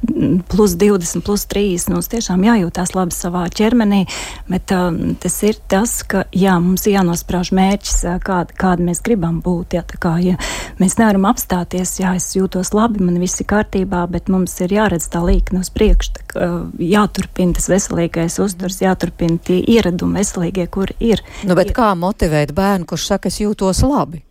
mm, 0.09 0.42
plus 0.50 0.74
20, 0.78 1.22
plus 1.26 1.46
30. 1.50 1.92
Mums 1.94 2.11
tiešām 2.12 2.44
jājūtās 2.46 2.94
labi 2.96 3.16
savā 3.16 3.44
ķermenī, 3.52 4.04
bet 4.50 4.74
uh, 4.74 4.90
tas 5.22 5.38
ir 5.46 5.59
tas, 5.70 5.98
ka 6.09 6.24
jā, 6.36 6.56
mums 6.62 6.86
ir 6.86 6.98
jānosprauž 6.98 7.52
mērķis, 7.56 7.98
kāda, 8.24 8.56
kāda 8.59 8.88
mēs 8.90 9.02
gribam 9.04 9.40
būt. 9.44 9.78
Jā, 9.78 9.84
kā, 9.98 10.16
ja 10.24 10.36
mēs 10.80 10.98
nevaram 11.00 11.28
apstāties, 11.30 11.96
jā, 12.02 12.14
es 12.18 12.30
jūtos 12.36 12.74
labi, 12.76 13.02
man 13.04 13.20
viss 13.22 13.42
ir 13.42 13.48
kārtībā, 13.50 14.04
bet 14.12 14.30
mums 14.32 14.56
ir 14.64 14.74
jāredz 14.74 15.09
tā 15.12 15.22
līkne 15.24 15.62
uz 15.64 15.72
priekšu, 15.74 16.14
tā, 16.18 16.28
uh, 16.36 16.61
jāturpina 16.82 17.56
tas 17.59 17.70
veselīgais 17.70 18.38
uzturs, 18.42 18.82
jāturpina 18.84 19.40
tie 19.42 19.61
ieradumi 19.62 20.20
veselīgie, 20.20 20.68
kur 20.72 20.92
ir. 20.98 21.24
Nu, 21.48 21.56
bet 21.59 21.74
kā 21.76 21.92
motivēt 21.98 22.54
bērnu, 22.56 22.88
kurš 22.88 23.12
saka, 23.14 23.32
es 23.32 23.40
jūtos 23.42 23.84
labi? 23.86 24.22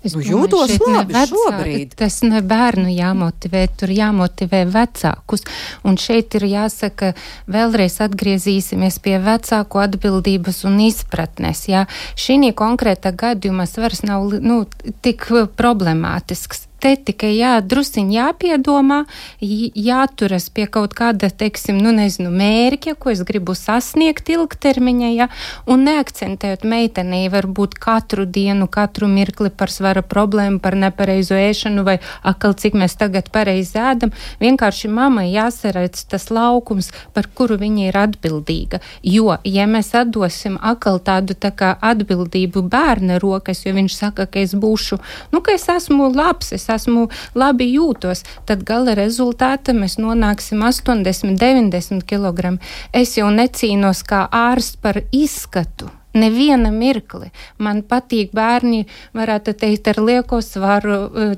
Es 0.00 0.14
nu, 0.16 0.22
jūtos 0.24 0.78
labi 0.80 1.12
vecā, 1.12 1.26
šobrīd. 1.28 1.92
Tas 2.00 2.20
ne 2.24 2.40
bērnu 2.40 2.88
jāmotivē, 2.88 3.66
tur 3.76 3.92
jāmotivē 3.92 4.62
vecākus. 4.72 5.44
Un 5.84 5.98
šeit 6.00 6.38
ir 6.38 6.46
jāsaka, 6.48 7.12
vēlreiz 7.50 7.98
atgriezīsimies 8.06 8.96
pie 9.04 9.18
vecāku 9.20 9.82
atbildības 9.84 10.64
un 10.70 10.80
izpratnes. 10.86 11.66
Jā. 11.68 11.84
Šī 12.16 12.40
konkrēta 12.56 13.12
gadījumā 13.12 13.68
svars 13.68 14.00
nav 14.06 14.32
nu, 14.40 14.62
tik 15.04 15.28
problemātisks 15.60 16.69
te 16.80 16.94
tikai 16.96 17.32
jā, 17.36 17.52
drusiņ 17.60 18.10
jāpiedomā, 18.14 19.02
jāturas 19.40 20.48
pie 20.54 20.66
kaut 20.70 20.94
kāda, 20.96 21.30
teiksim, 21.30 21.78
nu 21.82 21.92
nezinu, 21.94 22.32
mērķa, 22.32 22.96
ko 23.00 23.12
es 23.12 23.22
gribu 23.26 23.54
sasniegt 23.58 24.30
ilgtermiņā, 24.32 25.10
ja, 25.14 25.28
un 25.70 25.84
neakcentēt 25.88 26.64
meitenī 26.68 27.26
varbūt 27.32 27.76
katru 27.80 28.24
dienu, 28.26 28.68
katru 28.70 29.10
mirkli 29.10 29.50
par 29.52 29.72
svara 29.72 30.02
problēmu, 30.02 30.60
par 30.64 30.76
nepareizu 30.80 31.36
ēšanu 31.36 31.84
vai 31.86 31.98
akal, 32.26 32.56
cik 32.56 32.78
mēs 32.80 32.96
tagad 33.00 33.30
pareizi 33.34 33.78
ēdam. 33.80 34.14
Vienkārši 34.40 34.90
mammai 34.92 35.28
jāsaredz 35.30 36.06
tas 36.10 36.28
laukums, 36.32 36.90
par 37.14 37.28
kuru 37.34 37.58
viņa 37.60 37.88
ir 37.90 38.00
atbildīga. 38.00 38.80
Jo, 39.04 39.36
ja 39.44 39.66
mēs 39.70 39.92
atdosim 39.98 40.58
akal 40.60 41.00
tādu 41.04 41.36
tā 41.36 41.52
kā 41.54 41.74
atbildību 41.90 42.64
bērna 42.70 43.20
rokas, 43.22 43.64
jo 43.66 43.74
viņš 43.76 43.96
saka, 43.96 44.26
ka 44.30 44.42
es 44.42 44.54
būšu, 44.56 45.00
nu, 45.34 45.42
ka 45.44 45.54
es 45.56 45.68
esmu 45.70 46.10
labs, 46.14 46.52
es 46.56 46.69
esmu 46.74 47.08
labi 47.34 47.70
jūtos, 47.74 48.24
tad 48.48 48.64
gala 48.68 48.96
rezultātā 48.98 49.74
mēs 49.76 49.98
nonāksim 50.00 50.62
80, 50.66 51.38
90 51.40 52.04
kg. 52.06 52.56
Es 52.92 53.16
jau 53.18 53.30
necīnos 53.34 54.04
kā 54.06 54.26
ārsts 54.30 54.80
par 54.80 55.02
izskatu. 55.10 55.90
Neviena 56.10 56.72
mirkli. 56.74 57.28
Man 57.62 57.84
patīk 57.86 58.32
bērni, 58.34 58.80
varētu 59.14 59.54
teikt, 59.54 59.92
ar 59.92 60.00
lieko 60.02 60.40
svaru, 60.42 60.96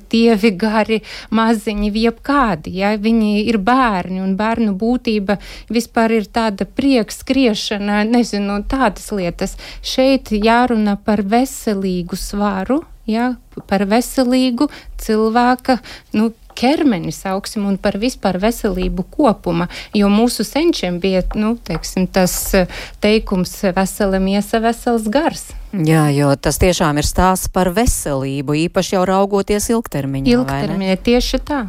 tievi 0.09 0.49
e, 0.49 0.57
gari, 0.57 0.99
maziņi, 1.29 1.91
jebkādi. 2.07 2.73
Ja? 2.81 2.95
Viņi 2.97 3.45
ir 3.51 3.61
bērni, 3.61 4.23
un 4.25 4.33
bērnu 4.39 4.73
būtība 4.81 5.37
vispār 5.69 6.17
ir 6.17 6.31
tāda 6.33 6.65
prieks, 6.65 7.21
skriešana, 7.21 8.01
nezinu, 8.09 8.63
tādas 8.65 9.13
lietas. 9.13 9.59
Šeit 9.85 10.33
jārunā 10.33 10.97
par 11.05 11.21
veselīgu 11.21 12.17
svaru, 12.17 12.81
ja, 13.09 13.35
par 13.69 13.85
veselīgu 13.89 14.69
cilvēka 15.03 15.79
nu, 16.17 16.31
ķermeni 16.59 17.13
sauksim 17.15 17.65
un 17.69 17.79
par 17.81 17.97
vispār 18.01 18.39
veselību 18.43 19.07
kopuma, 19.15 19.69
jo 19.97 20.11
mūsu 20.13 20.45
senčiem 20.47 20.99
bija, 21.03 21.23
nu, 21.39 21.55
teiksim, 21.57 22.07
tas 22.13 22.35
eh, 22.59 22.71
teikums 23.01 23.55
vesela 23.77 24.21
miesa, 24.23 24.61
vesels 24.63 25.09
gars. 25.13 25.51
Jā, 25.73 26.09
jo 26.13 26.35
tas 26.37 26.61
tiešām 26.61 27.01
ir 27.01 27.09
stāsts 27.09 27.49
par 27.53 27.73
veselību, 27.73 28.59
īpaši 28.69 28.99
jau 28.99 29.07
raugoties 29.09 29.71
ilgtermiņā. 29.73 30.35
Ilgtermiņā 30.37 30.99
tieši 31.07 31.41
tā. 31.49 31.63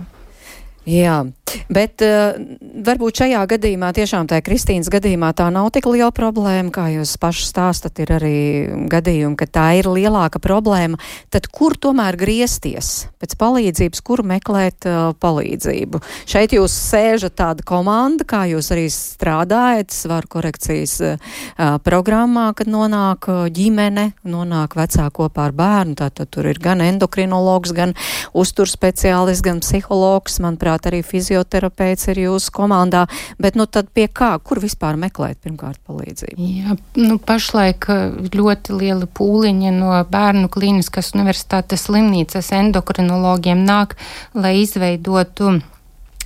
Jā, 0.84 1.22
Bet 1.74 2.02
uh, 2.02 2.34
varbūt 2.86 3.22
šajā 3.24 3.42
gadījumā, 3.54 3.92
tiešām 3.96 4.28
tā 4.32 4.40
Kristīnas 4.46 4.90
gadījumā, 4.94 5.34
tā 5.38 5.50
nav 5.54 5.70
tik 5.76 5.88
liela 5.90 6.12
problēma, 6.16 6.72
kā 6.74 6.88
jūs 6.96 7.16
paši 7.22 7.48
stāstat, 7.50 8.00
ir 8.02 8.14
arī 8.16 8.38
gadījumi, 8.92 9.38
ka 9.40 9.48
tā 9.48 9.66
ir 9.80 9.90
lielāka 9.92 10.42
problēma. 10.44 11.00
Tad 11.34 11.50
kur 11.54 11.76
tomēr 11.78 12.18
griezties 12.20 13.10
pēc 13.22 13.36
palīdzības, 13.40 14.04
kur 14.06 14.24
meklēt 14.28 14.88
uh, 14.90 15.12
palīdzību? 15.20 16.02
Šeit 16.30 16.56
jūs 16.56 16.74
sēžat 16.74 17.38
tāda 17.40 17.68
komanda, 17.68 18.26
kā 18.28 18.46
jūs 18.50 18.72
arī 18.74 18.88
strādājat 18.94 19.94
svaru 19.94 20.32
korekcijas 20.38 20.96
uh, 21.06 21.38
programmā, 21.86 22.50
kad 22.58 22.72
nonāk 22.72 23.30
ģimene, 23.54 24.10
nonāk 24.26 24.78
vecā 24.80 25.10
kopā 25.14 25.50
ar 25.52 25.58
bērnu. 25.60 26.00
Tātad 26.02 26.32
tur 26.34 26.50
ir 26.50 26.60
gan 26.64 26.82
endokrinologs, 26.84 27.76
gan 27.76 27.94
uzturspeciālists, 28.38 29.46
gan 29.46 29.62
psihologs, 29.64 30.40
manuprāt, 30.44 30.90
arī 30.90 31.04
fiziologs 31.06 31.33
fizioterapeits 31.34 32.08
ir 32.12 32.22
jūsu 32.28 32.52
komandā, 32.54 33.06
bet 33.42 33.58
nu 33.58 33.66
tad 33.66 33.90
pie 33.94 34.08
kā, 34.08 34.36
kur 34.44 34.62
vispār 34.62 34.98
meklēt 35.00 35.42
pirmkārt 35.44 35.80
palīdzību? 35.88 36.38
Jā, 36.38 36.78
nu 37.02 37.18
pašlaik 37.22 37.88
uh, 37.90 38.18
ļoti 38.34 38.78
liela 38.78 39.08
pūliņa 39.08 39.74
no 39.76 39.94
bērnu 40.10 40.50
klīniskas 40.54 41.14
universitātes 41.18 41.88
slimnīcas 41.88 42.52
endokrinologiem 42.54 43.64
nāk, 43.66 43.98
lai 44.34 44.60
izveidotu 44.62 45.60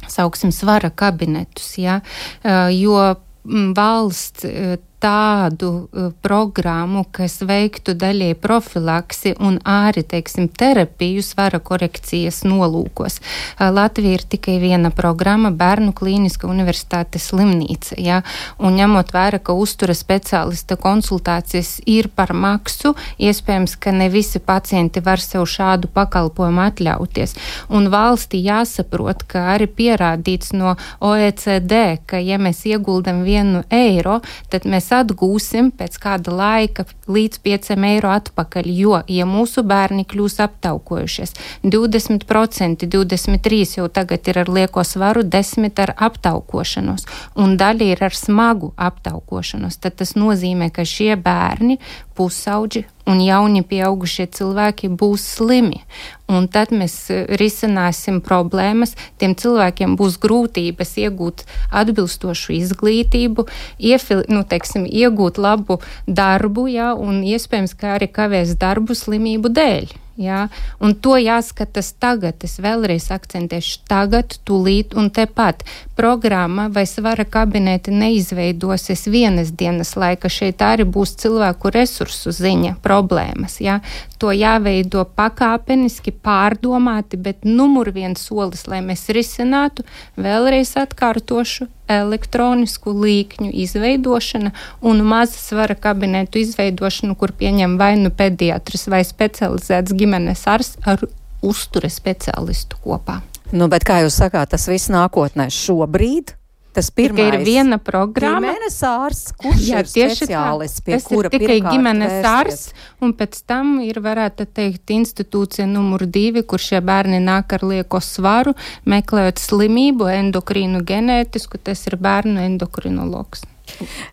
sauksim, 0.07 0.53
svara 0.55 0.89
kabinetus, 0.89 1.77
ja, 1.79 2.01
uh, 2.43 2.67
jo 2.71 2.99
mm, 3.47 3.71
valsts 3.77 4.47
uh, 4.47 4.77
tādu 4.99 5.69
uh, 5.69 6.09
programmu, 6.25 7.03
kas 7.13 7.37
veiktu 7.45 7.93
daļai 7.93 8.31
profilaksi 8.41 9.35
un 9.43 9.59
arī, 9.61 10.01
teiksim, 10.01 10.47
terapiju 10.49 11.21
svara 11.21 11.59
korekcijas 11.61 12.41
nolūkos. 12.47 13.19
Uh, 13.19 13.69
Latvija 13.73 14.17
ir 14.17 14.25
tikai 14.25 14.57
viena 14.61 14.89
programma- 14.89 15.51
Bērnu 15.61 15.93
klīniska 15.93 16.49
universitātes 16.49 17.29
slimnīca, 17.29 17.97
ja? 18.01 18.21
un 18.57 18.73
ņemot 18.79 19.13
vērā, 19.13 19.39
ka 19.39 19.53
uztura 19.53 19.93
speciālista 19.93 20.77
konsultācijas 20.81 21.77
ir 21.85 22.09
par 22.09 22.33
maksu, 22.33 22.95
iespējams, 23.21 23.77
ka 23.79 23.91
ne 23.91 24.09
visi 24.09 24.39
pacienti 24.39 25.03
var 25.05 25.21
sev 25.21 25.45
šādu 25.45 25.91
pakalpojumu 25.93 26.63
atļauties. 26.65 27.35
Un 27.69 27.91
valstī 27.93 28.41
jāsaprot, 28.41 29.27
ka 29.29 29.45
arī 29.53 29.69
pierādīts 29.69 30.53
no 30.57 30.75
OECD, 30.99 31.99
ka 32.05 32.17
ja 32.17 32.41
mēs 32.41 32.65
ieguldam 32.65 33.21
vienu 33.27 33.63
eiro, 33.69 34.21
tad 34.49 34.65
mēs 34.65 34.86
mēs 34.87 34.95
atgūsim 34.95 35.71
pēc 35.75 35.97
kāda 35.99 36.31
laika 36.31 36.85
līdz 37.07 37.39
5 37.43 37.75
eiro 37.87 38.09
atpakaļ, 38.11 38.67
jo, 38.67 39.01
ja 39.07 39.25
mūsu 39.25 39.63
bērni 39.63 40.05
kļūs 40.05 40.39
aptaukojušies, 40.39 41.33
20%, 41.63 42.87
23% 42.87 43.77
jau 43.77 43.87
tagad 43.89 44.27
ir 44.27 44.39
ar 44.39 44.49
lieko 44.49 44.83
svaru, 44.83 45.23
10% 45.23 45.79
ar 45.83 45.93
aptaukošanos, 45.97 47.05
un 47.35 47.57
daļa 47.57 47.91
ir 47.91 48.03
ar 48.03 48.15
smagu 48.15 48.73
aptaukošanos, 48.77 49.77
tad 49.77 49.97
tas 49.99 50.15
nozīmē, 50.15 50.71
ka 50.71 50.85
šie 50.85 51.15
bērni 51.15 51.79
pusauģi 52.15 52.85
un 53.07 53.21
jauni 53.23 53.63
pieaugušie 53.65 54.27
cilvēki 54.37 54.89
būs 54.99 55.25
slimi. 55.37 55.81
Un 56.27 56.49
tad 56.51 56.73
mēs 56.75 56.95
e, 57.09 57.21
risināsim 57.39 58.19
problēmas. 58.23 58.95
Tiem 59.21 59.35
cilvēkiem 59.39 59.95
būs 59.99 60.17
grūtības 60.23 60.97
iegūt 61.05 61.45
atbilstošu 61.71 62.57
izglītību, 62.57 63.47
iefil, 63.79 64.25
nu, 64.27 64.43
teiksim, 64.43 64.83
iegūt 64.85 65.39
labu 65.39 65.79
darbu, 66.07 66.67
ja, 66.71 66.91
un 66.93 67.23
iespējams, 67.23 67.77
ka 67.79 67.95
arī 67.95 68.11
kavēs 68.11 68.57
darbu 68.59 68.97
slimību 68.97 69.55
dēļ. 69.55 69.95
Ja? 70.17 70.47
Un 70.79 70.95
to 70.97 71.15
jāskatās 71.21 71.93
tagad. 72.01 72.41
Es 72.43 72.57
vēlreiz 72.61 73.09
akcentēšu 73.13 73.83
tagad, 73.89 74.39
tūlīt 74.47 74.95
un 74.97 75.11
tepat. 75.13 75.63
Programma 75.97 76.67
vai 76.73 76.85
svara 76.89 77.25
kabineti 77.25 77.93
neizveidosies 77.93 79.07
vienas 79.13 79.53
dienas 79.53 79.95
laika. 79.95 80.29
Šeit 80.29 80.61
arī 80.65 80.87
būs 80.89 81.15
cilvēku 81.21 81.71
resursu 81.73 82.33
ziņa 82.33 82.77
problēmas. 82.83 83.59
Ja? 83.61 83.79
To 84.17 84.33
jāveido 84.33 85.05
pakāpeniski, 85.17 86.11
pārdomāti, 86.11 87.21
bet 87.21 87.45
numur 87.45 87.93
viens 87.93 88.21
solis, 88.25 88.65
lai 88.67 88.81
mēs 88.85 89.07
risinātu, 89.13 89.85
vēlreiz 90.17 90.73
atkārtošu 90.81 91.69
elektronisku 91.87 92.93
līkņu 92.93 93.51
izveidošana 93.65 94.51
un 94.81 95.03
maza 95.07 95.39
svara 95.39 95.75
kabinetu 95.75 96.41
izveidošana, 96.41 97.15
kur 97.15 97.33
pieņem 97.35 97.77
vai 97.79 97.95
nu 97.99 98.11
pediatrs 98.13 98.87
vai 98.91 99.03
specializēts 99.07 99.95
ģimenes 99.97 100.45
ārsts 100.47 100.81
ar 100.87 101.03
uzture 101.45 101.89
speciālistu 101.91 102.79
kopā. 102.83 103.21
Nu, 103.55 103.69
bet 103.71 103.85
kā 103.87 104.01
jūs 104.03 104.17
sakāt, 104.19 104.51
tas 104.51 104.67
viss 104.67 104.91
nākotnē 104.91 105.47
šobrīd 105.53 106.36
tas 106.77 106.91
pirmais. 106.93 107.25
Tikai 107.25 107.41
ir 107.41 107.45
viena 107.45 107.79
programma. 107.81 108.53
Ģimenes 108.53 108.77
ārsts, 108.85 109.33
kurš 109.41 109.65
Jā, 109.65 109.81
ir 109.81 109.89
speciālists, 109.89 110.83
pie 110.85 110.93
tas 110.95 111.09
kura 111.09 111.31
ir 111.31 111.33
tikai 111.33 111.57
ģimenes 111.65 112.29
ārsts, 112.29 112.85
un 113.01 113.15
pēc 113.17 113.41
tam 113.49 113.77
ir, 113.85 113.97
varētu 114.05 114.45
teikt, 114.45 114.93
institūcija 114.93 115.65
numur 115.69 116.05
divi, 116.05 116.45
kur 116.45 116.61
šie 116.61 116.83
bērni 116.85 117.19
nāk 117.23 117.57
ar 117.57 117.65
lieko 117.65 118.01
svaru, 118.03 118.53
meklējot 118.85 119.41
slimību, 119.41 120.09
endokrīnu 120.19 120.83
ģenētisku, 120.87 121.61
tas 121.65 121.87
ir 121.89 121.97
bērnu 122.01 122.45
endokrinologs. 122.45 123.47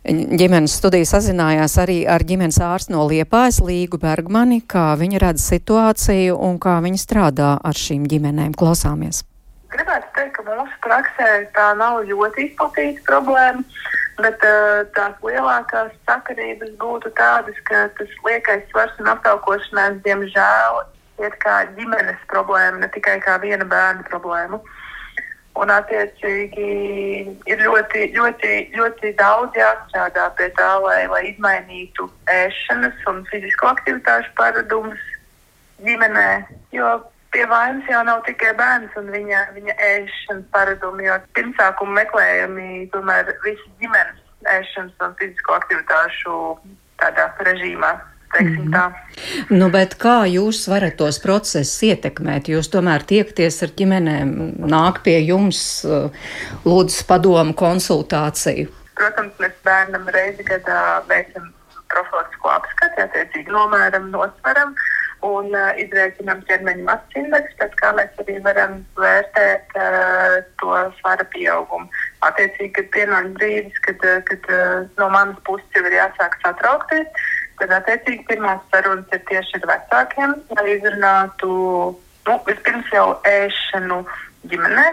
Ģimenes 0.04 0.72
studija 0.80 1.06
sazinājās 1.06 1.76
arī 1.78 2.00
ar 2.10 2.24
ģimenes 2.26 2.58
ārstu 2.64 2.96
no 2.96 3.04
Liepājas 3.06 3.60
Līgu 3.62 4.00
Bergmani, 4.02 4.58
kā 4.66 4.90
viņa 4.98 5.20
redz 5.28 5.44
situāciju 5.52 6.40
un 6.48 6.58
kā 6.58 6.80
viņa 6.84 7.04
strādā 7.04 7.52
ar 7.62 7.84
šīm 7.84 8.08
ģimenēm. 8.10 8.56
Klausāmies! 8.58 9.22
Gribētu 9.74 10.10
teikt, 10.14 10.36
ka 10.36 10.44
mūsu 10.46 10.76
praksē 10.84 11.28
tā 11.56 11.66
nav 11.78 12.04
ļoti 12.06 12.48
izplatīta 12.48 13.02
problēma, 13.08 13.64
bet 14.20 14.44
uh, 14.46 14.84
tās 14.94 15.16
lielākās 15.26 15.90
sakarības 16.06 16.76
būtu 16.78 17.10
tādas, 17.18 17.58
ka 17.66 17.88
tas 17.98 18.12
liekais 18.26 18.62
svars 18.70 18.94
un 19.02 19.10
aptaukošanās, 19.10 19.98
diemžēl, 20.06 20.78
ir 21.24 21.34
kā 21.42 21.56
ģimenes 21.74 22.22
problēma, 22.30 22.84
ne 22.84 22.90
tikai 22.94 23.18
kā 23.24 23.34
viena 23.42 23.66
bērna 23.66 24.06
problēma. 24.10 24.60
Un, 25.54 25.70
attiecīgi, 25.70 26.68
ir 27.46 27.60
ļoti, 27.62 28.08
ļoti, 28.16 28.54
ļoti 28.74 29.12
daudz 29.20 29.58
jāstrādā 29.58 30.28
pie 30.38 30.48
tā, 30.58 30.70
lai, 30.82 31.04
lai 31.10 31.20
izmainītu 31.28 32.08
ēšanas 32.30 33.04
un 33.10 33.20
fizisko 33.30 33.70
aktivitāšu 33.70 34.32
paradumus 34.38 35.02
ģimenē. 35.86 36.30
Jo 36.74 36.96
pie 37.34 37.46
vainas 37.50 37.90
jau 37.90 38.02
nav 38.06 38.22
tikai 38.28 38.54
bērns 38.58 38.94
un 39.00 39.10
viņa, 39.10 39.42
viņa 39.56 39.76
ēšanas 39.90 40.46
paradumi, 40.54 41.08
jo 41.08 41.18
pirmsākumu 41.36 41.96
meklējami 41.98 42.86
tomēr 42.94 43.34
visi 43.44 43.70
ģimenes 43.82 44.20
ēšanas 44.54 45.06
un 45.06 45.14
fizisko 45.18 45.56
aktivitāšu 45.58 46.40
tādā 47.02 47.30
režīmā. 47.48 47.94
Mm 48.34 48.70
-hmm. 48.74 48.94
nu, 49.54 49.68
kā 50.04 50.14
jūs 50.26 50.64
varat 50.66 50.96
tos 50.98 51.20
procesus 51.22 51.82
ietekmēt? 51.86 52.48
Jūs 52.50 52.66
tomēr 52.72 53.04
tiekties 53.06 53.62
ar 53.62 53.70
ģimenēm, 53.78 54.32
nāk 54.74 55.02
pie 55.04 55.20
jums, 55.22 55.60
uh, 55.86 56.10
lūdzu, 56.64 57.04
padomu 57.06 57.54
konsultāciju. 57.54 58.66
Protams, 58.98 59.38
mēs 59.38 59.54
bērnam 59.64 60.08
reizi 60.08 60.42
gadā 60.42 60.80
veicam 61.08 61.52
profilaktisko 61.94 62.50
apskati, 62.50 63.06
attiecīgi 63.06 63.54
nomēram, 63.54 64.10
nosveram. 64.10 64.74
Uh, 64.74 65.03
un 65.24 65.50
uh, 65.54 65.70
izrēķinām 65.80 66.42
ķermeņa 66.48 66.84
masas 66.86 67.18
indeksu, 67.20 67.56
pēc 67.60 67.76
kā 67.80 67.92
mēs 67.96 68.20
arī 68.24 68.36
varam 68.44 68.76
vērtēt 68.98 69.76
uh, 69.78 70.36
to 70.60 70.80
svara 70.98 71.26
pieaugumu. 71.32 71.88
Attiecīgi, 72.28 72.72
kad 72.78 72.90
pienāk 72.96 73.30
brīdis, 73.38 73.80
kad, 73.86 74.04
uh, 74.04 74.20
kad 74.28 74.50
uh, 74.52 74.84
no 75.00 75.08
manas 75.14 75.40
puses 75.48 75.78
jau 75.78 75.84
ir 75.88 75.96
jāsāk 75.98 76.36
satraukties, 76.42 77.24
tad 77.60 77.72
attiecīgi 77.78 78.26
pirmās 78.28 78.62
sarunas 78.74 79.16
ir 79.16 79.24
tieši 79.30 79.62
ar 79.62 79.68
vecākiem, 79.72 80.36
lai 80.58 80.68
izrunātu 80.76 81.50
nu, 82.28 82.38
vispirms 82.48 82.92
jau 82.92 83.08
ēšanu 83.28 84.02
ģimenē, 84.50 84.86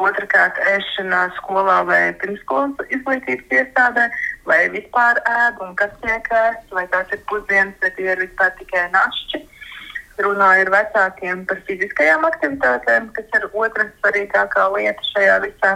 otrkārt 0.00 0.58
ēšana 0.72 1.26
skolā 1.36 1.80
vai 1.88 2.02
pirmskolas 2.22 2.92
izglītības 2.94 3.56
iestādē, 3.58 4.06
vai 4.48 4.62
vispār 4.72 5.20
ēd 5.28 5.60
un 5.66 5.74
kas 5.78 5.92
tiek 6.04 6.30
ēsts, 6.42 6.72
vai 6.74 6.86
tās 6.94 7.10
ir 7.12 7.20
pusdienas, 7.30 7.76
vai 7.82 7.92
tie 7.98 8.08
ir 8.14 8.22
vispār 8.24 8.54
tikai 8.58 8.86
našķi 8.94 9.44
runāju 10.24 10.66
ar 10.66 10.70
vecākiem 10.74 11.44
par 11.48 11.60
fiziskajām 11.68 12.26
aktivitātēm, 12.28 13.08
kas 13.16 13.38
ir 13.38 13.46
otra 13.52 13.86
svarīgākā 13.90 14.66
lieta 14.74 15.06
šajā 15.12 15.38
visā. 15.46 15.72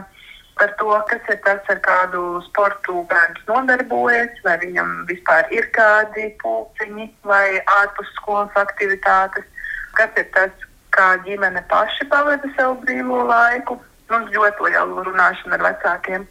Par 0.55 0.71
to, 0.79 0.91
kas 1.11 1.31
ir 1.33 1.41
tas, 1.43 1.63
ar 1.73 1.81
kādu 1.83 2.21
sportu 2.47 3.03
bērns 3.11 3.41
nodarbojas, 3.49 4.37
vai 4.45 4.55
viņam 4.63 4.93
vispār 5.09 5.49
ir 5.51 5.67
kādi 5.75 6.29
pulciņi 6.43 7.09
vai 7.27 7.59
ārpus 7.81 8.13
skolas 8.21 8.55
aktivitātes, 8.63 9.49
kas 9.99 10.21
ir 10.23 10.29
tas, 10.37 10.69
kā 10.95 11.09
ģimene 11.27 11.65
paši 11.73 12.07
pavada 12.13 12.51
savu 12.55 12.79
brīvo 12.85 13.25
laiku. 13.27 13.81
Mums 14.13 14.31
ļoti 14.37 14.69
liela 14.69 15.03
runāšana 15.09 15.59
ar 15.59 15.67
vecākiem. 15.73 16.29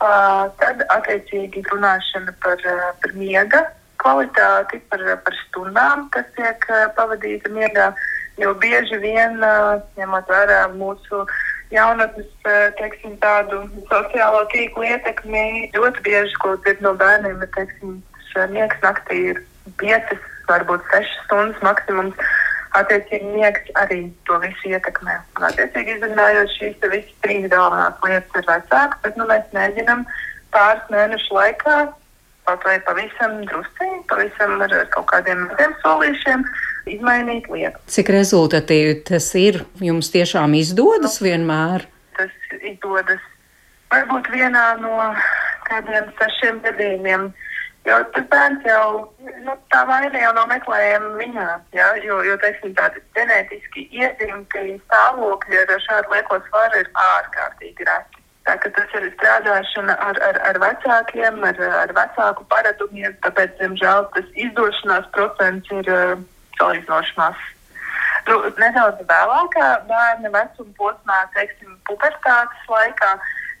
Uh, 0.00 0.46
tad, 0.62 0.80
attiecīgi, 0.88 1.60
runāšana 1.68 2.32
par, 2.40 2.62
par 3.02 3.12
miega 3.12 3.66
kvalitāti, 4.00 4.80
par, 4.92 5.04
par 5.24 5.38
stundām, 5.46 6.08
kas 6.14 6.26
tiek 6.38 6.66
uh, 6.72 6.88
pavadīta 6.96 7.52
miegā. 7.54 7.92
Jo 8.40 8.54
bieži 8.56 8.96
vien, 9.02 9.38
uh, 9.44 9.80
ņemot 10.00 10.30
vērā 10.32 10.60
mūsu 10.74 11.24
jaunatnes, 11.70 12.30
teiksim, 12.78 13.16
tādu 13.22 13.62
sociālo 13.90 14.42
tīklu 14.50 14.88
ietekmi 14.88 15.70
ļoti 15.76 16.04
bieži, 16.06 16.38
ko 16.42 16.56
dzird 16.64 16.82
no 16.84 16.94
bērniem, 16.98 17.42
ir, 17.44 17.50
teiksim, 17.56 18.00
miegs 18.50 18.82
naktī 18.82 19.20
ir 19.32 19.42
piecas, 19.78 20.22
varbūt 20.50 20.86
sešas 20.90 21.26
stundas 21.26 21.62
maksimums. 21.66 22.30
Attiecīgi, 22.78 23.32
miegs 23.34 23.70
arī 23.80 24.04
to 24.28 24.36
visu 24.42 24.70
ietekmē. 24.70 25.16
Un, 25.38 25.46
attiecīgi, 25.48 25.96
izrunājot 25.96 26.52
šīs 26.54 26.84
visas 26.84 27.16
trīs 27.24 27.48
galvenās 27.50 27.96
lietas, 28.04 28.36
ir 28.38 28.46
vecāki, 28.46 29.00
bet 29.02 29.18
nu, 29.18 29.26
mēs 29.26 29.48
mēģinām 29.56 30.04
pāris 30.54 30.92
mēnešu 30.94 31.34
laikā 31.34 31.80
kaut 32.50 32.66
vai 32.66 32.78
pavisam 32.82 33.38
drusciņi, 33.46 34.00
pavisam 34.10 34.56
ar, 34.64 34.72
ar 34.82 34.88
kaut 34.94 35.06
kādiem 35.12 35.44
maziem 35.46 35.74
solīšiem 35.84 36.44
izmainīt 36.90 37.46
lietu. 37.52 37.82
Cik 37.94 38.10
rezultatīvi 38.16 38.96
tas 39.06 39.28
ir? 39.38 39.62
Jums 39.84 40.10
tiešām 40.14 40.56
izdodas 40.58 41.20
nu, 41.20 41.28
vienmēr? 41.28 41.86
Tas 42.18 42.34
izdodas 42.58 43.22
varbūt 43.92 44.32
vienā 44.34 44.66
no 44.82 44.96
kādiem 45.70 46.10
sešiem 46.18 46.60
gadījumiem. 46.66 47.30
Jo 47.88 47.96
tas 48.12 48.26
bērns 48.28 48.66
jau, 48.68 49.08
nu, 49.46 49.54
tā 49.72 49.80
vaina 49.88 50.20
jau 50.20 50.34
nav 50.36 50.50
meklējama 50.50 51.14
viņā, 51.16 51.46
ja? 51.72 51.86
jo, 52.04 52.18
jo 52.26 52.34
teiksim, 52.42 52.74
tādi 52.76 53.00
ģenētiski 53.16 53.86
iezīmti 53.96 54.74
stāvokļi 54.82 55.62
ar 55.62 55.72
šādu 55.86 56.12
lieko 56.12 56.42
svaru 56.50 56.82
ir 56.82 56.90
ārkārtīgi 57.06 57.88
reti. 57.88 58.19
Tā, 58.48 58.56
tas 58.64 58.94
ir 58.96 59.06
strādāšana 59.14 59.94
ar, 60.00 60.18
ar, 60.24 60.38
ar 60.48 60.58
vecākiem, 60.62 61.42
ar, 61.44 61.58
ar 61.82 61.92
vecāku 61.96 62.46
paradumiem, 62.52 63.12
tāpēc, 63.26 63.52
diemžēl, 63.60 64.06
tas 64.14 64.30
izdošanās 64.46 65.10
procents 65.16 65.68
ir 65.76 65.90
uh, 65.92 66.14
salīdzinoši 66.56 67.18
mazs. 67.18 67.50
Nu, 68.28 68.38
nedaudz 68.60 69.04
vēlākā 69.08 69.66
bērna 69.90 70.32
vecuma 70.32 70.72
posmā, 70.78 71.20
teiksim, 71.36 71.76
pubertātes 71.88 72.72
laikā, 72.72 73.12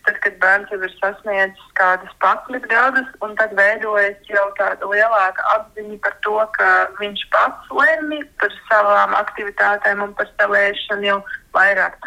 tad, 0.06 0.18
kad 0.24 0.38
bērns 0.42 0.72
jau 0.72 0.80
ir 0.84 0.94
sasniedzis 0.96 1.72
kādas 1.78 2.12
11 2.24 2.68
gadus, 2.72 3.08
un 3.24 3.36
tad 3.40 3.52
veidojas 3.58 4.32
jau 4.32 4.46
tāda 4.58 4.88
lielāka 4.92 5.44
apziņa 5.56 6.00
par 6.06 6.16
to, 6.26 6.36
ka 6.56 6.70
viņš 7.00 7.26
pats 7.34 7.76
lemj 7.80 8.24
par 8.40 8.56
savām 8.70 9.16
aktivitātēm 9.20 10.04
un 10.08 10.16
par 10.16 10.30
savēšanu 10.40 11.08
jau 11.10 11.20
vairāk. 11.56 12.00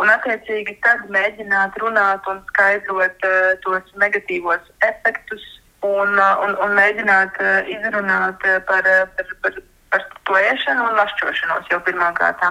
Un, 0.00 0.08
attiecīgi, 0.08 0.78
tad 0.84 1.04
mēģināt 1.12 1.76
runāt 1.82 2.24
un 2.30 2.40
skaidrot 2.52 3.26
uh, 3.28 3.50
tos 3.64 3.92
negatīvos 4.00 4.70
efektus 4.88 5.44
un, 5.84 6.16
uh, 6.16 6.40
un, 6.46 6.56
un 6.64 6.72
mēģināt 6.78 7.36
uh, 7.42 7.68
izrunāt 7.68 8.48
uh, 8.48 8.62
par, 8.70 8.88
par, 9.18 9.36
par 9.44 9.60
par 9.92 10.04
to 10.26 10.38
ēšanu 10.40 10.88
un 10.88 10.98
našķošanos 11.00 11.70
jau 11.70 11.80
pirmā 11.86 12.10
kārtā. 12.16 12.50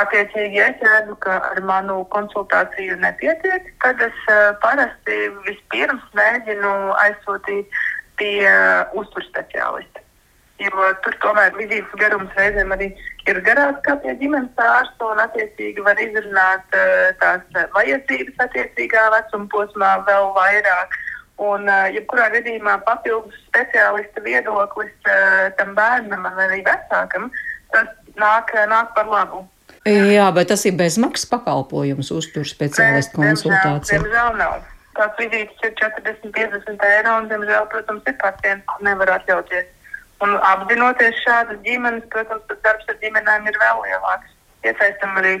Attiecīgi, 0.00 0.58
ja 0.58 0.68
es 0.70 0.82
redzu, 0.86 1.16
ka 1.24 1.38
ar 1.50 1.60
manu 1.66 2.02
konsultāciju 2.14 2.98
nepietiek, 3.02 3.72
tad 3.82 4.02
es 4.06 4.20
uh, 4.30 4.52
parasti 4.62 5.18
vispirms 5.46 6.04
mēģinu 6.18 6.74
aizsūtīt 7.06 7.80
pie 8.20 8.36
uh, 8.46 9.00
uzturspeciālista. 9.02 9.99
Jo 10.60 10.88
tur 11.04 11.14
tomēr 11.22 11.54
vidības 11.56 11.94
garums 11.96 12.34
reizēm 12.36 12.74
arī 12.74 12.90
ir 13.30 13.38
garāks 13.46 13.80
kā 13.86 13.94
pie 14.02 14.12
ģimenes 14.20 14.58
ārsta, 14.60 15.06
un 15.08 15.22
attiecīgi 15.22 15.84
var 15.86 16.00
izrunāt 16.02 16.76
uh, 16.76 17.06
tās 17.22 17.62
vajadzības 17.76 18.42
attiecīgā 18.44 19.06
vecuma 19.14 19.48
posmā 19.54 19.92
vēl 20.08 20.28
vairāk. 20.36 20.98
Un, 21.40 21.64
uh, 21.64 21.86
jebkurā 21.94 22.28
gadījumā, 22.34 22.76
papildus 22.84 23.38
speciālista 23.46 24.20
viedoklis 24.26 24.92
tam 25.56 25.72
bērnam 25.78 26.28
un 26.28 26.44
arī 26.44 26.60
vecākam, 26.66 27.30
tas 27.72 27.88
nāk, 28.20 28.52
nāk 28.68 28.92
par 28.98 29.08
labu. 29.08 29.46
Jā, 29.88 30.28
bet 30.36 30.50
tas 30.52 30.66
ir 30.68 30.76
bezmaksas 30.76 31.28
pakalpojums, 31.30 32.10
uztur 32.12 32.44
speciālistu 32.44 33.16
konsultācija. 33.16 33.96
Diemžēl 33.96 34.36
nav. 34.36 34.60
Tās 34.98 35.14
vizītes 35.16 35.62
ir 35.64 35.72
40, 35.78 36.32
50 36.36 36.82
eiro, 36.90 37.14
un, 37.22 37.28
diemžēl, 37.30 37.68
protams, 37.72 38.04
ir 38.10 38.16
pacienti, 38.20 38.66
kas 38.68 38.82
nevar 38.84 39.14
atļauties. 39.14 39.70
Un 40.24 40.36
apzinoties 40.44 41.16
šādas 41.24 41.62
ģimenes, 41.64 42.04
protams, 42.12 42.44
tas 42.48 42.60
darbs 42.66 42.90
ar 42.92 42.98
ģimenēm 43.00 43.48
ir 43.48 43.56
vēl 43.62 43.80
lielāks. 43.86 44.36
Iesaistam 44.60 45.14
arī, 45.16 45.38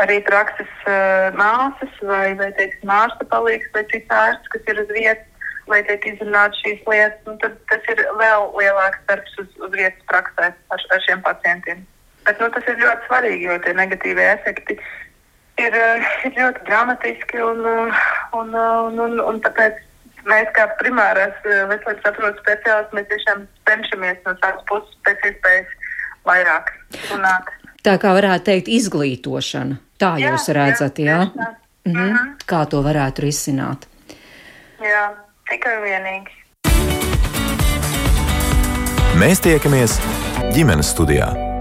arī 0.00 0.22
prakses 0.24 0.70
uh, 0.88 1.28
māsas 1.36 1.98
vai, 2.08 2.32
vai 2.38 2.48
teiksim, 2.56 2.88
ārsta 2.88 3.26
palīgs 3.28 3.68
vai 3.74 3.84
cits 3.90 4.14
ārsts, 4.16 4.48
kas 4.54 4.72
ir 4.72 4.80
uz 4.80 4.94
vietas 4.96 5.28
lai 5.70 5.82
tiek 5.86 6.04
izrunāts 6.10 6.58
šīs 6.62 6.82
lietas, 6.88 7.20
nu, 7.26 7.36
tad 7.42 7.54
tas 7.70 7.88
ir 7.92 8.02
vēl 8.18 8.48
lielāks 8.58 9.02
darbs 9.08 9.38
uz, 9.42 9.48
uz 9.62 9.74
vietas 9.74 10.08
praksē 10.10 10.50
ar, 10.50 10.84
ar 10.96 11.04
šiem 11.06 11.22
pacientiem. 11.26 11.84
Bet 12.26 12.42
nu, 12.42 12.48
tas 12.54 12.66
ir 12.70 12.80
ļoti 12.80 13.08
svarīgi, 13.08 13.46
jo 13.48 13.56
tie 13.62 13.74
negatīvie 13.78 14.26
efekti 14.32 14.78
ir, 15.62 15.78
ir 16.26 16.36
ļoti 16.38 16.66
dramatiski 16.68 17.42
un, 17.44 17.64
un, 17.66 18.54
un, 18.58 19.00
un, 19.06 19.18
un 19.22 19.40
tāpēc 19.46 19.80
mēs 20.28 20.50
kā 20.56 20.66
primārās 20.80 21.34
veselības 21.44 22.10
aprūpes 22.10 22.42
speciālisti 22.42 22.98
mēs 22.98 23.08
tiešām 23.14 23.46
cenšamies 23.70 24.20
no 24.26 24.36
savas 24.42 24.62
puses 24.70 25.00
pēc 25.06 25.26
iespējas 25.30 25.74
vairāk 26.28 26.72
runāt. 27.10 27.50
Tā 27.82 27.96
kā 27.98 28.12
varētu 28.14 28.46
teikt, 28.50 28.70
izglītošana. 28.70 29.80
Tā 29.98 30.14
jā, 30.18 30.30
jūs 30.30 30.48
redzat, 30.54 31.02
jā? 31.02 31.18
jā? 31.18 31.30
jā? 31.36 31.50
Mhm. 31.84 31.98
Mm 31.98 32.14
-hmm. 32.14 32.34
Kā 32.46 32.66
to 32.66 32.82
varētu 32.82 33.22
risināt? 33.22 33.88
Jā. 34.82 35.10
Tikai 35.50 35.80
vienīgi. 35.82 36.30
Mēs 39.20 39.42
tiekamies 39.44 39.98
ģimenes 40.54 40.94
studijā. 40.94 41.51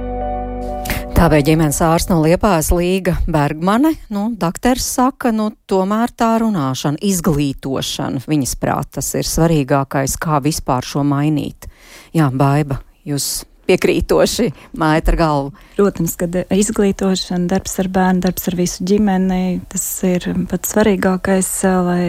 Tā 1.21 1.27
bija 1.29 1.51
ģimenes 1.51 1.77
ārsts 1.85 2.09
no 2.09 2.15
Liepājas 2.23 2.71
Līga 2.73 3.11
Bergmane. 3.29 3.91
Nu, 4.09 4.23
Dakteris 4.41 4.87
saka, 4.95 5.29
nu, 5.29 5.51
tomēr 5.69 6.09
tā 6.17 6.31
runāšana, 6.41 6.97
izglītošana, 6.97 8.23
viņas 8.25 8.55
prāt, 8.57 8.89
tas 8.97 9.11
ir 9.19 9.29
svarīgākais, 9.29 10.15
kā 10.17 10.39
vispār 10.41 10.81
šo 10.81 11.03
mainīt. 11.05 11.69
Jā, 12.17 12.31
baiba, 12.33 12.79
jūs 13.05 13.43
piekrītoši 13.69 14.49
mājat 14.81 15.13
ar 15.13 15.19
galvu. 15.21 15.53
Protams, 15.77 16.17
ka 16.17 16.25
izglītošana, 16.57 17.45
darbs 17.53 17.77
ar 17.85 17.93
bērnu, 17.93 18.25
darbs 18.25 18.49
ar 18.49 18.57
visu 18.57 18.89
ģimeni, 18.89 19.59
tas 19.69 19.85
ir 20.09 20.25
pats 20.49 20.73
svarīgākais, 20.73 21.53
lai 21.85 22.01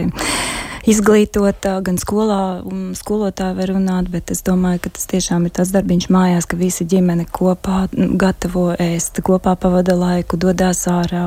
izglītota, 0.88 1.76
gan 1.84 1.98
skolā, 2.00 2.62
skolotāji 2.98 3.56
var 3.58 3.72
runāt, 3.74 4.08
bet 4.12 4.32
es 4.34 4.42
domāju, 4.46 4.82
ka 4.84 4.92
tas 4.96 5.06
tiešām 5.10 5.46
ir 5.46 5.54
tas 5.54 5.70
darbiņš 5.74 6.08
mājās, 6.12 6.48
ka 6.50 6.58
visi 6.58 6.86
ģimene 6.88 7.26
kopā 7.30 7.84
gatavo 7.92 8.72
ēst, 8.80 9.22
kopā 9.24 9.54
pavada 9.60 9.94
laiku, 9.98 10.38
dodās 10.40 10.84
ārā 10.90 11.22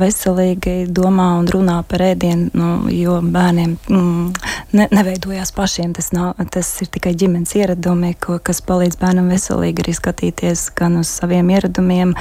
veselīgi, 0.00 0.84
domā 0.92 1.30
un 1.40 1.48
runā 1.50 1.80
par 1.88 2.04
ēdienu, 2.10 2.50
nu, 2.56 2.70
jo 2.92 3.18
bērniem 3.24 3.76
mm, 3.88 4.26
ne, 4.76 4.88
neveidojās 4.92 5.54
pašiem. 5.56 5.94
Tas, 5.96 6.12
nav, 6.16 6.34
tas 6.52 6.70
ir 6.84 6.90
tikai 6.92 7.14
ģimenes 7.18 7.54
ieradumi, 7.56 8.12
ko, 8.20 8.38
kas 8.44 8.62
palīdz 8.66 9.00
bērnam 9.00 9.30
veselīgi 9.32 9.84
arī 9.84 9.96
skatīties 9.96 10.68
gan 10.76 11.00
uz 11.00 11.12
saviem 11.20 11.50
ieradumiem, 11.54 12.14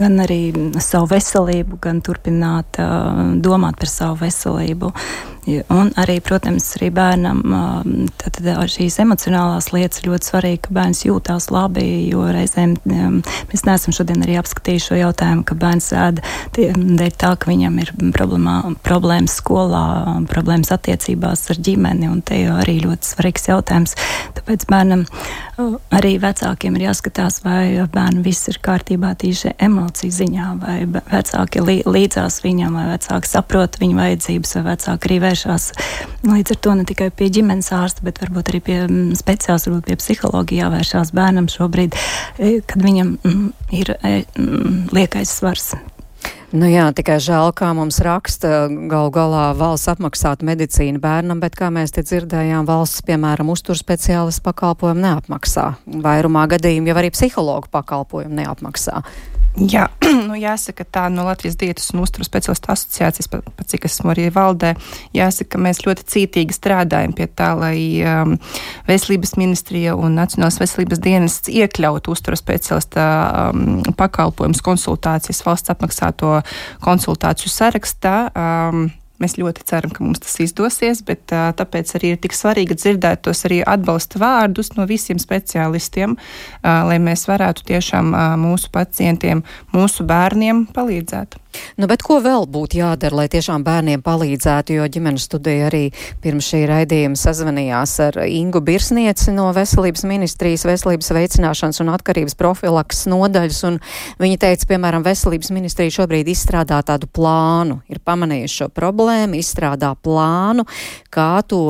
gan 0.00 0.18
arī 0.24 0.40
savu 0.82 1.12
veselību, 1.14 1.78
gan 1.84 2.02
turpināt 2.04 2.80
uh, 2.82 3.22
domāt 3.44 3.78
par 3.80 3.90
savu 3.90 4.18
veselību. 4.24 4.92
Un 5.44 5.90
arī, 6.00 6.22
protams, 6.24 6.66
arī 6.78 6.88
bērnam 6.94 7.42
tad, 8.20 8.38
šīs 8.72 8.96
emocionālās 9.04 9.70
lietas 9.74 10.00
ir 10.00 10.10
ļoti 10.10 10.30
svarīgi, 10.30 10.60
ka 10.64 10.74
bērns 10.78 11.04
jūtās 11.04 11.50
labi, 11.54 11.84
jo 12.08 12.24
reizēm 12.34 12.76
mēs 12.84 13.64
neesam 13.68 13.94
šodien 13.94 14.24
arī 14.24 14.38
apskatījuši 14.40 14.88
šo 14.88 14.98
jautājumu, 15.00 15.44
ka 15.46 15.56
bērns 15.60 15.90
ēda 15.94 16.24
dēļ 16.56 17.14
tā, 17.20 17.34
ka 17.38 17.50
viņam 17.50 17.78
ir 17.84 17.92
problēmā, 18.16 18.56
problēmas 18.86 19.36
skolā, 19.40 19.84
problēmas 20.30 20.72
attiecībās 20.74 21.46
ar 21.52 21.60
ģimeni, 21.68 22.08
un 22.10 22.24
te 22.24 22.40
jau 22.40 22.58
arī 22.62 22.80
ļoti 22.86 23.12
svarīgs 23.12 23.48
jautājums. 23.50 23.94
Tāpēc 24.38 24.66
bērnam 24.70 25.04
arī 25.94 26.16
vecākiem 26.22 26.80
ir 26.80 26.88
jāskatās, 26.88 27.42
vai 27.44 27.68
bērnam 27.84 28.24
viss 28.24 28.48
ir 28.50 28.58
kārtībā 28.64 29.12
tīši 29.20 29.54
emociju 29.68 30.18
ziņā, 30.18 30.50
vai 30.64 30.78
vecāki 30.88 31.62
līdzās 31.84 32.40
viņam, 32.44 32.80
vai 32.80 32.88
vecāki 32.94 33.30
saprot 33.30 33.78
viņa 33.82 34.00
vajadzības, 34.00 34.56
vai 34.58 34.66
vecāki 34.72 35.10
arī 35.10 35.20
vērš 35.28 35.34
vēršās 35.34 35.72
līdz 36.24 36.54
ar 36.54 36.60
to 36.64 36.74
ne 36.78 36.84
tikai 36.88 37.10
pie 37.14 37.30
ģimenes 37.32 37.70
ārsta, 37.74 38.04
bet 38.06 38.20
varbūt 38.22 38.52
arī 38.52 38.60
pie 38.64 38.78
mm, 38.84 39.16
speciālista, 39.18 39.70
varbūt 39.70 39.90
pie 39.90 39.98
psihologa 40.00 40.56
jāvēršās 40.56 41.14
bērnam 41.16 41.50
šobrīd, 41.52 41.96
e, 42.38 42.54
kad 42.66 42.84
viņam 42.84 43.16
mm, 43.20 43.50
ir 43.76 43.96
e, 44.00 44.14
mm, 44.38 44.78
liekais 44.96 45.34
svars. 45.40 45.74
Nu 46.54 46.68
jā, 46.70 46.84
tikai 46.94 47.16
žēl, 47.18 47.50
kā 47.58 47.72
mums 47.74 47.98
raksta, 48.04 48.68
gal 48.90 49.08
galā 49.14 49.48
valsts 49.58 49.90
apmaksāt 49.90 50.44
medicīnu 50.46 51.02
bērnam, 51.02 51.40
bet 51.42 51.56
kā 51.58 51.66
mēs 51.74 51.96
te 51.96 52.04
dzirdējām, 52.06 52.68
valsts, 52.68 53.02
piemēram, 53.08 53.50
uztur 53.50 53.74
speciālistu 53.74 54.44
pakalpojumu 54.46 55.02
neapmaksā. 55.02 55.66
Vairumā 56.04 56.46
gadījumu 56.54 56.92
jau 56.92 56.98
arī 57.02 57.10
psihologu 57.16 57.72
pakalpojumu 57.74 58.38
neapmaksā. 58.38 59.02
Jā, 59.54 59.84
nu 60.28 60.34
jāsaka 60.34 60.82
tā 60.82 61.04
no 61.14 61.22
Latvijas 61.28 61.54
dietas 61.60 61.92
un 61.94 62.02
uzturu 62.02 62.26
speciālistu 62.26 62.72
asociācijas, 62.74 63.28
pat 63.30 63.46
pa 63.54 63.66
cik 63.70 63.86
esmu 63.86 64.10
arī 64.10 64.26
valdē, 64.34 64.72
jāsaka, 65.14 65.52
ka 65.54 65.60
mēs 65.62 65.84
ļoti 65.84 66.06
cītīgi 66.10 66.56
strādājam 66.56 67.14
pie 67.14 67.28
tā, 67.30 67.52
lai 67.58 67.76
um, 68.02 68.34
Veselības 68.88 69.36
ministrija 69.38 69.94
un 69.94 70.18
Nacionālās 70.18 70.58
veselības 70.58 71.02
dienas 71.04 71.38
iekļautu 71.46 72.16
uzturu 72.16 72.40
speciālista 72.40 73.06
um, 73.52 73.78
pakalpojumus, 73.94 74.64
konsultācijas 74.64 75.44
valsts 75.46 75.70
apmaksāto 75.70 76.40
konsultāciju 76.82 77.54
sarakstā. 77.54 78.18
Um, 78.34 78.88
Mēs 79.22 79.36
ļoti 79.38 79.62
ceram, 79.68 79.92
ka 79.94 80.02
mums 80.02 80.22
tas 80.24 80.34
izdosies, 80.42 81.04
bet 81.06 81.30
tāpēc 81.30 81.92
arī 81.98 82.14
ir 82.14 82.18
tik 82.24 82.34
svarīgi 82.34 82.74
dzirdēt 82.80 83.22
tos 83.26 83.44
arī 83.46 83.60
atbalsta 83.62 84.18
vārdus 84.18 84.72
no 84.74 84.88
visiem 84.90 85.20
speciālistiem, 85.22 86.16
lai 86.64 86.98
mēs 86.98 87.28
varētu 87.30 87.68
tiešām 87.70 88.10
mūsu 88.42 88.72
pacientiem, 88.74 89.44
mūsu 89.74 90.06
bērniem 90.10 90.66
palīdzēt. 90.74 91.38
Nu, 91.80 91.88
bet 91.90 92.04
ko 92.06 92.20
vēl 92.24 92.46
būtu 92.50 92.78
jādara, 92.80 93.22
lai 93.22 93.28
tiešām 93.32 93.64
bērniem 93.66 94.02
palīdzētu, 94.04 94.76
jo 94.78 94.88
ģimenes 94.96 95.26
studija 95.28 95.68
arī 95.68 95.84
pirms 96.22 96.48
šī 96.52 96.64
raidījuma 96.70 97.18
sazvanījās 97.18 97.94
ar 98.04 98.20
Ingu 98.28 98.62
Birsnieci 98.64 99.34
no 99.34 99.48
Veselības 99.56 100.04
ministrijas 100.08 100.66
veselības 100.68 101.10
veicināšanas 101.14 101.80
un 101.84 101.92
atkarības 101.94 102.36
profilaks 102.38 103.04
nodaļas, 103.10 103.60
un 103.68 103.80
viņa 104.22 104.40
teica, 104.46 104.68
piemēram, 104.74 105.04
Veselības 105.06 105.52
ministrija 105.54 105.94
šobrīd 105.98 106.30
izstrādā 106.32 106.80
tādu 106.86 107.08
plānu, 107.10 107.80
ir 107.90 108.00
pamanījuši 108.04 108.60
šo 108.62 108.70
problēmu, 108.74 109.38
izstrādā 109.40 109.94
plānu, 110.04 110.66
kā 111.14 111.42
to 111.48 111.62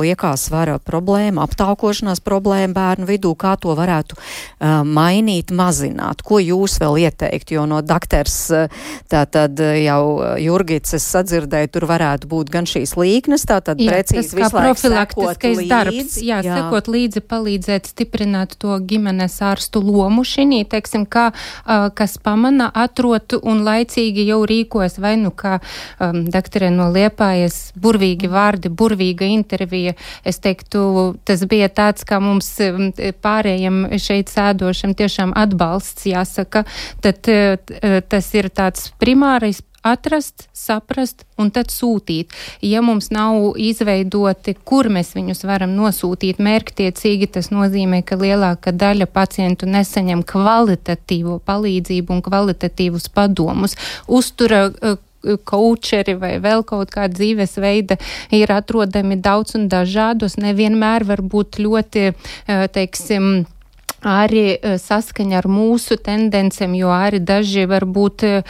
liekās 0.00 0.48
svara 0.48 0.78
problēma, 0.82 1.46
aptaukošanās 1.46 2.22
problēma 2.24 2.74
bērnu 2.76 3.08
vidū, 3.08 3.34
kā 3.38 3.54
to 3.60 3.74
varētu 3.78 4.18
uh, 4.18 4.82
mainīt, 4.86 5.52
mazināt. 5.54 6.24
Ko 6.26 6.40
jūs 6.42 6.78
vēl 6.82 7.00
ieteikt, 7.06 7.54
jo 7.54 7.66
no 7.68 7.82
dakters 7.84 8.36
uh, 8.52 8.82
tā 9.10 9.21
Tātad 9.22 9.60
eh, 9.62 9.84
jau 9.84 10.18
eh, 10.18 10.40
Jurgits, 10.42 10.96
es 10.96 11.04
sadzirdēju, 11.06 11.70
tur 11.76 11.86
varētu 11.86 12.26
būt 12.30 12.50
gan 12.50 12.66
šīs 12.66 12.96
līknes, 12.98 13.44
tātad 13.46 13.78
jā, 13.78 13.92
precīzi 13.92 14.34
visu 14.34 14.56
laiku 14.56 14.72
profilaktiskais 14.72 15.60
darbs, 15.70 16.16
jā, 16.18 16.40
jā, 16.42 16.56
sekot 16.58 16.90
līdzi, 16.90 17.22
palīdzēt 17.30 17.90
stiprināt 17.92 18.56
to 18.62 18.74
ģimenes 18.82 19.36
ārstu 19.46 19.82
lomu 19.84 20.24
šinī, 20.26 20.64
teiksim, 20.70 21.04
kā, 21.06 21.28
uh, 21.30 21.86
kas 21.94 22.16
pamana, 22.22 22.66
atrot 22.74 23.36
un 23.38 23.62
laicīgi 23.66 24.26
jau 24.26 24.40
rīkojas, 24.48 24.98
vai 25.02 25.14
nu 25.20 25.30
kā 25.30 25.58
um, 25.60 26.24
doktorē 26.32 26.72
no 26.74 26.88
Liepājas, 26.92 27.60
burvīgi 27.78 28.30
vārdi, 28.32 28.72
burvīga 28.74 29.28
intervija, 29.30 29.94
es 30.26 30.42
teiktu, 30.42 31.14
tas 31.28 31.46
bija 31.46 31.70
tāds, 31.70 32.06
kā 32.08 32.18
mums 32.22 32.50
pārējiem 33.22 33.84
šeit 34.02 34.32
sēdošam 34.34 34.96
tiešām 34.98 35.36
atbalsts, 35.38 36.08
jāsaka, 36.10 36.64
tad 37.04 37.22
tas 37.22 38.34
ir 38.34 38.50
tāds 38.50 38.90
priekšlikums, 38.90 39.11
primārais 39.12 39.60
atrast, 39.82 40.46
saprast 40.54 41.24
un 41.36 41.50
tad 41.50 41.72
sūtīt. 41.74 42.30
Ja 42.62 42.80
mums 42.86 43.10
nav 43.10 43.58
izveidoti, 43.58 44.54
kur 44.64 44.88
mēs 44.88 45.12
viņus 45.16 45.42
varam 45.44 45.74
nosūtīt 45.76 46.38
mērķtiecīgi, 46.38 47.28
tas 47.34 47.50
nozīmē, 47.52 48.04
ka 48.06 48.16
lielāka 48.16 48.72
daļa 48.72 49.10
pacientu 49.10 49.66
nesaņem 49.66 50.22
kvalitatīvo 50.22 51.40
palīdzību 51.44 52.14
un 52.14 52.22
kvalitatīvus 52.24 53.10
padomus. 53.12 53.76
Uztura 54.06 54.68
Kaučeri 55.22 56.16
vai 56.18 56.32
vēl 56.42 56.64
kaut 56.66 56.90
kāda 56.90 57.14
dzīvesveida 57.14 57.94
ir 58.34 58.50
atrodami 58.50 59.20
daudz 59.22 59.54
un 59.54 59.68
dažādos, 59.70 60.34
nevienmēr 60.34 61.06
var 61.06 61.22
būt 61.22 61.60
ļoti, 61.62 62.08
teiksim, 62.74 63.44
arī 64.02 64.56
e, 64.56 64.76
saskaņa 64.82 65.38
ar 65.40 65.48
mūsu 65.50 65.96
tendencēm, 66.02 66.74
jo 66.78 66.90
arī 66.94 67.20
daži 67.22 67.64
varbūt, 67.70 68.24
e, 68.26 68.42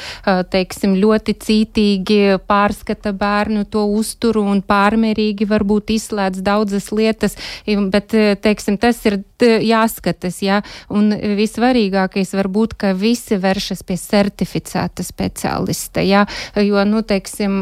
teiksim, 0.52 0.96
ļoti 1.00 1.34
cītīgi 1.44 2.20
pārskata 2.48 3.12
bērnu 3.16 3.64
to 3.70 3.84
uzturu 3.92 4.44
un 4.48 4.62
pārmērīgi 4.64 5.48
varbūt 5.48 5.92
izslēdz 5.96 6.42
daudzas 6.44 6.90
lietas, 6.92 7.36
bet, 7.66 8.14
e, 8.14 8.34
teiksim, 8.40 8.78
tas 8.80 9.00
ir 9.08 9.20
jāskatas, 9.42 10.38
jā, 10.44 10.60
un 10.94 11.10
visvarīgākais 11.12 12.30
varbūt, 12.38 12.76
ka 12.78 12.92
visi 12.94 13.36
vēršas 13.42 13.82
pie 13.82 13.96
certificēta 13.98 15.02
speciālista, 15.02 16.04
jā, 16.06 16.24
jo, 16.62 16.84
nu, 16.86 17.02
teiksim, 17.02 17.58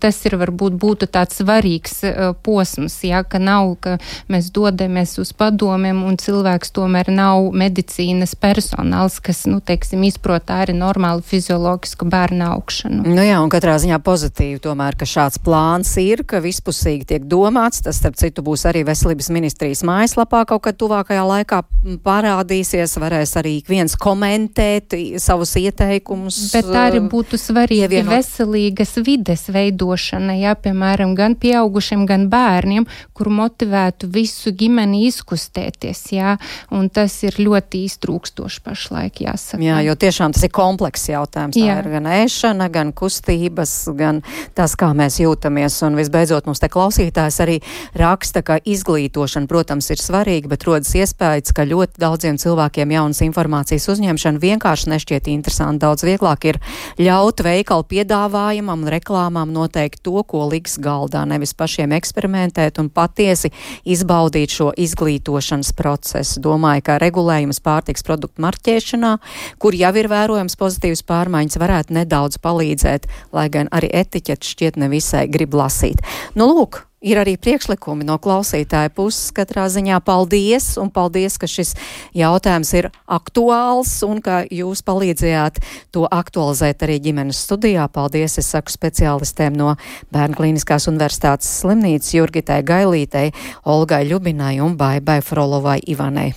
tas 0.00 0.22
ir 0.24 0.38
varbūt 0.40 0.78
būtu 0.80 1.10
tāds 1.12 1.42
svarīgs 1.42 2.00
posms, 2.46 2.96
jā, 3.04 3.20
ka 3.28 3.40
nav, 3.42 3.74
ka 3.84 3.98
mēs 4.32 4.48
dodamies 4.56 5.18
uz 5.20 5.34
padomiem 5.36 6.00
un 6.08 6.16
cilvēks 6.16 6.72
tomēr 6.72 7.12
nav 7.12 7.27
nav 7.28 7.52
medicīnas 7.56 8.34
personāls, 8.38 9.18
kas, 9.24 9.44
nu, 9.50 9.60
teiksim, 9.64 10.02
izprot 10.08 10.50
arī 10.52 10.74
normālu 10.76 11.24
fizioloģisku 11.26 12.08
bērnu 12.08 12.46
augšanu. 12.54 13.04
Nu 13.08 13.24
jā, 13.24 13.38
un 13.42 13.52
katrā 13.52 13.76
ziņā 13.80 14.00
pozitīvi 14.04 14.60
tomēr, 14.64 14.96
ka 14.98 15.08
šāds 15.08 15.40
plāns 15.44 15.94
ir, 16.00 16.24
ka 16.28 16.40
vispusīgi 16.44 17.08
tiek 17.12 17.26
domāts. 17.28 17.82
Tas, 17.84 18.00
starp 18.00 18.18
citu, 18.20 18.44
būs 18.46 18.64
arī 18.68 18.84
veselības 18.88 19.30
ministrijas 19.34 19.84
mājaslapā 19.86 20.44
kaut 20.48 20.64
kad 20.66 20.78
tuvākajā 20.80 21.24
laikā 21.28 21.62
parādīsies. 22.04 22.96
Varēs 22.98 23.34
arī 23.40 23.58
viens 23.68 23.94
komentēt 23.98 24.96
savus 25.22 25.54
ieteikumus. 25.60 26.40
Bet 26.54 26.68
tā 26.68 26.88
arī 26.90 27.02
būtu 27.10 27.38
svarīgi 27.40 27.86
ievienot. 27.86 28.12
veselīgas 28.16 28.96
vides 29.04 29.46
veidošana, 29.54 30.38
jā, 30.40 30.54
piemēram, 30.58 31.14
gan 31.18 31.36
pieaugušiem, 31.38 32.06
gan 32.08 32.28
bērniem, 32.32 32.88
kur 33.16 33.30
motivētu 33.32 34.10
visu 34.14 34.52
ģimeni 34.54 35.04
izkustēties, 35.08 36.04
jā, 36.16 36.36
un 36.74 36.88
tas 36.92 37.17
ir 37.26 37.38
ļoti 37.42 37.82
iztrūkstoši 37.88 38.62
pašlaik, 38.64 39.22
jāsaka. 39.24 39.60
Jā, 39.62 39.80
jo 39.86 39.94
tiešām 39.98 40.34
tas 40.36 40.44
ir 40.46 40.52
komplekss 40.54 41.10
jautājums. 41.10 41.56
Tā 41.56 41.64
Jā. 41.64 41.78
ir 41.82 41.90
gan 41.92 42.08
ēšana, 42.10 42.68
gan 42.72 42.92
kustības, 42.96 43.72
gan 43.98 44.22
tas, 44.58 44.74
kā 44.78 44.90
mēs 44.96 45.18
jūtamies. 45.22 45.78
Un 45.86 45.98
visbeidzot, 45.98 46.48
mums 46.48 46.62
te 46.62 46.70
klausītājs 46.72 47.40
arī 47.44 47.58
raksta, 47.98 48.42
ka 48.46 48.58
izglītošana, 48.62 49.48
protams, 49.50 49.90
ir 49.94 50.02
svarīga, 50.02 50.50
bet 50.52 50.66
rodas 50.68 50.94
iespējas, 50.98 51.54
ka 51.56 51.66
ļoti 51.68 52.02
daudziem 52.02 52.38
cilvēkiem 52.40 52.94
jaunas 52.96 53.22
informācijas 53.26 53.88
uzņemšana 53.94 54.42
vienkārši 54.42 54.92
nešķiet 54.94 55.30
interesanti. 55.32 55.82
Daudz 55.84 56.04
vieglāk 56.06 56.48
ir 56.50 56.60
ļaut 57.00 57.42
veikalu 57.44 57.86
piedāvājumam 57.92 58.84
un 58.84 58.92
reklāmām 58.92 59.52
noteikt 59.54 60.02
to, 60.06 60.22
ko 60.28 60.46
liks 60.50 60.78
galdā, 60.82 61.24
nevis 61.28 61.54
pašiem 61.58 61.94
eksperimentēt 61.96 62.80
un 62.82 62.90
patiesi 62.92 63.50
izbaudīt 63.88 64.54
šo 64.54 64.70
izglītošanas 64.78 65.72
procesu. 65.78 66.42
Domāju, 66.44 66.84
ka 66.86 66.98
regulējums 67.08 67.62
pārtiks 67.64 68.06
produktu 68.06 68.44
marķēšanā, 68.44 69.14
kur 69.58 69.76
jau 69.76 69.94
ir 69.98 70.10
vērojams 70.12 70.58
pozitīvas 70.60 71.04
pārmaiņas, 71.08 71.60
varētu 71.60 71.98
nedaudz 71.98 72.38
palīdzēt, 72.44 73.08
lai 73.34 73.48
gan 73.52 73.72
arī 73.74 73.90
etiķetes 74.04 74.54
šķiet 74.54 74.78
nevisai 74.84 75.26
grib 75.32 75.56
lasīt. 75.58 76.04
Nu, 76.38 76.50
lūk, 76.52 76.84
Ir 76.98 77.20
arī 77.20 77.36
priekšlikumi 77.38 78.02
no 78.02 78.16
klausītāja 78.18 78.90
puses. 78.90 79.28
Katrā 79.30 79.68
ziņā 79.70 80.00
paldies, 80.02 80.72
un 80.82 80.88
paldies, 80.90 81.36
ka 81.38 81.46
šis 81.46 81.76
jautājums 82.18 82.72
ir 82.74 82.88
aktuāls 83.06 83.92
un 84.02 84.18
ka 84.24 84.40
jūs 84.50 84.82
palīdzējāt 84.82 85.60
to 85.94 86.08
aktualizēt 86.10 86.82
arī 86.82 86.98
ģimenes 87.06 87.44
studijā. 87.46 87.86
Paldies, 87.94 88.40
es 88.42 88.50
saku 88.50 88.74
speciālistēm 88.74 89.54
no 89.54 89.76
Bērnu 90.10 90.40
Kliniskās 90.40 90.90
universitātes 90.90 91.52
slimnīcas 91.60 92.10
Jurgitai 92.18 92.64
Gailītei, 92.66 93.30
Olgai 93.62 94.02
Ļubinai 94.10 94.56
un 94.66 94.74
Baibai 94.74 95.20
Frolovai 95.22 95.78
Ivanai. 95.86 96.32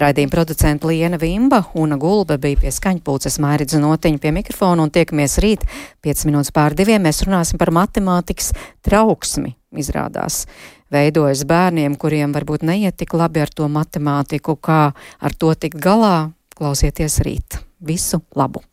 Raidījuma 0.00 0.32
producenta 0.32 0.88
Liena 0.90 1.18
Vimba 1.20 1.62
un 1.78 1.96
Gulba 2.00 2.38
bija 2.40 2.60
pie 2.62 2.72
skaņpulces 2.74 3.38
Mairidza 3.42 3.80
Notiņa 3.82 4.22
pie 4.22 4.34
mikrofona 4.36 4.86
un 4.86 4.92
tiekamies 4.94 5.38
rīt 5.44 5.66
5 6.06 6.26
minūtes 6.28 6.54
pār 6.56 6.76
diviem. 6.78 7.02
Mēs 7.06 7.24
runāsim 7.26 7.60
par 7.60 7.72
matemātikas 7.74 8.52
trauksmi, 8.86 9.54
izrādās. 9.76 10.44
Veidojas 10.90 11.44
bērniem, 11.46 11.94
kuriem 12.00 12.34
varbūt 12.34 12.66
neiet 12.66 12.98
tik 12.98 13.14
labi 13.14 13.44
ar 13.44 13.52
to 13.54 13.68
matemātiku, 13.70 14.56
kā 14.58 14.82
ar 14.94 15.38
to 15.38 15.54
tikt 15.54 15.78
galā. 15.82 16.32
Klausieties 16.60 17.22
rīt. 17.24 17.62
Visu 17.80 18.20
labu! 18.36 18.69